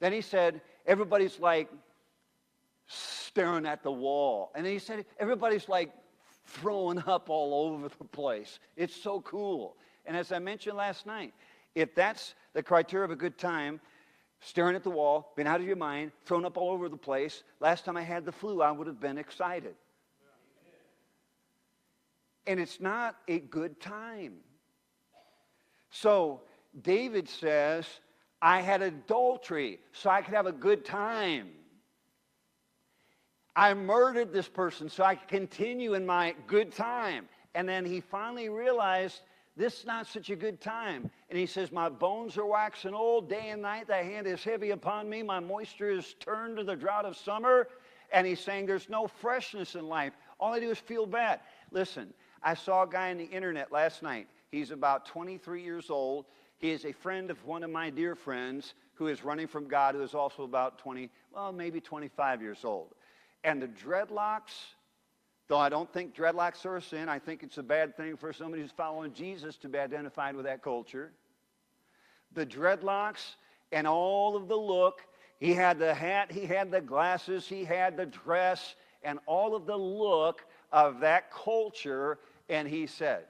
Then 0.00 0.12
he 0.12 0.22
said, 0.22 0.62
Everybody's 0.86 1.38
like 1.38 1.68
staring 2.86 3.66
at 3.66 3.82
the 3.82 3.92
wall. 3.92 4.50
And 4.54 4.66
he 4.66 4.78
said, 4.78 5.04
Everybody's 5.18 5.68
like 5.68 5.92
throwing 6.46 7.02
up 7.06 7.28
all 7.28 7.68
over 7.68 7.88
the 7.88 8.04
place. 8.04 8.58
It's 8.76 8.96
so 8.96 9.20
cool. 9.20 9.76
And 10.06 10.16
as 10.16 10.32
I 10.32 10.38
mentioned 10.38 10.76
last 10.76 11.06
night, 11.06 11.34
if 11.74 11.94
that's 11.94 12.34
the 12.52 12.62
criteria 12.62 13.04
of 13.04 13.10
a 13.10 13.16
good 13.16 13.38
time, 13.38 13.80
staring 14.40 14.74
at 14.74 14.82
the 14.82 14.90
wall, 14.90 15.32
been 15.36 15.46
out 15.46 15.60
of 15.60 15.66
your 15.66 15.76
mind, 15.76 16.12
thrown 16.24 16.44
up 16.44 16.56
all 16.56 16.72
over 16.72 16.88
the 16.88 16.96
place, 16.96 17.42
last 17.60 17.84
time 17.84 17.96
I 17.96 18.02
had 18.02 18.24
the 18.24 18.32
flu, 18.32 18.62
I 18.62 18.70
would 18.70 18.86
have 18.86 19.00
been 19.00 19.18
excited. 19.18 19.74
And 22.46 22.58
it's 22.58 22.80
not 22.80 23.16
a 23.28 23.38
good 23.38 23.80
time. 23.80 24.38
So 25.90 26.40
David 26.82 27.28
says, 27.28 27.86
I 28.40 28.60
had 28.60 28.80
adultery 28.80 29.78
so 29.92 30.08
I 30.08 30.22
could 30.22 30.34
have 30.34 30.46
a 30.46 30.52
good 30.52 30.84
time. 30.84 31.50
I 33.54 33.74
murdered 33.74 34.32
this 34.32 34.48
person 34.48 34.88
so 34.88 35.04
I 35.04 35.16
could 35.16 35.28
continue 35.28 35.94
in 35.94 36.06
my 36.06 36.34
good 36.46 36.72
time. 36.72 37.28
And 37.54 37.68
then 37.68 37.84
he 37.84 38.00
finally 38.00 38.48
realized 38.48 39.20
this 39.56 39.80
is 39.80 39.86
not 39.86 40.06
such 40.06 40.30
a 40.30 40.36
good 40.36 40.60
time. 40.60 41.10
And 41.28 41.38
he 41.38 41.46
says, 41.46 41.72
My 41.72 41.88
bones 41.88 42.38
are 42.38 42.46
waxing 42.46 42.94
old 42.94 43.28
day 43.28 43.50
and 43.50 43.62
night. 43.62 43.88
Thy 43.88 44.02
hand 44.02 44.26
is 44.26 44.42
heavy 44.42 44.70
upon 44.70 45.08
me. 45.08 45.22
My 45.22 45.40
moisture 45.40 45.90
is 45.90 46.14
turned 46.20 46.56
to 46.56 46.64
the 46.64 46.76
drought 46.76 47.04
of 47.04 47.16
summer. 47.16 47.68
And 48.12 48.26
he's 48.26 48.40
saying, 48.40 48.66
There's 48.66 48.88
no 48.88 49.06
freshness 49.06 49.74
in 49.74 49.88
life. 49.88 50.12
All 50.38 50.54
I 50.54 50.60
do 50.60 50.70
is 50.70 50.78
feel 50.78 51.06
bad. 51.06 51.40
Listen, 51.70 52.12
I 52.42 52.54
saw 52.54 52.84
a 52.84 52.88
guy 52.88 53.10
on 53.10 53.18
the 53.18 53.24
internet 53.24 53.70
last 53.70 54.02
night. 54.02 54.28
He's 54.50 54.70
about 54.70 55.06
23 55.06 55.62
years 55.62 55.90
old. 55.90 56.26
He 56.58 56.70
is 56.70 56.84
a 56.84 56.92
friend 56.92 57.30
of 57.30 57.44
one 57.44 57.62
of 57.62 57.70
my 57.70 57.90
dear 57.90 58.14
friends 58.14 58.74
who 58.94 59.06
is 59.06 59.24
running 59.24 59.46
from 59.46 59.66
God, 59.66 59.94
who 59.94 60.02
is 60.02 60.14
also 60.14 60.42
about 60.42 60.78
20, 60.78 61.10
well, 61.32 61.52
maybe 61.52 61.80
25 61.80 62.42
years 62.42 62.64
old. 62.64 62.88
And 63.44 63.62
the 63.62 63.68
dreadlocks, 63.68 64.52
though 65.50 65.58
I 65.58 65.68
don't 65.68 65.92
think 65.92 66.14
dreadlocks 66.14 66.64
are 66.64 66.76
a 66.76 66.82
sin, 66.82 67.08
I 67.08 67.18
think 67.18 67.42
it's 67.42 67.58
a 67.58 67.62
bad 67.62 67.96
thing 67.96 68.16
for 68.16 68.32
somebody 68.32 68.62
who's 68.62 68.70
following 68.70 69.12
Jesus 69.12 69.56
to 69.56 69.68
be 69.68 69.78
identified 69.78 70.36
with 70.36 70.44
that 70.44 70.62
culture. 70.62 71.10
The 72.34 72.46
dreadlocks 72.46 73.34
and 73.72 73.84
all 73.84 74.36
of 74.36 74.46
the 74.46 74.56
look, 74.56 75.00
he 75.40 75.52
had 75.52 75.80
the 75.80 75.92
hat, 75.92 76.30
he 76.30 76.46
had 76.46 76.70
the 76.70 76.80
glasses, 76.80 77.48
he 77.48 77.64
had 77.64 77.96
the 77.96 78.06
dress, 78.06 78.76
and 79.02 79.18
all 79.26 79.56
of 79.56 79.66
the 79.66 79.76
look 79.76 80.46
of 80.70 81.00
that 81.00 81.32
culture. 81.32 82.20
And 82.48 82.68
he 82.68 82.86
said, 82.86 83.24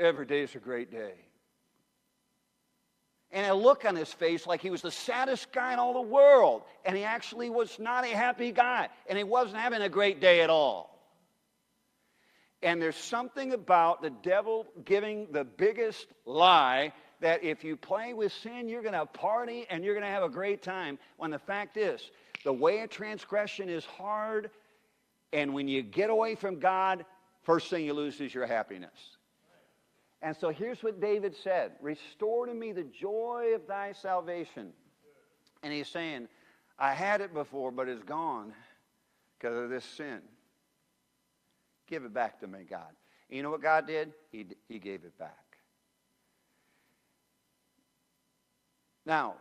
Every 0.00 0.26
day 0.26 0.40
is 0.40 0.56
a 0.56 0.58
great 0.58 0.90
day 0.90 1.25
and 3.36 3.44
a 3.46 3.54
look 3.54 3.84
on 3.84 3.94
his 3.94 4.10
face 4.10 4.46
like 4.46 4.62
he 4.62 4.70
was 4.70 4.80
the 4.80 4.90
saddest 4.90 5.52
guy 5.52 5.74
in 5.74 5.78
all 5.78 5.92
the 5.92 6.00
world. 6.00 6.62
And 6.86 6.96
he 6.96 7.04
actually 7.04 7.50
was 7.50 7.78
not 7.78 8.06
a 8.06 8.08
happy 8.08 8.50
guy, 8.50 8.88
and 9.06 9.18
he 9.18 9.24
wasn't 9.24 9.58
having 9.58 9.82
a 9.82 9.90
great 9.90 10.22
day 10.22 10.40
at 10.40 10.48
all. 10.48 10.98
And 12.62 12.80
there's 12.80 12.96
something 12.96 13.52
about 13.52 14.00
the 14.00 14.08
devil 14.08 14.66
giving 14.86 15.28
the 15.32 15.44
biggest 15.44 16.06
lie 16.24 16.94
that 17.20 17.44
if 17.44 17.62
you 17.62 17.76
play 17.76 18.14
with 18.14 18.32
sin, 18.32 18.70
you're 18.70 18.80
going 18.80 18.94
to 18.94 19.04
party 19.04 19.66
and 19.68 19.84
you're 19.84 19.94
going 19.94 20.06
to 20.06 20.10
have 20.10 20.22
a 20.22 20.30
great 20.30 20.62
time. 20.62 20.98
When 21.18 21.30
the 21.30 21.38
fact 21.38 21.76
is, 21.76 22.00
the 22.42 22.54
way 22.54 22.80
of 22.80 22.88
transgression 22.88 23.68
is 23.68 23.84
hard, 23.84 24.48
and 25.34 25.52
when 25.52 25.68
you 25.68 25.82
get 25.82 26.08
away 26.08 26.36
from 26.36 26.58
God, 26.58 27.04
first 27.42 27.68
thing 27.68 27.84
you 27.84 27.92
lose 27.92 28.18
is 28.18 28.32
your 28.32 28.46
happiness. 28.46 29.15
And 30.22 30.36
so 30.36 30.50
here's 30.50 30.82
what 30.82 31.00
David 31.00 31.34
said 31.36 31.72
Restore 31.80 32.46
to 32.46 32.54
me 32.54 32.72
the 32.72 32.84
joy 32.84 33.52
of 33.54 33.66
thy 33.66 33.92
salvation. 33.92 34.72
And 35.62 35.72
he's 35.72 35.88
saying, 35.88 36.28
I 36.78 36.92
had 36.92 37.20
it 37.20 37.32
before, 37.32 37.70
but 37.70 37.88
it's 37.88 38.02
gone 38.02 38.52
because 39.38 39.56
of 39.56 39.70
this 39.70 39.84
sin. 39.84 40.20
Give 41.86 42.04
it 42.04 42.12
back 42.12 42.40
to 42.40 42.46
me, 42.46 42.60
God. 42.68 42.90
And 43.28 43.36
you 43.36 43.42
know 43.42 43.50
what 43.50 43.62
God 43.62 43.86
did? 43.86 44.12
He, 44.30 44.46
he 44.68 44.78
gave 44.78 45.04
it 45.04 45.18
back. 45.18 45.46
Now, 49.04 49.34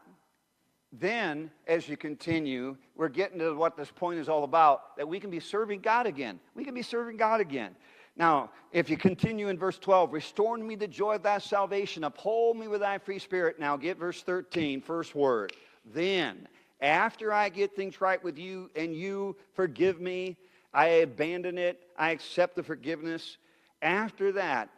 then, 0.92 1.52
as 1.68 1.90
you 1.90 1.98
continue, 1.98 2.78
we're 2.96 3.10
getting 3.10 3.40
to 3.40 3.54
what 3.54 3.76
this 3.76 3.92
point 3.92 4.20
is 4.20 4.30
all 4.30 4.44
about 4.44 4.96
that 4.98 5.08
we 5.08 5.20
can 5.20 5.30
be 5.30 5.40
serving 5.40 5.82
God 5.82 6.06
again. 6.06 6.40
We 6.54 6.64
can 6.64 6.74
be 6.74 6.84
serving 6.84 7.18
God 7.18 7.42
again. 7.42 7.76
Now, 8.18 8.51
if 8.72 8.89
you 8.89 8.97
continue 8.97 9.49
in 9.49 9.57
verse 9.57 9.78
12, 9.78 10.13
restore 10.13 10.57
to 10.57 10.63
me 10.63 10.76
the 10.76 10.88
joy 10.88 11.16
of 11.16 11.24
thy 11.24 11.38
salvation, 11.39 12.03
uphold 12.03 12.57
me 12.57 12.68
with 12.68 12.82
thy 12.82 12.97
free 12.97 13.20
spirit. 13.20 13.59
Now, 13.59 13.76
get 13.76 13.97
verse 13.97 14.22
13, 14.22 14.82
first 14.82 15.16
word. 15.16 15.53
Then, 15.93 16.47
after 16.80 17.34
I 17.34 17.49
get 17.49 17.76
things 17.76 17.99
right 17.99 18.24
with 18.24 18.38
you 18.38 18.70
and 18.76 18.95
you 18.95 19.36
forgive 19.53 19.99
me, 19.99 20.38
I 20.74 20.88
abandon 20.88 21.57
it, 21.57 21.82
I 21.97 22.11
accept 22.11 22.55
the 22.55 22.63
forgiveness. 22.63 23.38
After 23.82 24.32
that, 24.34 24.70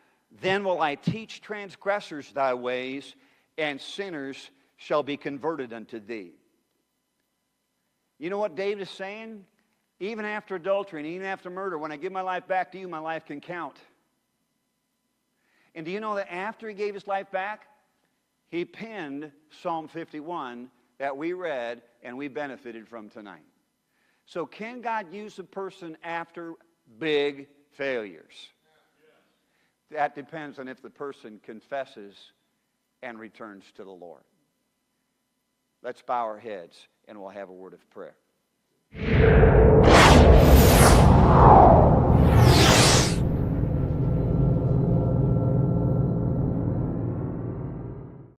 then 0.42 0.64
will 0.64 0.82
I 0.82 0.96
teach 0.96 1.42
transgressors 1.42 2.32
thy 2.32 2.54
ways, 2.54 3.16
and 3.58 3.80
sinners 3.80 4.52
shall 4.78 5.04
be 5.04 5.18
converted 5.18 5.74
unto 5.74 6.00
thee. 6.00 6.34
You 8.20 8.30
know 8.30 8.38
what 8.38 8.56
David 8.56 8.82
is 8.82 8.90
saying? 8.90 9.46
Even 10.00 10.26
after 10.26 10.56
adultery 10.56 11.00
and 11.00 11.08
even 11.08 11.26
after 11.26 11.50
murder, 11.50 11.78
when 11.78 11.92
I 11.92 11.98
give 11.98 12.12
my 12.12 12.22
life 12.22 12.48
back 12.48 12.72
to 12.74 12.80
you, 12.80 12.88
my 12.88 13.00
life 13.00 13.26
can 13.26 13.42
count. 13.42 13.78
And 15.74 15.86
do 15.86 15.92
you 15.92 16.00
know 16.00 16.16
that 16.16 16.32
after 16.32 16.68
he 16.68 16.76
gave 16.76 16.94
his 16.94 17.08
life 17.08 17.32
back, 17.32 17.68
he 18.50 18.64
penned 18.64 19.32
Psalm 19.62 19.88
51 19.88 20.70
that 21.00 21.16
we 21.16 21.34
read 21.34 21.82
and 22.04 22.18
we 22.18 22.28
benefited 22.28 22.88
from 22.88 23.10
tonight. 23.10 23.44
So, 24.26 24.46
can 24.46 24.82
God 24.82 25.14
use 25.14 25.40
a 25.40 25.44
person 25.44 25.98
after 26.04 26.56
big 27.00 27.48
failures. 27.72 28.50
That 29.92 30.16
depends 30.16 30.60
on 30.60 30.68
if 30.68 30.82
the 30.82 30.90
person 30.90 31.40
confesses 31.44 32.16
and 33.02 33.20
returns 33.20 33.64
to 33.76 33.84
the 33.84 33.92
Lord. 33.92 34.24
Let's 35.84 36.02
bow 36.02 36.26
our 36.26 36.40
heads 36.40 36.88
and 37.08 37.20
we'll 37.20 37.30
have 37.30 37.50
a 37.50 37.54
word 37.54 37.74
of 37.74 37.90
prayer. 37.92 38.16